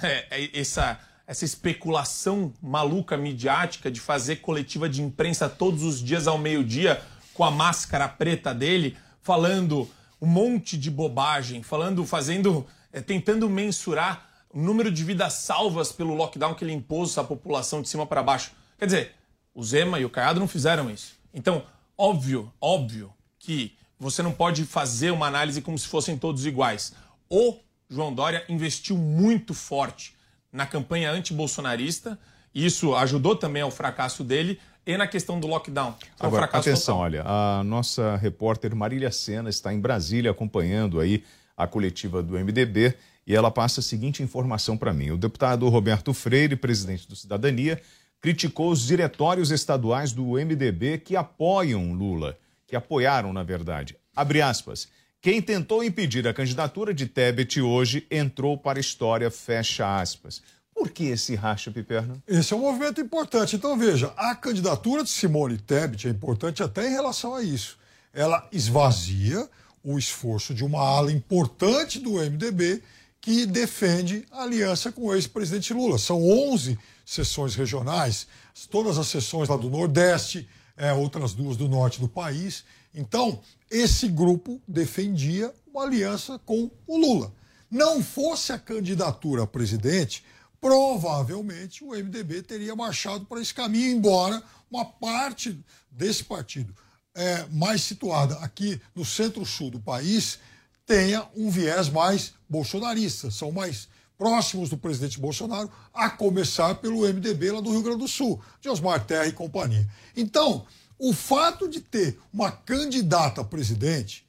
é, 0.02 0.26
é, 0.30 0.60
essa, 0.60 1.00
essa 1.26 1.46
especulação 1.46 2.54
maluca 2.62 3.18
midiática 3.18 3.90
de 3.90 4.00
fazer 4.00 4.38
coletiva 4.38 4.88
de 4.90 5.02
imprensa 5.02 5.50
todos 5.50 5.84
os 5.84 6.02
dias 6.02 6.28
ao 6.28 6.38
meio-dia 6.38 7.02
com 7.34 7.44
a 7.44 7.52
máscara 7.52 8.08
preta 8.08 8.54
dele, 8.54 8.98
falando 9.22 9.90
um 10.22 10.28
monte 10.28 10.78
de 10.78 10.90
bobagem, 10.90 11.62
falando, 11.62 12.06
fazendo, 12.06 12.66
é, 12.94 13.02
tentando 13.02 13.50
mensurar 13.50 14.30
o 14.50 14.60
número 14.60 14.90
de 14.90 15.04
vidas 15.04 15.34
salvas 15.34 15.92
pelo 15.92 16.16
lockdown 16.16 16.54
que 16.54 16.64
ele 16.64 16.72
impôs 16.72 17.18
à 17.18 17.24
população 17.24 17.82
de 17.82 17.90
cima 17.90 18.06
para 18.06 18.24
baixo. 18.24 18.52
Quer 18.78 18.86
dizer, 18.86 19.16
o 19.54 19.64
Zema 19.64 20.00
e 20.00 20.06
o 20.06 20.10
Caiado 20.10 20.40
não 20.40 20.48
fizeram 20.48 20.90
isso. 20.90 21.16
Então, 21.34 21.64
óbvio, 21.98 22.52
óbvio 22.62 23.14
que 23.38 23.76
você 24.00 24.22
não 24.22 24.32
pode 24.32 24.64
fazer 24.66 25.12
uma 25.12 25.28
análise 25.28 25.62
como 25.62 25.78
se 25.78 25.88
fossem 25.88 26.18
todos 26.18 26.46
iguais. 26.46 26.94
O 27.30 27.58
João 27.90 28.14
Dória 28.14 28.44
investiu 28.50 28.98
muito 28.98 29.54
forte 29.54 30.16
na 30.52 30.66
campanha 30.66 31.12
anti-bolsonarista, 31.12 32.18
e 32.54 32.66
isso 32.66 32.96
ajudou 32.96 33.36
também 33.36 33.62
ao 33.62 33.72
fracasso 33.72 34.24
dele, 34.24 34.60
e 34.86 34.98
na 34.98 35.08
questão 35.08 35.40
do 35.40 35.48
lockdown. 35.48 35.96
Foi 36.18 36.26
um 36.26 36.28
Agora, 36.28 36.46
atenção, 36.46 36.96
total. 36.96 37.00
olha, 37.00 37.24
a 37.26 37.64
nossa 37.64 38.16
repórter 38.18 38.76
Marília 38.76 39.12
Sena 39.12 39.50
está 39.50 39.74
em 39.74 39.80
Brasília 39.80 40.32
acompanhando 40.32 41.00
aí 41.00 41.24
a 41.58 41.66
coletiva 41.66 42.22
do 42.22 42.34
MDB 42.34 42.94
e 43.26 43.36
ela 43.36 43.50
passa 43.50 43.80
a 43.80 43.84
seguinte 43.84 44.22
informação 44.22 44.78
para 44.78 44.94
mim. 44.94 45.10
O 45.10 45.18
deputado 45.18 45.68
Roberto 45.70 46.14
Freire, 46.14 46.56
presidente 46.56 47.08
do 47.08 47.16
Cidadania, 47.16 47.82
criticou 48.22 48.70
os 48.70 48.86
diretórios 48.86 49.50
estaduais 49.52 50.12
do 50.12 50.34
MDB 50.34 51.00
que 51.00 51.16
apoiam 51.16 51.94
Lula, 51.94 52.38
que 52.68 52.76
apoiaram, 52.76 53.34
na 53.34 53.44
verdade. 53.44 53.98
Abre 54.16 54.42
aspas. 54.42 54.88
Quem 55.26 55.42
tentou 55.42 55.84
impedir 55.84 56.28
a 56.28 56.34
candidatura 56.36 56.94
de 56.94 57.08
Tebet 57.08 57.60
hoje 57.60 58.06
entrou 58.12 58.56
para 58.56 58.78
a 58.78 58.80
história, 58.80 59.32
fecha 59.32 60.00
aspas. 60.00 60.40
Por 60.72 60.92
que 60.92 61.06
esse 61.06 61.34
racha, 61.34 61.72
Piperno? 61.72 62.22
Esse 62.28 62.54
é 62.54 62.56
um 62.56 62.60
movimento 62.60 63.02
importante. 63.02 63.56
Então, 63.56 63.76
veja, 63.76 64.14
a 64.16 64.36
candidatura 64.36 65.04
de 65.04 65.10
Simone 65.10 65.58
Tebet 65.58 66.08
é 66.08 66.12
importante 66.12 66.62
até 66.62 66.88
em 66.88 66.92
relação 66.92 67.34
a 67.34 67.42
isso. 67.42 67.76
Ela 68.14 68.48
esvazia 68.52 69.50
o 69.84 69.98
esforço 69.98 70.54
de 70.54 70.64
uma 70.64 70.80
ala 70.80 71.12
importante 71.12 72.00
do 72.00 72.20
MDB 72.20 72.84
que 73.20 73.48
defende 73.48 74.28
a 74.32 74.44
aliança 74.44 74.92
com 74.92 75.08
o 75.08 75.16
ex-presidente 75.16 75.74
Lula. 75.74 75.98
São 75.98 76.22
11 76.22 76.78
sessões 77.04 77.56
regionais, 77.56 78.28
todas 78.70 79.00
as 79.00 79.08
sessões 79.08 79.50
lá 79.50 79.58
do 79.58 79.72
Nordeste, 79.72 80.48
é, 80.78 80.94
outras 80.94 81.34
duas 81.34 81.58
do 81.58 81.68
Norte 81.68 82.00
do 82.00 82.08
país. 82.08 82.64
Então, 82.94 83.42
esse 83.70 84.08
grupo 84.08 84.62
defendia 84.68 85.54
uma 85.68 85.84
aliança 85.84 86.40
com 86.40 86.70
o 86.88 86.98
Lula. 86.98 87.34
Não 87.70 88.04
fosse 88.04 88.54
a 88.54 88.60
candidatura 88.60 89.44
a 89.44 89.48
presidente, 89.48 90.24
provavelmente 90.62 91.84
o 91.84 91.90
MDB 91.90 92.42
teria 92.42 92.76
marchado 92.76 93.26
para 93.26 93.42
esse 93.42 93.54
caminho, 93.54 93.98
embora 93.98 94.42
uma 94.70 94.86
parte 94.86 95.60
desse 95.92 96.24
partido 96.24 96.74
é, 97.16 97.46
mais 97.52 97.82
situada 97.82 98.36
aqui 98.40 98.80
no 98.94 99.06
centro-sul 99.06 99.72
do 99.72 99.80
país 99.80 100.38
tenha 100.86 101.28
um 101.36 101.50
viés 101.50 101.90
mais 101.90 102.34
bolsonarista, 102.48 103.32
são 103.32 103.52
mais 103.52 103.88
próximos 104.18 104.70
do 104.70 104.78
presidente 104.78 105.20
Bolsonaro, 105.20 105.70
a 105.94 106.10
começar 106.10 106.76
pelo 106.76 107.02
MDB 107.02 107.52
lá 107.52 107.62
do 107.62 107.72
Rio 107.72 107.82
Grande 107.82 108.00
do 108.00 108.08
Sul, 108.08 108.42
de 108.62 108.70
Osmar 108.70 109.04
Terra 109.06 109.26
e 109.26 109.32
companhia. 109.32 109.86
Então, 110.16 110.66
O 110.98 111.14
fato 111.14 111.68
de 111.68 111.82
ter 111.82 112.20
uma 112.34 112.52
candidata 112.52 113.42
a 113.42 113.44
presidente, 113.44 114.26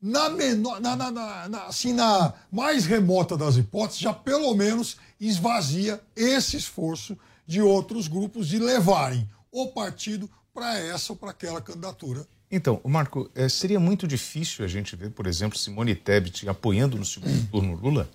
na 0.00 0.30
menor, 0.30 0.80
na, 0.80 0.96
na, 0.96 1.10
na, 1.10 1.48
na, 1.48 1.64
assim, 1.64 1.92
na 1.92 2.32
mais 2.50 2.86
remota 2.86 3.36
das 3.36 3.56
hipóteses, 3.56 4.00
já 4.00 4.14
pelo 4.14 4.54
menos 4.54 4.96
esvazia 5.20 6.00
esse 6.16 6.56
esforço 6.56 7.18
de 7.46 7.60
outros 7.60 8.08
grupos 8.08 8.48
de 8.48 8.58
levarem 8.58 9.28
o 9.52 9.68
partido 9.68 10.30
para 10.54 10.78
essa 10.78 11.12
ou 11.12 11.16
para 11.16 11.30
aquela 11.30 11.60
candidatura. 11.60 12.26
Então, 12.50 12.80
Marco, 12.84 13.30
eh, 13.34 13.48
seria 13.48 13.78
muito 13.78 14.08
difícil 14.08 14.64
a 14.64 14.68
gente 14.68 14.96
ver, 14.96 15.10
por 15.10 15.26
exemplo, 15.26 15.58
Simone 15.58 15.94
Tebet 15.94 16.48
apoiando 16.48 16.96
no 16.96 17.04
segundo 17.04 17.48
turno 17.50 17.74
Lula? 17.76 18.08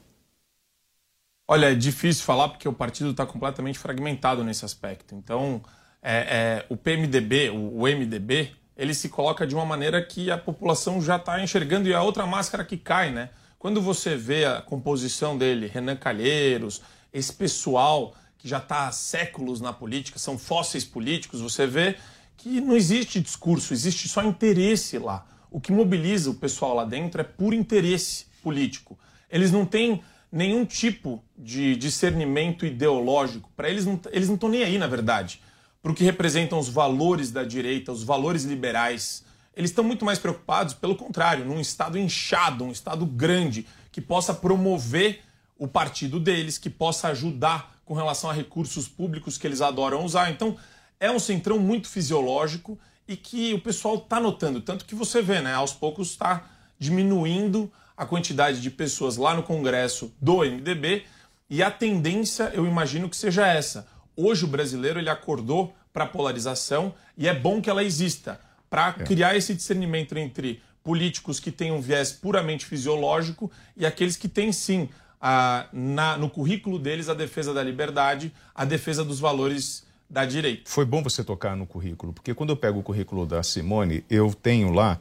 Olha, 1.47 1.71
é 1.71 1.75
difícil 1.75 2.23
falar 2.23 2.49
porque 2.49 2.67
o 2.67 2.73
partido 2.73 3.11
está 3.11 3.25
completamente 3.25 3.77
fragmentado 3.77 4.43
nesse 4.43 4.65
aspecto. 4.65 5.13
Então, 5.15 5.61
é, 6.07 6.17
é, 6.17 6.65
o 6.69 6.77
PMDB, 6.77 7.49
o, 7.49 7.79
o, 7.79 7.87
MDB, 7.87 8.51
ele 8.77 8.93
se 8.93 9.09
coloca 9.09 9.47
de 9.47 9.55
uma 9.55 9.65
maneira 9.65 9.99
que 10.05 10.29
a 10.29 10.37
população 10.37 11.01
já 11.01 11.15
está 11.15 11.41
enxergando 11.41 11.89
e 11.89 11.93
é 11.93 11.99
outra 11.99 12.27
máscara 12.27 12.63
que 12.63 12.77
cai, 12.77 13.11
né? 13.11 13.29
Quando 13.57 13.81
você 13.81 14.15
vê 14.15 14.45
a 14.45 14.61
composição 14.61 15.35
dele, 15.35 15.65
Renan 15.65 15.95
Calheiros, 15.95 16.83
esse 17.11 17.33
pessoal 17.33 18.13
que 18.37 18.47
já 18.47 18.59
está 18.59 18.87
há 18.87 18.91
séculos 18.91 19.59
na 19.59 19.73
política, 19.73 20.19
são 20.19 20.37
fósseis 20.37 20.85
políticos, 20.85 21.41
você 21.41 21.65
vê 21.65 21.95
que 22.37 22.61
não 22.61 22.75
existe 22.75 23.19
discurso, 23.19 23.73
existe 23.73 24.07
só 24.07 24.21
interesse 24.21 24.99
lá. 24.99 25.25
O 25.49 25.59
que 25.59 25.71
mobiliza 25.71 26.29
o 26.29 26.35
pessoal 26.35 26.75
lá 26.75 26.85
dentro 26.85 27.19
é 27.19 27.23
puro 27.23 27.55
interesse 27.55 28.27
político. 28.43 28.99
Eles 29.27 29.51
não 29.51 29.65
têm 29.65 30.03
nenhum 30.31 30.65
tipo 30.65 31.23
de 31.35 31.75
discernimento 31.75 32.63
ideológico. 32.63 33.49
Para 33.57 33.69
eles, 33.69 33.87
não, 33.87 33.99
eles 34.11 34.27
não 34.27 34.35
estão 34.35 34.49
nem 34.49 34.61
aí, 34.61 34.77
na 34.77 34.85
verdade, 34.85 35.41
para 35.85 35.91
o 35.91 35.95
que 35.95 36.03
representam 36.03 36.57
os 36.57 36.67
valores 36.67 37.29
da 37.29 37.43
direita, 37.43 37.91
os 37.91 38.01
valores 38.01 38.43
liberais. 38.43 39.23
Eles 39.55 39.69
estão 39.69 39.83
muito 39.83 40.03
mais 40.03 40.17
preocupados, 40.17 40.73
pelo 40.73 40.95
contrário, 40.95 41.45
num 41.45 41.59
Estado 41.59 41.95
inchado, 41.95 42.63
um 42.63 42.71
Estado 42.71 43.05
grande, 43.05 43.67
que 43.91 44.01
possa 44.01 44.33
promover 44.33 45.21
o 45.59 45.67
partido 45.67 46.19
deles, 46.19 46.57
que 46.57 46.71
possa 46.71 47.09
ajudar 47.09 47.77
com 47.85 47.93
relação 47.93 48.31
a 48.31 48.33
recursos 48.33 48.87
públicos 48.87 49.37
que 49.37 49.45
eles 49.45 49.61
adoram 49.61 50.03
usar. 50.03 50.31
Então, 50.31 50.57
é 50.99 51.11
um 51.11 51.19
centrão 51.19 51.59
muito 51.59 51.87
fisiológico 51.87 52.79
e 53.07 53.15
que 53.15 53.53
o 53.53 53.61
pessoal 53.61 53.97
está 53.97 54.19
notando. 54.19 54.61
Tanto 54.61 54.85
que 54.85 54.95
você 54.95 55.21
vê, 55.21 55.39
né? 55.39 55.53
Aos 55.53 55.71
poucos 55.73 56.09
está 56.09 56.49
diminuindo 56.79 57.71
a 57.95 58.07
quantidade 58.07 58.59
de 58.59 58.71
pessoas 58.71 59.17
lá 59.17 59.35
no 59.35 59.43
Congresso 59.43 60.11
do 60.19 60.37
MDB 60.37 61.05
e 61.47 61.61
a 61.61 61.69
tendência, 61.69 62.49
eu 62.55 62.65
imagino 62.65 63.07
que 63.07 63.15
seja 63.15 63.45
essa. 63.45 63.87
Hoje 64.15 64.45
o 64.45 64.47
brasileiro 64.47 64.99
ele 64.99 65.09
acordou 65.09 65.73
para 65.91 66.05
a 66.05 66.07
polarização 66.07 66.93
e 67.17 67.27
é 67.27 67.33
bom 67.33 67.61
que 67.61 67.69
ela 67.69 67.83
exista 67.83 68.39
para 68.69 68.95
é. 68.99 69.03
criar 69.03 69.35
esse 69.35 69.53
discernimento 69.53 70.17
entre 70.17 70.61
políticos 70.83 71.39
que 71.39 71.51
têm 71.51 71.71
um 71.71 71.81
viés 71.81 72.11
puramente 72.11 72.65
fisiológico 72.65 73.51
e 73.75 73.85
aqueles 73.85 74.15
que 74.15 74.27
têm 74.27 74.51
sim 74.51 74.87
a, 75.19 75.67
na, 75.73 76.17
no 76.17 76.29
currículo 76.29 76.77
deles 76.77 77.09
a 77.09 77.13
defesa 77.13 77.53
da 77.53 77.63
liberdade, 77.63 78.31
a 78.53 78.63
defesa 78.63 79.03
dos 79.03 79.19
valores 79.19 79.85
da 80.09 80.23
direita. 80.23 80.69
Foi 80.69 80.85
bom 80.85 81.01
você 81.01 81.23
tocar 81.23 81.55
no 81.55 81.65
currículo, 81.65 82.13
porque 82.13 82.33
quando 82.33 82.51
eu 82.51 82.57
pego 82.57 82.79
o 82.79 82.83
currículo 82.83 83.25
da 83.25 83.41
Simone, 83.41 84.05
eu 84.09 84.33
tenho 84.33 84.71
lá, 84.71 84.99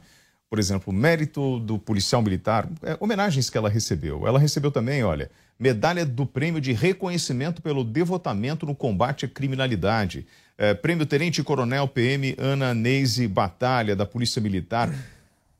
por 0.49 0.57
exemplo, 0.57 0.91
mérito 0.91 1.59
do 1.59 1.77
policial 1.77 2.21
militar, 2.21 2.67
é, 2.81 2.97
homenagens 2.99 3.49
que 3.49 3.57
ela 3.57 3.69
recebeu. 3.69 4.27
Ela 4.27 4.39
recebeu 4.39 4.71
também, 4.71 5.03
olha, 5.03 5.29
medalha 5.59 6.05
do 6.05 6.25
prêmio 6.25 6.59
de 6.59 6.73
reconhecimento 6.73 7.61
pelo 7.61 7.83
devotamento 7.83 8.65
no 8.65 8.75
combate 8.75 9.25
à 9.25 9.27
criminalidade. 9.27 10.25
É, 10.57 10.73
prêmio 10.73 11.05
Tenente 11.05 11.43
Coronel 11.43 11.87
PM 11.87 12.35
Ana 12.37 12.73
Neise 12.73 13.27
Batalha, 13.27 13.95
da 13.95 14.05
Polícia 14.05 14.41
Militar. 14.41 14.89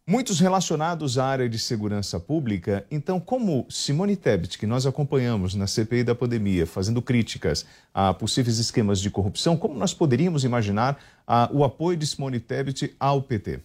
Muitos 0.07 0.39
relacionados 0.39 1.17
à 1.17 1.25
área 1.25 1.49
de 1.49 1.57
segurança 1.57 2.19
pública. 2.19 2.85
Então, 2.91 3.19
como 3.19 3.65
Simone 3.69 4.15
Tebet, 4.15 4.57
que 4.57 4.67
nós 4.67 4.85
acompanhamos 4.85 5.55
na 5.55 5.65
CPI 5.65 6.03
da 6.03 6.13
pandemia, 6.13 6.67
fazendo 6.67 7.01
críticas 7.01 7.65
a 7.91 8.13
possíveis 8.13 8.59
esquemas 8.59 8.99
de 8.99 9.09
corrupção, 9.09 9.57
como 9.57 9.73
nós 9.73 9.95
poderíamos 9.95 10.43
imaginar 10.43 10.99
a, 11.25 11.49
o 11.51 11.63
apoio 11.63 11.97
de 11.97 12.05
Simone 12.05 12.39
Tebet 12.39 12.95
ao 12.99 13.19
PT? 13.19 13.59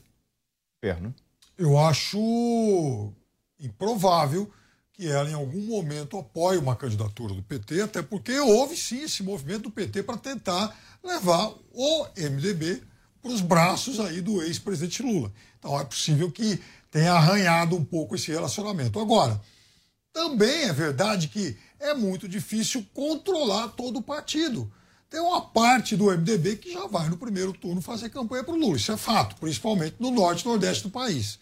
Perno. 0.80 1.14
Eu 1.58 1.78
acho 1.78 3.12
improvável 3.60 4.50
que 5.00 5.08
ela, 5.10 5.30
em 5.30 5.34
algum 5.34 5.62
momento, 5.62 6.18
apoie 6.18 6.58
uma 6.58 6.76
candidatura 6.76 7.32
do 7.32 7.42
PT, 7.42 7.80
até 7.80 8.02
porque 8.02 8.38
houve 8.38 8.76
sim 8.76 9.00
esse 9.00 9.22
movimento 9.22 9.62
do 9.62 9.70
PT 9.70 10.02
para 10.02 10.18
tentar 10.18 10.78
levar 11.02 11.54
o 11.72 12.06
MDB 12.18 12.82
para 13.22 13.30
os 13.30 13.40
braços 13.40 13.98
aí 13.98 14.20
do 14.20 14.42
ex-presidente 14.42 15.02
Lula. 15.02 15.32
Então 15.58 15.80
é 15.80 15.84
possível 15.86 16.30
que 16.30 16.60
tenha 16.90 17.14
arranhado 17.14 17.74
um 17.76 17.82
pouco 17.82 18.14
esse 18.14 18.30
relacionamento. 18.30 19.00
Agora, 19.00 19.40
também 20.12 20.64
é 20.64 20.72
verdade 20.74 21.28
que 21.28 21.56
é 21.78 21.94
muito 21.94 22.28
difícil 22.28 22.84
controlar 22.92 23.68
todo 23.68 24.00
o 24.00 24.02
partido. 24.02 24.70
Tem 25.08 25.18
uma 25.18 25.40
parte 25.40 25.96
do 25.96 26.10
MDB 26.10 26.56
que 26.56 26.74
já 26.74 26.86
vai 26.86 27.08
no 27.08 27.16
primeiro 27.16 27.54
turno 27.54 27.80
fazer 27.80 28.10
campanha 28.10 28.44
para 28.44 28.52
o 28.52 28.58
Lula. 28.58 28.76
Isso 28.76 28.92
é 28.92 28.98
fato, 28.98 29.34
principalmente 29.36 29.96
no 29.98 30.10
norte 30.10 30.42
e 30.42 30.46
nordeste 30.46 30.82
do 30.82 30.90
país. 30.90 31.38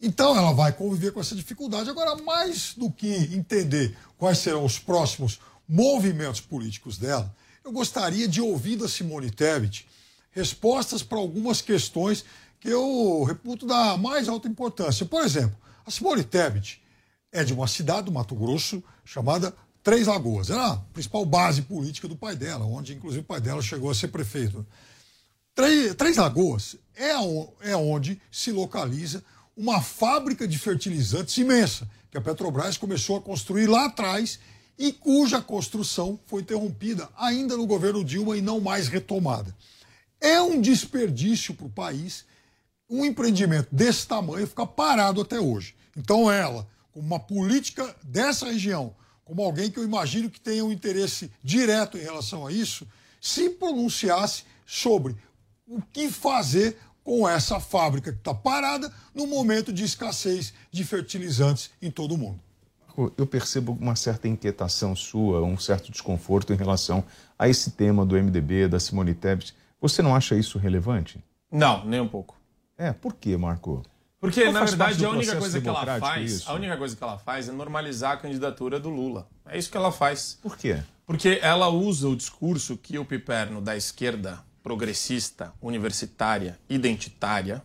Então 0.00 0.36
ela 0.36 0.52
vai 0.52 0.72
conviver 0.72 1.12
com 1.12 1.20
essa 1.20 1.34
dificuldade. 1.34 1.90
Agora, 1.90 2.20
mais 2.22 2.74
do 2.74 2.90
que 2.90 3.08
entender 3.34 3.96
quais 4.18 4.38
serão 4.38 4.64
os 4.64 4.78
próximos 4.78 5.40
movimentos 5.68 6.40
políticos 6.40 6.98
dela, 6.98 7.34
eu 7.64 7.72
gostaria 7.72 8.28
de 8.28 8.40
ouvir 8.40 8.76
da 8.76 8.88
Simone 8.88 9.30
Tebet 9.30 9.86
respostas 10.30 11.02
para 11.02 11.18
algumas 11.18 11.62
questões 11.62 12.24
que 12.60 12.68
eu 12.68 13.22
reputo 13.24 13.66
da 13.66 13.96
mais 13.96 14.28
alta 14.28 14.48
importância. 14.48 15.06
Por 15.06 15.22
exemplo, 15.24 15.56
a 15.86 15.90
Simone 15.90 16.24
Tebet 16.24 16.82
é 17.32 17.44
de 17.44 17.52
uma 17.52 17.66
cidade 17.66 18.06
do 18.06 18.12
Mato 18.12 18.34
Grosso 18.34 18.82
chamada 19.04 19.54
Três 19.82 20.06
Lagoas. 20.06 20.50
Era 20.50 20.72
a 20.72 20.76
principal 20.76 21.24
base 21.24 21.62
política 21.62 22.08
do 22.08 22.16
pai 22.16 22.34
dela, 22.34 22.64
onde 22.64 22.94
inclusive 22.94 23.20
o 23.20 23.26
pai 23.26 23.40
dela 23.40 23.62
chegou 23.62 23.90
a 23.90 23.94
ser 23.94 24.08
prefeito. 24.08 24.66
Três, 25.54 25.94
Três 25.94 26.16
Lagoas 26.16 26.76
é, 26.96 27.10
é 27.60 27.76
onde 27.76 28.20
se 28.30 28.50
localiza 28.50 29.22
uma 29.56 29.80
fábrica 29.80 30.46
de 30.46 30.58
fertilizantes 30.58 31.36
imensa, 31.38 31.88
que 32.10 32.18
a 32.18 32.20
Petrobras 32.20 32.76
começou 32.76 33.16
a 33.16 33.22
construir 33.22 33.66
lá 33.66 33.86
atrás 33.86 34.38
e 34.78 34.92
cuja 34.92 35.40
construção 35.40 36.18
foi 36.26 36.42
interrompida 36.42 37.08
ainda 37.16 37.56
no 37.56 37.66
governo 37.66 38.04
Dilma 38.04 38.36
e 38.36 38.42
não 38.42 38.60
mais 38.60 38.88
retomada. 38.88 39.54
É 40.20 40.40
um 40.40 40.60
desperdício 40.60 41.54
para 41.54 41.66
o 41.66 41.70
país 41.70 42.24
um 42.88 43.04
empreendimento 43.04 43.68
desse 43.72 44.06
tamanho 44.06 44.46
ficar 44.46 44.66
parado 44.66 45.20
até 45.20 45.40
hoje. 45.40 45.74
Então, 45.96 46.30
ela, 46.30 46.68
como 46.92 47.06
uma 47.06 47.20
política 47.20 47.94
dessa 48.02 48.46
região, 48.46 48.94
como 49.24 49.42
alguém 49.42 49.70
que 49.70 49.78
eu 49.78 49.84
imagino 49.84 50.30
que 50.30 50.40
tenha 50.40 50.64
um 50.64 50.72
interesse 50.72 51.30
direto 51.42 51.96
em 51.96 52.02
relação 52.02 52.46
a 52.46 52.52
isso, 52.52 52.86
se 53.20 53.50
pronunciasse 53.50 54.44
sobre 54.66 55.16
o 55.66 55.80
que 55.80 56.10
fazer 56.10 56.78
com 57.04 57.28
essa 57.28 57.60
fábrica 57.60 58.10
que 58.10 58.18
está 58.18 58.34
parada 58.34 58.90
no 59.14 59.26
momento 59.26 59.72
de 59.72 59.84
escassez 59.84 60.54
de 60.72 60.82
fertilizantes 60.82 61.70
em 61.80 61.90
todo 61.90 62.14
o 62.14 62.18
mundo. 62.18 62.40
Eu 63.18 63.26
percebo 63.26 63.76
uma 63.80 63.94
certa 63.94 64.26
inquietação 64.26 64.96
sua, 64.96 65.42
um 65.42 65.58
certo 65.58 65.90
desconforto 65.90 66.52
em 66.52 66.56
relação 66.56 67.04
a 67.38 67.48
esse 67.48 67.72
tema 67.72 68.06
do 68.06 68.14
MDB, 68.14 68.68
da 68.68 68.80
Simone 68.80 69.14
Tebet. 69.14 69.54
Você 69.80 70.00
não 70.00 70.14
acha 70.14 70.36
isso 70.36 70.58
relevante? 70.58 71.22
Não, 71.50 71.84
nem 71.84 72.00
um 72.00 72.08
pouco. 72.08 72.36
É, 72.78 72.92
por 72.92 73.14
que, 73.14 73.36
Marco? 73.36 73.82
Porque, 74.20 74.50
na 74.50 74.64
verdade, 74.64 75.04
a 75.04 75.10
única 75.10 75.36
coisa 75.36 75.60
que 75.60 75.68
ela 75.68 75.98
faz, 75.98 76.32
isso? 76.32 76.50
a 76.50 76.54
única 76.54 76.76
coisa 76.76 76.96
que 76.96 77.04
ela 77.04 77.18
faz 77.18 77.48
é 77.48 77.52
normalizar 77.52 78.12
a 78.12 78.16
candidatura 78.16 78.80
do 78.80 78.88
Lula. 78.88 79.28
É 79.44 79.58
isso 79.58 79.70
que 79.70 79.76
ela 79.76 79.92
faz. 79.92 80.38
Por 80.40 80.56
quê? 80.56 80.82
Porque 81.04 81.38
ela 81.42 81.68
usa 81.68 82.08
o 82.08 82.16
discurso 82.16 82.78
que 82.78 82.98
o 82.98 83.04
piperno 83.04 83.60
da 83.60 83.76
esquerda 83.76 84.42
progressista, 84.64 85.52
universitária, 85.60 86.58
identitária, 86.70 87.62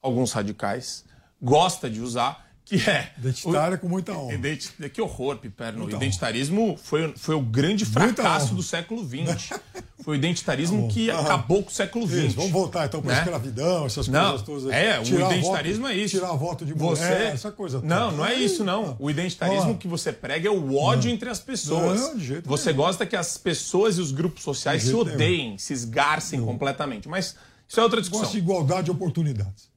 alguns 0.00 0.32
radicais, 0.32 1.04
gosta 1.42 1.90
de 1.90 2.00
usar 2.00 2.46
que 2.64 2.76
é. 2.88 3.12
Identitária 3.18 3.76
o, 3.76 3.78
com 3.78 3.88
muita 3.88 4.12
honra. 4.12 4.34
Identi, 4.34 4.72
que 4.92 5.00
horror, 5.00 5.38
Piperno. 5.38 5.80
Muita 5.80 5.96
o 5.96 5.98
identitarismo 5.98 6.70
honra. 6.70 6.78
foi, 6.78 7.14
foi 7.16 7.34
o 7.34 7.40
grande 7.40 7.84
fracasso 7.84 8.54
do 8.54 8.62
século 8.62 9.04
XX. 9.04 9.58
Foi 10.06 10.14
o 10.14 10.18
identitarismo 10.18 10.86
tá 10.86 10.94
que 10.94 11.10
ah, 11.10 11.18
acabou 11.18 11.64
com 11.64 11.68
o 11.68 11.72
século 11.72 12.06
XX. 12.06 12.26
Isso, 12.26 12.36
vamos 12.36 12.52
voltar 12.52 12.86
então 12.86 13.02
para 13.02 13.10
a 13.10 13.14
né? 13.16 13.20
escravidão, 13.22 13.86
essas 13.86 14.06
não, 14.06 14.28
coisas 14.28 14.46
todas. 14.46 14.66
É, 14.72 15.00
tirar 15.00 15.28
o 15.28 15.32
identitarismo 15.32 15.82
voto, 15.82 15.92
é 15.92 15.96
isso. 15.96 16.16
Tirar 16.16 16.32
voto 16.34 16.64
de 16.64 16.74
mulher, 16.76 16.96
você... 16.96 17.12
essa 17.24 17.50
coisa 17.50 17.80
toda. 17.80 17.92
Não, 17.92 18.12
não 18.12 18.24
é 18.24 18.34
isso, 18.34 18.62
não. 18.62 18.94
O 19.00 19.10
identitarismo 19.10 19.72
ah. 19.72 19.74
que 19.74 19.88
você 19.88 20.12
prega 20.12 20.46
é 20.46 20.50
o 20.52 20.76
ódio 20.76 21.08
não. 21.08 21.14
entre 21.16 21.28
as 21.28 21.40
pessoas. 21.40 22.00
Não, 22.00 22.16
de 22.16 22.24
jeito 22.24 22.48
você 22.48 22.66
nenhum. 22.66 22.84
gosta 22.84 23.04
que 23.04 23.16
as 23.16 23.36
pessoas 23.36 23.98
e 23.98 24.00
os 24.00 24.12
grupos 24.12 24.44
sociais 24.44 24.84
se 24.84 24.94
odeiem, 24.94 25.46
nenhum. 25.46 25.58
se 25.58 25.72
esgarcem 25.72 26.40
completamente. 26.40 27.08
Mas 27.08 27.34
isso 27.66 27.80
é 27.80 27.82
outra 27.82 28.00
discussão. 28.00 28.26
Gosto 28.26 28.34
de 28.34 28.38
igualdade 28.38 28.84
de 28.84 28.90
oportunidades. 28.92 29.68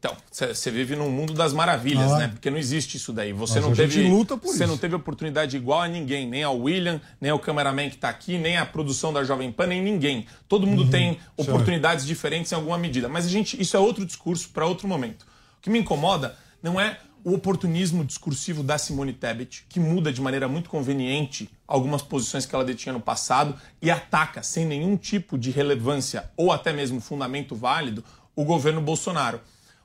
Então, 0.00 0.16
você 0.32 0.70
vive 0.70 0.96
num 0.96 1.10
mundo 1.10 1.34
das 1.34 1.52
maravilhas, 1.52 2.10
Ah. 2.12 2.18
né? 2.20 2.28
Porque 2.28 2.48
não 2.50 2.56
existe 2.56 2.96
isso 2.96 3.12
daí. 3.12 3.34
Você 3.34 3.60
não 3.60 3.74
teve. 3.74 4.08
luta 4.08 4.34
por 4.34 4.48
Você 4.48 4.64
isso. 4.64 4.66
não 4.72 4.78
teve 4.78 4.94
oportunidade 4.94 5.54
igual 5.58 5.82
a 5.82 5.88
ninguém, 5.88 6.26
nem 6.26 6.42
ao 6.42 6.58
William, 6.58 6.98
nem 7.20 7.30
ao 7.30 7.38
cameraman 7.38 7.90
que 7.90 7.96
está 7.96 8.08
aqui, 8.08 8.38
nem 8.38 8.56
à 8.56 8.64
produção 8.64 9.12
da 9.12 9.22
Jovem 9.22 9.52
Pan, 9.52 9.66
nem 9.66 9.82
ninguém. 9.82 10.26
Todo 10.48 10.66
mundo 10.66 10.84
Uhum. 10.84 10.90
tem 10.90 11.18
oportunidades 11.36 12.06
diferentes 12.06 12.50
em 12.50 12.54
alguma 12.54 12.78
medida. 12.78 13.10
Mas 13.10 13.26
a 13.26 13.28
gente, 13.28 13.60
isso 13.60 13.76
é 13.76 13.80
outro 13.80 14.06
discurso 14.06 14.48
para 14.48 14.64
outro 14.64 14.88
momento. 14.88 15.24
O 15.58 15.60
que 15.60 15.68
me 15.68 15.78
incomoda 15.78 16.34
não 16.62 16.80
é 16.80 16.98
o 17.22 17.34
oportunismo 17.34 18.02
discursivo 18.02 18.62
da 18.62 18.78
Simone 18.78 19.12
Tebet, 19.12 19.66
que 19.68 19.78
muda 19.78 20.10
de 20.10 20.22
maneira 20.22 20.48
muito 20.48 20.70
conveniente 20.70 21.50
algumas 21.68 22.00
posições 22.00 22.46
que 22.46 22.54
ela 22.54 22.64
detinha 22.64 22.94
no 22.94 23.00
passado 23.00 23.54
e 23.82 23.90
ataca 23.90 24.42
sem 24.42 24.64
nenhum 24.64 24.96
tipo 24.96 25.36
de 25.36 25.50
relevância 25.50 26.30
ou 26.38 26.50
até 26.50 26.72
mesmo 26.72 27.02
fundamento 27.02 27.54
válido 27.54 28.02
o 28.34 28.42
governo 28.44 28.80
Bolsonaro. 28.80 29.38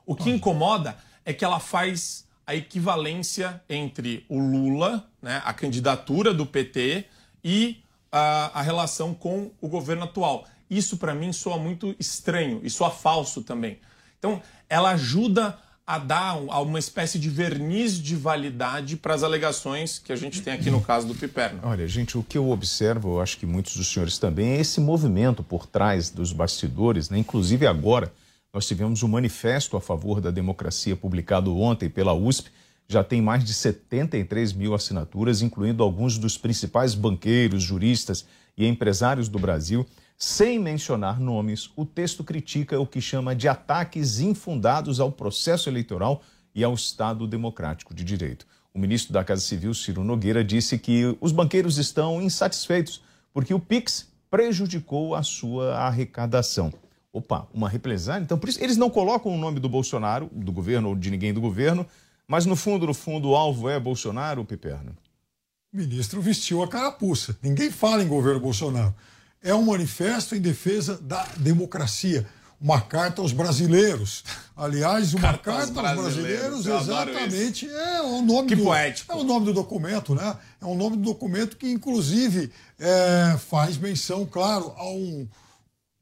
O 0.06 0.14
que 0.14 0.30
incomoda 0.30 0.96
é 1.24 1.32
que 1.32 1.44
ela 1.44 1.58
faz 1.58 2.24
a 2.46 2.54
equivalência 2.54 3.60
entre 3.68 4.24
o 4.28 4.38
Lula, 4.38 5.04
né, 5.20 5.42
a 5.44 5.52
candidatura 5.52 6.32
do 6.32 6.46
PT 6.46 7.04
e 7.44 7.78
a, 8.12 8.60
a 8.60 8.62
relação 8.62 9.12
com 9.12 9.50
o 9.60 9.66
governo 9.68 10.04
atual. 10.04 10.46
Isso 10.70 10.96
para 10.96 11.12
mim 11.14 11.32
soa 11.32 11.58
muito 11.58 11.94
estranho 11.98 12.60
e 12.62 12.70
soa 12.70 12.90
falso 12.90 13.42
também. 13.42 13.78
Então, 14.18 14.40
ela 14.68 14.90
ajuda 14.90 15.58
a 15.86 15.98
dar 15.98 16.36
um- 16.36 16.48
uma 16.62 16.78
espécie 16.78 17.18
de 17.18 17.28
verniz 17.28 18.00
de 18.00 18.16
validade 18.16 18.96
para 18.96 19.14
as 19.14 19.22
alegações 19.22 19.98
que 20.00 20.12
a 20.12 20.16
gente 20.16 20.40
tem 20.42 20.52
aqui 20.52 20.70
no 20.70 20.80
caso 20.80 21.06
do 21.06 21.14
Piperno. 21.14 21.60
Olha, 21.64 21.86
gente, 21.86 22.16
o 22.18 22.22
que 22.24 22.38
eu 22.38 22.50
observo, 22.50 23.16
eu 23.16 23.20
acho 23.20 23.36
que 23.38 23.46
muitos 23.46 23.76
dos 23.76 23.86
senhores 23.92 24.18
também, 24.18 24.50
é 24.52 24.60
esse 24.60 24.80
movimento 24.80 25.42
por 25.44 25.66
trás 25.66 26.10
dos 26.10 26.32
bastidores, 26.32 27.08
né? 27.10 27.18
Inclusive 27.18 27.66
agora, 27.68 28.12
nós 28.52 28.66
tivemos 28.66 29.02
um 29.02 29.08
manifesto 29.08 29.76
a 29.76 29.80
favor 29.80 30.20
da 30.20 30.30
democracia 30.30 30.96
publicado 30.96 31.56
ontem 31.56 31.88
pela 31.88 32.14
USP. 32.14 32.50
Já 32.88 33.02
tem 33.02 33.20
mais 33.20 33.44
de 33.44 33.52
73 33.52 34.52
mil 34.52 34.74
assinaturas, 34.74 35.42
incluindo 35.42 35.82
alguns 35.82 36.18
dos 36.18 36.38
principais 36.38 36.94
banqueiros, 36.94 37.62
juristas 37.62 38.24
e 38.56 38.66
empresários 38.66 39.28
do 39.28 39.38
Brasil. 39.38 39.86
Sem 40.18 40.58
mencionar 40.58 41.20
nomes, 41.20 41.70
o 41.76 41.84
texto 41.84 42.24
critica 42.24 42.80
o 42.80 42.86
que 42.86 43.00
chama 43.00 43.34
de 43.34 43.48
ataques 43.48 44.20
infundados 44.20 44.98
ao 45.00 45.12
processo 45.12 45.68
eleitoral 45.68 46.22
e 46.54 46.64
ao 46.64 46.72
Estado 46.72 47.26
Democrático 47.26 47.92
de 47.92 48.02
Direito. 48.02 48.46
O 48.72 48.78
ministro 48.78 49.12
da 49.12 49.24
Casa 49.24 49.42
Civil, 49.42 49.74
Ciro 49.74 50.02
Nogueira, 50.02 50.42
disse 50.42 50.78
que 50.78 51.16
os 51.20 51.32
banqueiros 51.32 51.76
estão 51.76 52.22
insatisfeitos 52.22 53.02
porque 53.32 53.52
o 53.52 53.60
PIX 53.60 54.08
prejudicou 54.30 55.14
a 55.14 55.22
sua 55.22 55.74
arrecadação. 55.76 56.72
Opa, 57.16 57.46
uma 57.54 57.66
represália? 57.68 58.22
Então, 58.22 58.38
por 58.38 58.46
isso, 58.48 58.62
eles 58.62 58.76
não 58.76 58.90
colocam 58.90 59.32
o 59.34 59.38
nome 59.38 59.58
do 59.58 59.70
Bolsonaro, 59.70 60.28
do 60.32 60.52
governo 60.52 60.90
ou 60.90 60.94
de 60.94 61.10
ninguém 61.10 61.32
do 61.32 61.40
governo, 61.40 61.86
mas 62.28 62.44
no 62.44 62.54
fundo, 62.54 62.86
no 62.86 62.92
fundo, 62.92 63.30
o 63.30 63.34
alvo 63.36 63.70
é 63.70 63.80
Bolsonaro 63.80 64.40
ou 64.40 64.44
Piperno? 64.46 64.94
O 65.72 65.76
ministro 65.78 66.20
vestiu 66.20 66.62
a 66.62 66.68
carapuça. 66.68 67.34
Ninguém 67.42 67.70
fala 67.70 68.02
em 68.02 68.06
governo 68.08 68.38
Bolsonaro. 68.40 68.94
É 69.42 69.54
um 69.54 69.62
manifesto 69.62 70.34
em 70.34 70.40
defesa 70.40 70.98
da 71.00 71.26
democracia. 71.38 72.26
Uma 72.60 72.82
carta 72.82 73.22
aos 73.22 73.32
brasileiros. 73.32 74.22
Aliás, 74.54 75.14
uma 75.14 75.22
Carta 75.22 75.38
carta, 75.42 75.60
aos 75.62 75.70
brasileiros, 75.94 76.64
brasileiros, 76.66 76.88
exatamente, 76.88 77.66
é 77.68 78.02
o 78.02 78.20
nome 78.22 78.48
Que 78.48 78.56
do 78.56 78.64
poético. 78.64 79.12
é 79.12 79.16
o 79.16 79.24
nome 79.24 79.46
do 79.46 79.52
documento, 79.54 80.14
né? 80.14 80.36
É 80.60 80.64
o 80.66 80.74
nome 80.74 80.96
do 80.96 81.02
documento 81.02 81.56
que, 81.56 81.70
inclusive, 81.70 82.50
é, 82.78 83.36
faz 83.38 83.76
menção, 83.78 84.26
claro, 84.26 84.72
a 84.76 84.84
um 84.90 85.26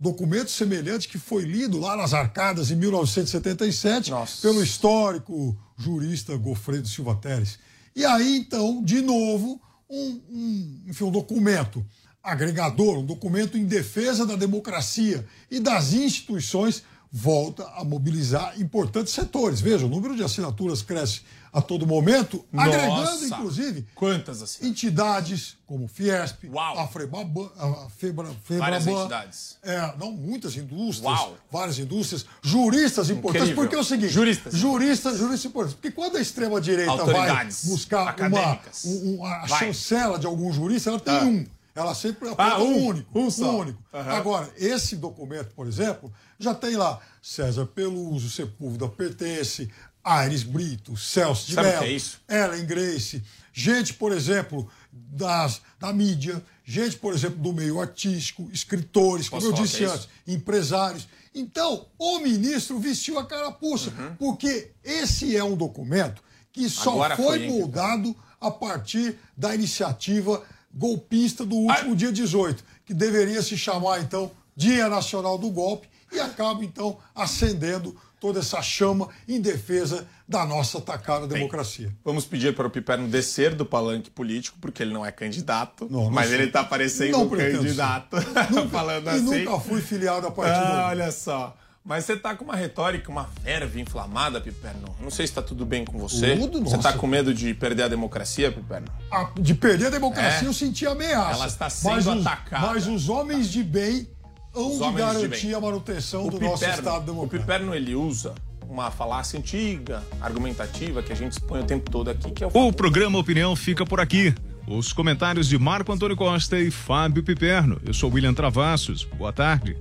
documento 0.05 0.51
semelhante 0.51 1.09
que 1.09 1.19
foi 1.19 1.45
lido 1.45 1.81
lá 1.81 1.97
nas 1.97 2.13
arcadas 2.13 2.71
em 2.71 2.77
1977 2.77 4.13
pelo 4.43 4.63
histórico 4.63 5.59
jurista 5.79 6.37
Gofredo 6.37 6.87
Silva 6.87 7.15
Teres. 7.17 7.59
E 7.97 8.05
aí, 8.05 8.37
então, 8.37 8.85
de 8.85 9.01
novo, 9.01 9.61
um, 9.89 10.21
um, 10.31 10.83
enfim, 10.87 11.05
um 11.05 11.11
documento 11.11 11.85
agregador, 12.23 12.99
um 12.99 13.07
documento 13.07 13.57
em 13.57 13.65
defesa 13.65 14.27
da 14.27 14.37
democracia 14.37 15.27
e 15.51 15.59
das 15.59 15.95
instituições 15.95 16.83
volta 17.11 17.65
a 17.77 17.85
mobilizar 17.85 18.61
importantes 18.61 19.15
setores. 19.15 19.61
Veja, 19.61 19.87
o 19.87 19.89
número 19.89 20.15
de 20.15 20.23
assinaturas 20.23 20.83
cresce 20.83 21.23
a 21.55 21.63
todo 21.63 21.87
momento, 21.87 22.45
agregando, 22.53 22.89
Nossa! 23.03 23.25
inclusive, 23.27 23.87
Quantas 23.95 24.43
assim? 24.43 24.67
entidades 24.67 25.57
como 25.67 25.87
Fiesp, 25.87 26.51
a 26.77 26.87
Frebaban, 26.89 27.49
a 27.57 27.89
Febra, 27.97 28.25
Várias 28.49 28.83
Febraban, 28.85 29.01
entidades. 29.03 29.57
é, 29.63 29.95
não, 29.97 30.11
muitas 30.11 30.57
indústrias, 30.57 31.05
Uau. 31.21 31.37
várias 31.51 31.79
indústrias, 31.79 32.27
juristas 32.43 33.09
importantes, 33.09 33.43
Incrível. 33.51 33.63
porque 33.63 33.77
é 33.77 33.79
o 33.79 33.85
seguinte, 33.85 34.13
Juristas. 34.13 34.53
juristas, 34.55 35.17
juristas 35.17 35.45
importantes, 35.45 35.75
porque 35.81 35.93
quando 35.93 36.17
a 36.17 36.21
extrema-direita 36.21 37.05
vai 37.05 37.47
buscar 37.65 38.17
uma, 38.21 38.61
um- 38.85 39.25
a 39.25 39.47
Vai. 39.47 39.59
chancela 39.61 40.19
de 40.19 40.27
algum 40.27 40.53
jurista, 40.53 40.91
ela 40.91 40.99
tem 41.01 41.15
Ah. 41.17 41.23
um. 41.25 41.47
Ela 41.77 41.93
sempre 41.93 42.29
aponta 42.29 42.43
Ah, 42.55 42.63
um. 42.63 42.87
único. 42.87 43.19
Um 43.19 43.29
só. 43.31 43.59
único. 43.59 43.83
Aham. 43.93 44.13
Agora, 44.13 44.49
esse 44.57 44.95
documento, 44.95 45.53
por 45.57 45.67
exemplo, 45.67 46.13
já 46.39 46.55
tem 46.55 46.77
lá 46.77 47.01
César 47.21 47.67
Peluso, 47.67 48.31
Sepúlveda 48.31 48.87
Pertence, 48.89 49.69
Aires 50.05 50.43
Brito, 50.43 50.97
Celso 50.97 51.49
de 51.49 51.57
Mello, 51.57 51.85
é? 52.29 52.45
Ellen 52.45 52.67
Grace, 52.67 53.23
gente, 53.53 53.95
por 53.95 54.13
exemplo, 54.13 54.69
das, 54.93 55.63
da 55.81 55.93
mídia, 55.93 56.45
gente, 56.65 56.97
por 56.97 57.15
exemplo, 57.15 57.39
do 57.39 57.53
meio 57.53 57.81
artístico, 57.81 58.49
escritores, 58.53 59.29
como 59.29 59.41
Posso 59.41 59.55
eu 59.55 59.65
disse 59.65 59.85
é 59.85 59.87
antes, 59.87 60.09
empresários. 60.27 61.09
Então, 61.35 61.87
o 61.99 62.19
ministro 62.21 62.79
vestiu 62.79 63.19
a 63.19 63.25
carapuça, 63.27 63.91
Uhum. 63.91 64.15
porque 64.17 64.71
esse 64.85 65.37
é 65.37 65.43
um 65.43 65.57
documento 65.57 66.23
que 66.53 66.69
só 66.69 66.93
Agora 66.93 67.17
foi, 67.17 67.39
foi, 67.41 67.49
moldado 67.49 68.15
a 68.41 68.51
partir 68.51 69.19
da 69.37 69.55
iniciativa 69.55 70.43
golpista 70.73 71.45
do 71.45 71.57
último 71.57 71.97
dia 71.97 72.13
18, 72.13 72.63
que 72.85 72.93
deveria 72.93 73.43
se 73.43 73.57
chamar, 73.57 74.01
então, 74.01 74.31
Dia 74.57 74.89
Nacional 74.89 75.39
do 75.39 75.51
Golpe, 75.51 75.89
e 76.13 76.21
acaba, 76.21 76.65
então, 76.65 76.99
acendendo 77.15 77.97
toda 78.25 78.41
essa 78.41 78.63
chama 78.63 79.11
em 79.29 79.39
defesa 79.39 80.07
da 80.27 80.47
nossa 80.47 80.79
atacada 80.79 81.27
democracia. 81.27 81.93
Vamos 82.03 82.25
pedir 82.25 82.55
para 82.55 82.67
o 82.67 82.71
Piperno 82.71 83.07
descer 83.07 83.55
do 83.55 83.67
palanque 83.67 84.09
político, 84.09 84.57
porque 84.63 84.83
ele 84.83 84.95
não 84.95 85.05
é 85.05 85.13
candidato, 85.13 85.87
Não, 85.91 86.05
não 86.05 86.11
mas 86.11 86.29
sou. 86.29 86.35
ele 86.37 86.45
está 86.45 86.65
parecendo 86.65 87.13
Não 87.19 87.25
um 87.25 87.29
candidato. 87.29 88.17
Falando 88.73 89.09
e 89.09 89.11
assim. 89.11 89.45
nunca 89.45 89.61
fui 89.61 89.83
filiado 89.83 90.27
a 90.27 90.31
partido 90.31 90.57
Ah, 90.73 90.87
olha 90.89 91.13
só. 91.13 91.55
Mas 91.85 92.07
você 92.07 92.17
tá 92.17 92.35
com 92.35 92.45
uma 92.47 92.57
retórica, 92.57 93.11
uma 93.11 93.29
verve 93.43 93.79
inflamada, 93.79 94.41
Piperno. 94.41 94.97
Não 94.99 95.11
sei 95.11 95.27
se 95.27 95.35
tá 95.35 95.43
tudo 95.43 95.67
bem 95.67 95.85
com 95.85 95.99
você. 95.99 96.35
Tudo, 96.35 96.63
você 96.63 96.79
tá 96.79 96.83
nossa. 96.85 96.97
com 96.99 97.07
medo 97.07 97.35
de 97.35 97.53
perder 97.53 97.83
a 97.83 97.89
democracia, 97.89 98.51
Piperno? 98.51 98.89
A- 99.11 99.29
de 99.39 99.55
perder 99.55 99.89
a 99.89 99.91
democracia, 99.91 100.47
É. 100.47 100.49
eu 100.49 100.55
senti 100.55 100.87
ameaça. 100.87 101.33
Ela 101.35 101.47
está 101.47 101.69
sendo 101.69 101.93
mas 101.93 102.07
os, 102.07 102.27
atacada. 102.27 102.67
Mas 102.69 102.87
os 102.87 103.11
homens 103.11 103.51
de 103.51 103.63
bem 103.63 104.09
hão 104.55 104.71
Os 104.71 104.79
de 104.79 104.83
homens 104.83 105.07
de 105.07 105.13
garantir 105.29 105.55
a 105.55 105.61
manutenção 105.61 106.27
O 106.27 106.31
do 106.31 106.41
nosso 106.41 106.61
Piperno, 106.61 106.79
Estado 106.79 107.03
o 107.03 107.07
democrático. 107.07 107.39
Piperno 107.39 107.75
ele 107.75 107.95
usa 107.95 108.35
uma 108.69 108.91
falácia 108.91 109.39
antiga, 109.39 110.03
argumentativa, 110.21 111.03
que 111.03 111.13
a 111.13 111.17
gente 111.17 111.33
expõe 111.33 111.61
o 111.61 111.65
tempo 111.65 111.91
todo 111.91 112.11
aqui, 112.11 112.31
que 112.31 112.43
é 112.43 112.47
o 112.47 112.51
O 112.53 112.73
programa 112.73 113.19
Opinião 113.19 113.55
fica 113.55 113.85
por 113.85 114.01
aqui. 114.01 114.35
Os 114.67 114.93
comentários 114.93 115.47
de 115.47 115.59
Marco 115.59 115.93
Antônio 115.93 116.17
Costa 116.17 116.59
e 116.59 116.71
Fábio 116.71 117.23
Piperno. 117.23 117.81
Eu 117.85 117.93
sou 117.93 118.11
William 118.11 118.33
Travassos. 118.33 119.05
Boa 119.05 119.33
tarde. 119.33 119.77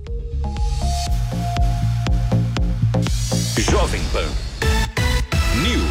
Jovem 3.58 4.02
Pan 4.12 4.28
News. 5.62 5.83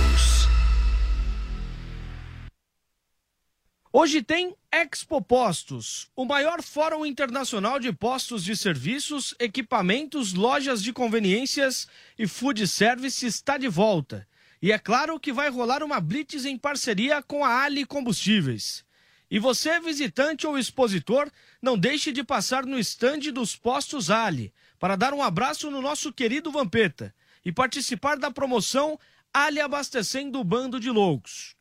Hoje 3.95 4.23
tem 4.23 4.55
Expo 4.71 5.21
Postos, 5.21 6.09
o 6.15 6.25
maior 6.25 6.63
fórum 6.63 7.05
internacional 7.05 7.79
de 7.79 7.93
postos 7.93 8.43
de 8.43 8.57
serviços, 8.57 9.35
equipamentos, 9.37 10.33
lojas 10.33 10.81
de 10.81 10.91
conveniências 10.91 11.87
e 12.17 12.25
food 12.25 12.67
service 12.67 13.23
está 13.23 13.55
de 13.55 13.67
volta. 13.67 14.27
E 14.59 14.71
é 14.71 14.79
claro 14.79 15.19
que 15.19 15.31
vai 15.31 15.47
rolar 15.47 15.83
uma 15.83 16.01
blitz 16.01 16.43
em 16.43 16.57
parceria 16.57 17.21
com 17.21 17.45
a 17.45 17.61
Ali 17.61 17.85
Combustíveis. 17.85 18.83
E 19.29 19.37
você, 19.37 19.79
visitante 19.79 20.47
ou 20.47 20.57
expositor, 20.57 21.29
não 21.61 21.77
deixe 21.77 22.11
de 22.11 22.23
passar 22.23 22.65
no 22.65 22.79
estande 22.79 23.31
dos 23.31 23.55
postos 23.55 24.09
Ali 24.09 24.51
para 24.79 24.95
dar 24.95 25.13
um 25.13 25.21
abraço 25.21 25.69
no 25.69 25.83
nosso 25.83 26.11
querido 26.11 26.51
Vampeta 26.51 27.13
e 27.45 27.51
participar 27.51 28.17
da 28.17 28.31
promoção 28.31 28.99
Ali 29.31 29.61
Abastecendo 29.61 30.39
o 30.39 30.43
Bando 30.43 30.79
de 30.79 30.89
Loucos. 30.89 31.55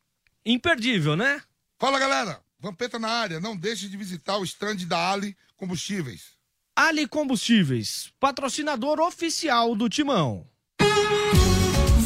Imperdível, 0.47 1.14
né? 1.14 1.43
Fala 1.83 1.99
galera, 1.99 2.41
Vampeta 2.61 2.97
na 2.97 3.09
área, 3.09 3.41
não 3.41 3.57
deixe 3.57 3.89
de 3.89 3.97
visitar 3.97 4.39
o 4.39 4.45
stand 4.45 4.87
da 4.87 5.11
Ali 5.11 5.37
Combustíveis. 5.57 6.35
Ali 6.76 7.09
Combustíveis, 7.09 8.12
patrocinador 8.20 9.01
oficial 9.01 9.74
do 9.74 9.89
Timão. 9.89 10.47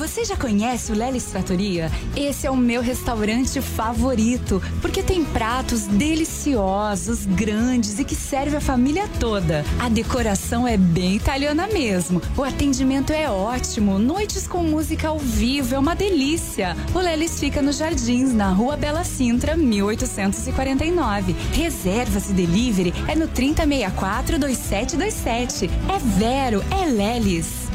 Você 0.06 0.24
já 0.24 0.36
conhece 0.36 0.92
o 0.92 0.94
Lelis 0.94 1.24
Trattoria? 1.24 1.90
Esse 2.16 2.46
é 2.46 2.50
o 2.50 2.56
meu 2.56 2.80
restaurante 2.80 3.60
favorito, 3.60 4.62
porque 4.80 5.02
tem 5.02 5.24
pratos 5.24 5.82
deliciosos, 5.82 7.26
grandes 7.26 7.98
e 7.98 8.04
que 8.04 8.14
serve 8.14 8.56
a 8.56 8.60
família 8.60 9.08
toda. 9.18 9.64
A 9.80 9.88
decoração 9.88 10.66
é 10.66 10.76
bem 10.76 11.16
italiana 11.16 11.66
mesmo. 11.66 12.22
O 12.36 12.44
atendimento 12.44 13.12
é 13.12 13.28
ótimo, 13.28 13.98
noites 13.98 14.46
com 14.46 14.62
música 14.62 15.08
ao 15.08 15.18
vivo 15.18 15.74
é 15.74 15.78
uma 15.78 15.96
delícia. 15.96 16.76
O 16.94 17.00
Lelis 17.00 17.40
fica 17.40 17.60
nos 17.60 17.76
Jardins, 17.76 18.32
na 18.32 18.50
Rua 18.50 18.76
Bela 18.76 19.02
Sintra, 19.02 19.56
1849. 19.56 21.34
Reservas 21.52 22.30
e 22.30 22.32
delivery 22.32 22.94
é 23.08 23.16
no 23.16 23.26
3064 23.26 24.38
2727. 24.38 25.68
É 25.92 25.98
Vero, 25.98 26.64
é 26.70 26.86
Lelis. 26.86 27.66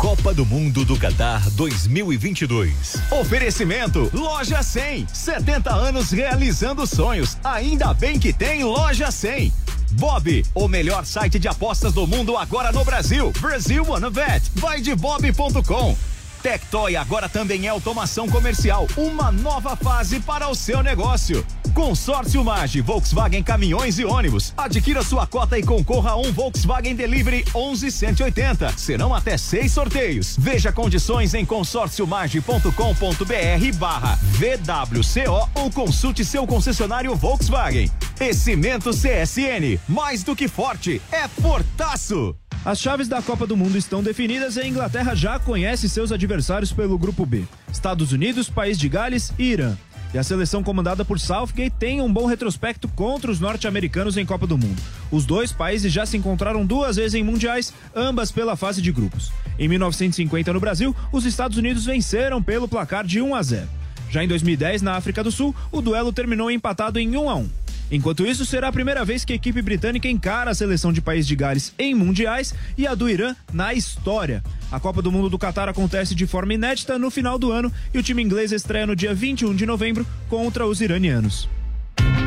Copa 0.00 0.32
do 0.32 0.46
Mundo 0.46 0.82
do 0.82 0.98
Qatar 0.98 1.50
2022. 1.50 2.94
Oferecimento 3.10 4.10
Loja 4.14 4.62
100. 4.62 5.06
70 5.06 5.70
anos 5.70 6.10
realizando 6.10 6.86
sonhos. 6.86 7.36
Ainda 7.44 7.92
bem 7.92 8.18
que 8.18 8.32
tem 8.32 8.64
Loja 8.64 9.10
100. 9.10 9.52
Bob, 9.92 10.42
o 10.54 10.68
melhor 10.68 11.04
site 11.04 11.38
de 11.38 11.48
apostas 11.48 11.92
do 11.92 12.06
mundo 12.06 12.34
agora 12.38 12.72
no 12.72 12.82
Brasil. 12.82 13.30
Brasil 13.42 13.84
One 13.86 14.08
Bet. 14.08 14.50
Vai 14.54 14.80
de 14.80 14.94
bob.com. 14.94 15.94
Tectoy 16.42 16.96
agora 16.96 17.28
também 17.28 17.66
é 17.66 17.68
automação 17.68 18.28
comercial, 18.28 18.86
uma 18.96 19.30
nova 19.30 19.76
fase 19.76 20.20
para 20.20 20.48
o 20.48 20.54
seu 20.54 20.82
negócio. 20.82 21.44
Consórcio 21.74 22.42
Mage, 22.42 22.80
Volkswagen 22.80 23.42
Caminhões 23.42 23.98
e 23.98 24.04
Ônibus. 24.04 24.54
Adquira 24.56 25.02
sua 25.02 25.26
cota 25.26 25.58
e 25.58 25.62
concorra 25.62 26.12
a 26.12 26.16
um 26.16 26.32
Volkswagen 26.32 26.94
Delivery 26.94 27.44
11180. 27.54 28.72
Serão 28.76 29.14
até 29.14 29.36
seis 29.36 29.72
sorteios. 29.72 30.36
Veja 30.38 30.72
condições 30.72 31.34
em 31.34 31.44
consórciomage.com.br 31.44 33.78
barra 33.78 34.18
VWCO 34.22 35.50
ou 35.54 35.70
consulte 35.70 36.24
seu 36.24 36.46
concessionário 36.46 37.14
Volkswagen. 37.14 37.90
E 38.18 38.34
Cimento 38.34 38.90
CSN, 38.90 39.78
mais 39.88 40.22
do 40.22 40.34
que 40.34 40.48
forte, 40.48 41.00
é 41.12 41.28
fortaço. 41.28 42.34
As 42.62 42.78
chaves 42.78 43.08
da 43.08 43.22
Copa 43.22 43.46
do 43.46 43.56
Mundo 43.56 43.78
estão 43.78 44.02
definidas 44.02 44.56
e 44.56 44.60
a 44.60 44.66
Inglaterra 44.66 45.14
já 45.14 45.38
conhece 45.38 45.88
seus 45.88 46.12
adversários 46.12 46.70
pelo 46.70 46.98
grupo 46.98 47.24
B: 47.24 47.44
Estados 47.72 48.12
Unidos, 48.12 48.50
País 48.50 48.78
de 48.78 48.86
Gales 48.86 49.32
e 49.38 49.44
Irã. 49.44 49.76
E 50.12 50.18
a 50.18 50.22
seleção 50.22 50.62
comandada 50.62 51.02
por 51.02 51.18
Southgate 51.18 51.74
tem 51.78 52.02
um 52.02 52.12
bom 52.12 52.26
retrospecto 52.26 52.86
contra 52.88 53.30
os 53.30 53.40
norte-americanos 53.40 54.18
em 54.18 54.26
Copa 54.26 54.46
do 54.46 54.58
Mundo. 54.58 54.82
Os 55.10 55.24
dois 55.24 55.52
países 55.52 55.90
já 55.90 56.04
se 56.04 56.18
encontraram 56.18 56.66
duas 56.66 56.96
vezes 56.96 57.14
em 57.14 57.22
mundiais, 57.22 57.72
ambas 57.94 58.30
pela 58.30 58.56
fase 58.56 58.82
de 58.82 58.92
grupos. 58.92 59.32
Em 59.58 59.66
1950 59.66 60.52
no 60.52 60.60
Brasil, 60.60 60.94
os 61.12 61.24
Estados 61.24 61.56
Unidos 61.56 61.86
venceram 61.86 62.42
pelo 62.42 62.68
placar 62.68 63.06
de 63.06 63.22
1 63.22 63.34
a 63.34 63.42
0. 63.42 63.68
Já 64.10 64.24
em 64.24 64.28
2010, 64.28 64.82
na 64.82 64.96
África 64.96 65.22
do 65.22 65.30
Sul, 65.30 65.54
o 65.70 65.80
duelo 65.80 66.12
terminou 66.12 66.50
empatado 66.50 66.98
em 66.98 67.16
1 67.16 67.30
a 67.30 67.36
1. 67.36 67.50
Enquanto 67.90 68.24
isso, 68.24 68.46
será 68.46 68.68
a 68.68 68.72
primeira 68.72 69.04
vez 69.04 69.24
que 69.24 69.32
a 69.32 69.36
equipe 69.36 69.60
britânica 69.60 70.08
encara 70.08 70.50
a 70.50 70.54
seleção 70.54 70.92
de 70.92 71.00
País 71.00 71.26
de 71.26 71.34
Gales 71.34 71.74
em 71.78 71.94
mundiais 71.94 72.54
e 72.78 72.86
a 72.86 72.94
do 72.94 73.08
Irã 73.08 73.34
na 73.52 73.74
história. 73.74 74.42
A 74.70 74.78
Copa 74.78 75.02
do 75.02 75.10
Mundo 75.10 75.28
do 75.28 75.38
Catar 75.38 75.68
acontece 75.68 76.14
de 76.14 76.26
forma 76.26 76.54
inédita 76.54 76.98
no 76.98 77.10
final 77.10 77.38
do 77.38 77.50
ano 77.50 77.72
e 77.92 77.98
o 77.98 78.02
time 78.02 78.22
inglês 78.22 78.52
estreia 78.52 78.86
no 78.86 78.94
dia 78.94 79.12
21 79.12 79.54
de 79.54 79.66
novembro 79.66 80.06
contra 80.28 80.66
os 80.66 80.80
iranianos. 80.80 81.48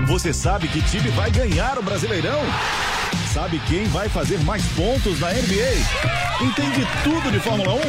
Você 0.05 0.33
sabe 0.33 0.67
que 0.67 0.81
time 0.81 1.09
vai 1.09 1.31
ganhar 1.31 1.79
o 1.79 1.83
Brasileirão? 1.83 2.41
Sabe 3.33 3.59
quem 3.67 3.85
vai 3.85 4.07
fazer 4.07 4.39
mais 4.43 4.63
pontos 4.73 5.19
na 5.19 5.31
NBA? 5.31 5.73
Entende 6.39 6.87
tudo 7.03 7.31
de 7.31 7.39
Fórmula 7.39 7.73
1? 7.73 7.79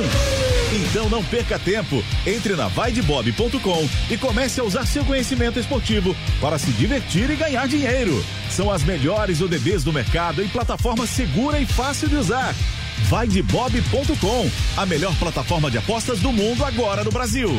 Então 0.74 1.11
não 1.11 1.22
perca 1.22 1.59
tempo. 1.59 2.03
Entre 2.26 2.57
na 2.57 2.66
vaidebob.com 2.68 3.88
e 4.09 4.16
comece 4.16 4.59
a 4.61 4.64
usar 4.64 4.86
seu 4.86 5.05
conhecimento 5.05 5.59
esportivo 5.59 6.16
para 6.40 6.59
se 6.59 6.70
divertir 6.72 7.28
e 7.28 7.36
ganhar 7.36 7.68
dinheiro. 7.68 8.24
São 8.49 8.72
as 8.72 8.82
melhores 8.84 9.42
ODBs 9.42 9.84
do 9.84 9.92
mercado 9.92 10.42
em 10.42 10.49
plataforma 10.49 11.07
segura 11.07 11.61
e 11.61 11.66
fácil 11.66 12.09
de 12.09 12.16
usar. 12.16 12.55
Vaidebob.com, 13.11 14.51
a 14.78 14.86
melhor 14.86 15.14
plataforma 15.16 15.70
de 15.70 15.76
apostas 15.76 16.20
do 16.20 16.32
mundo 16.32 16.64
agora 16.64 17.05
no 17.05 17.11
Brasil. 17.11 17.51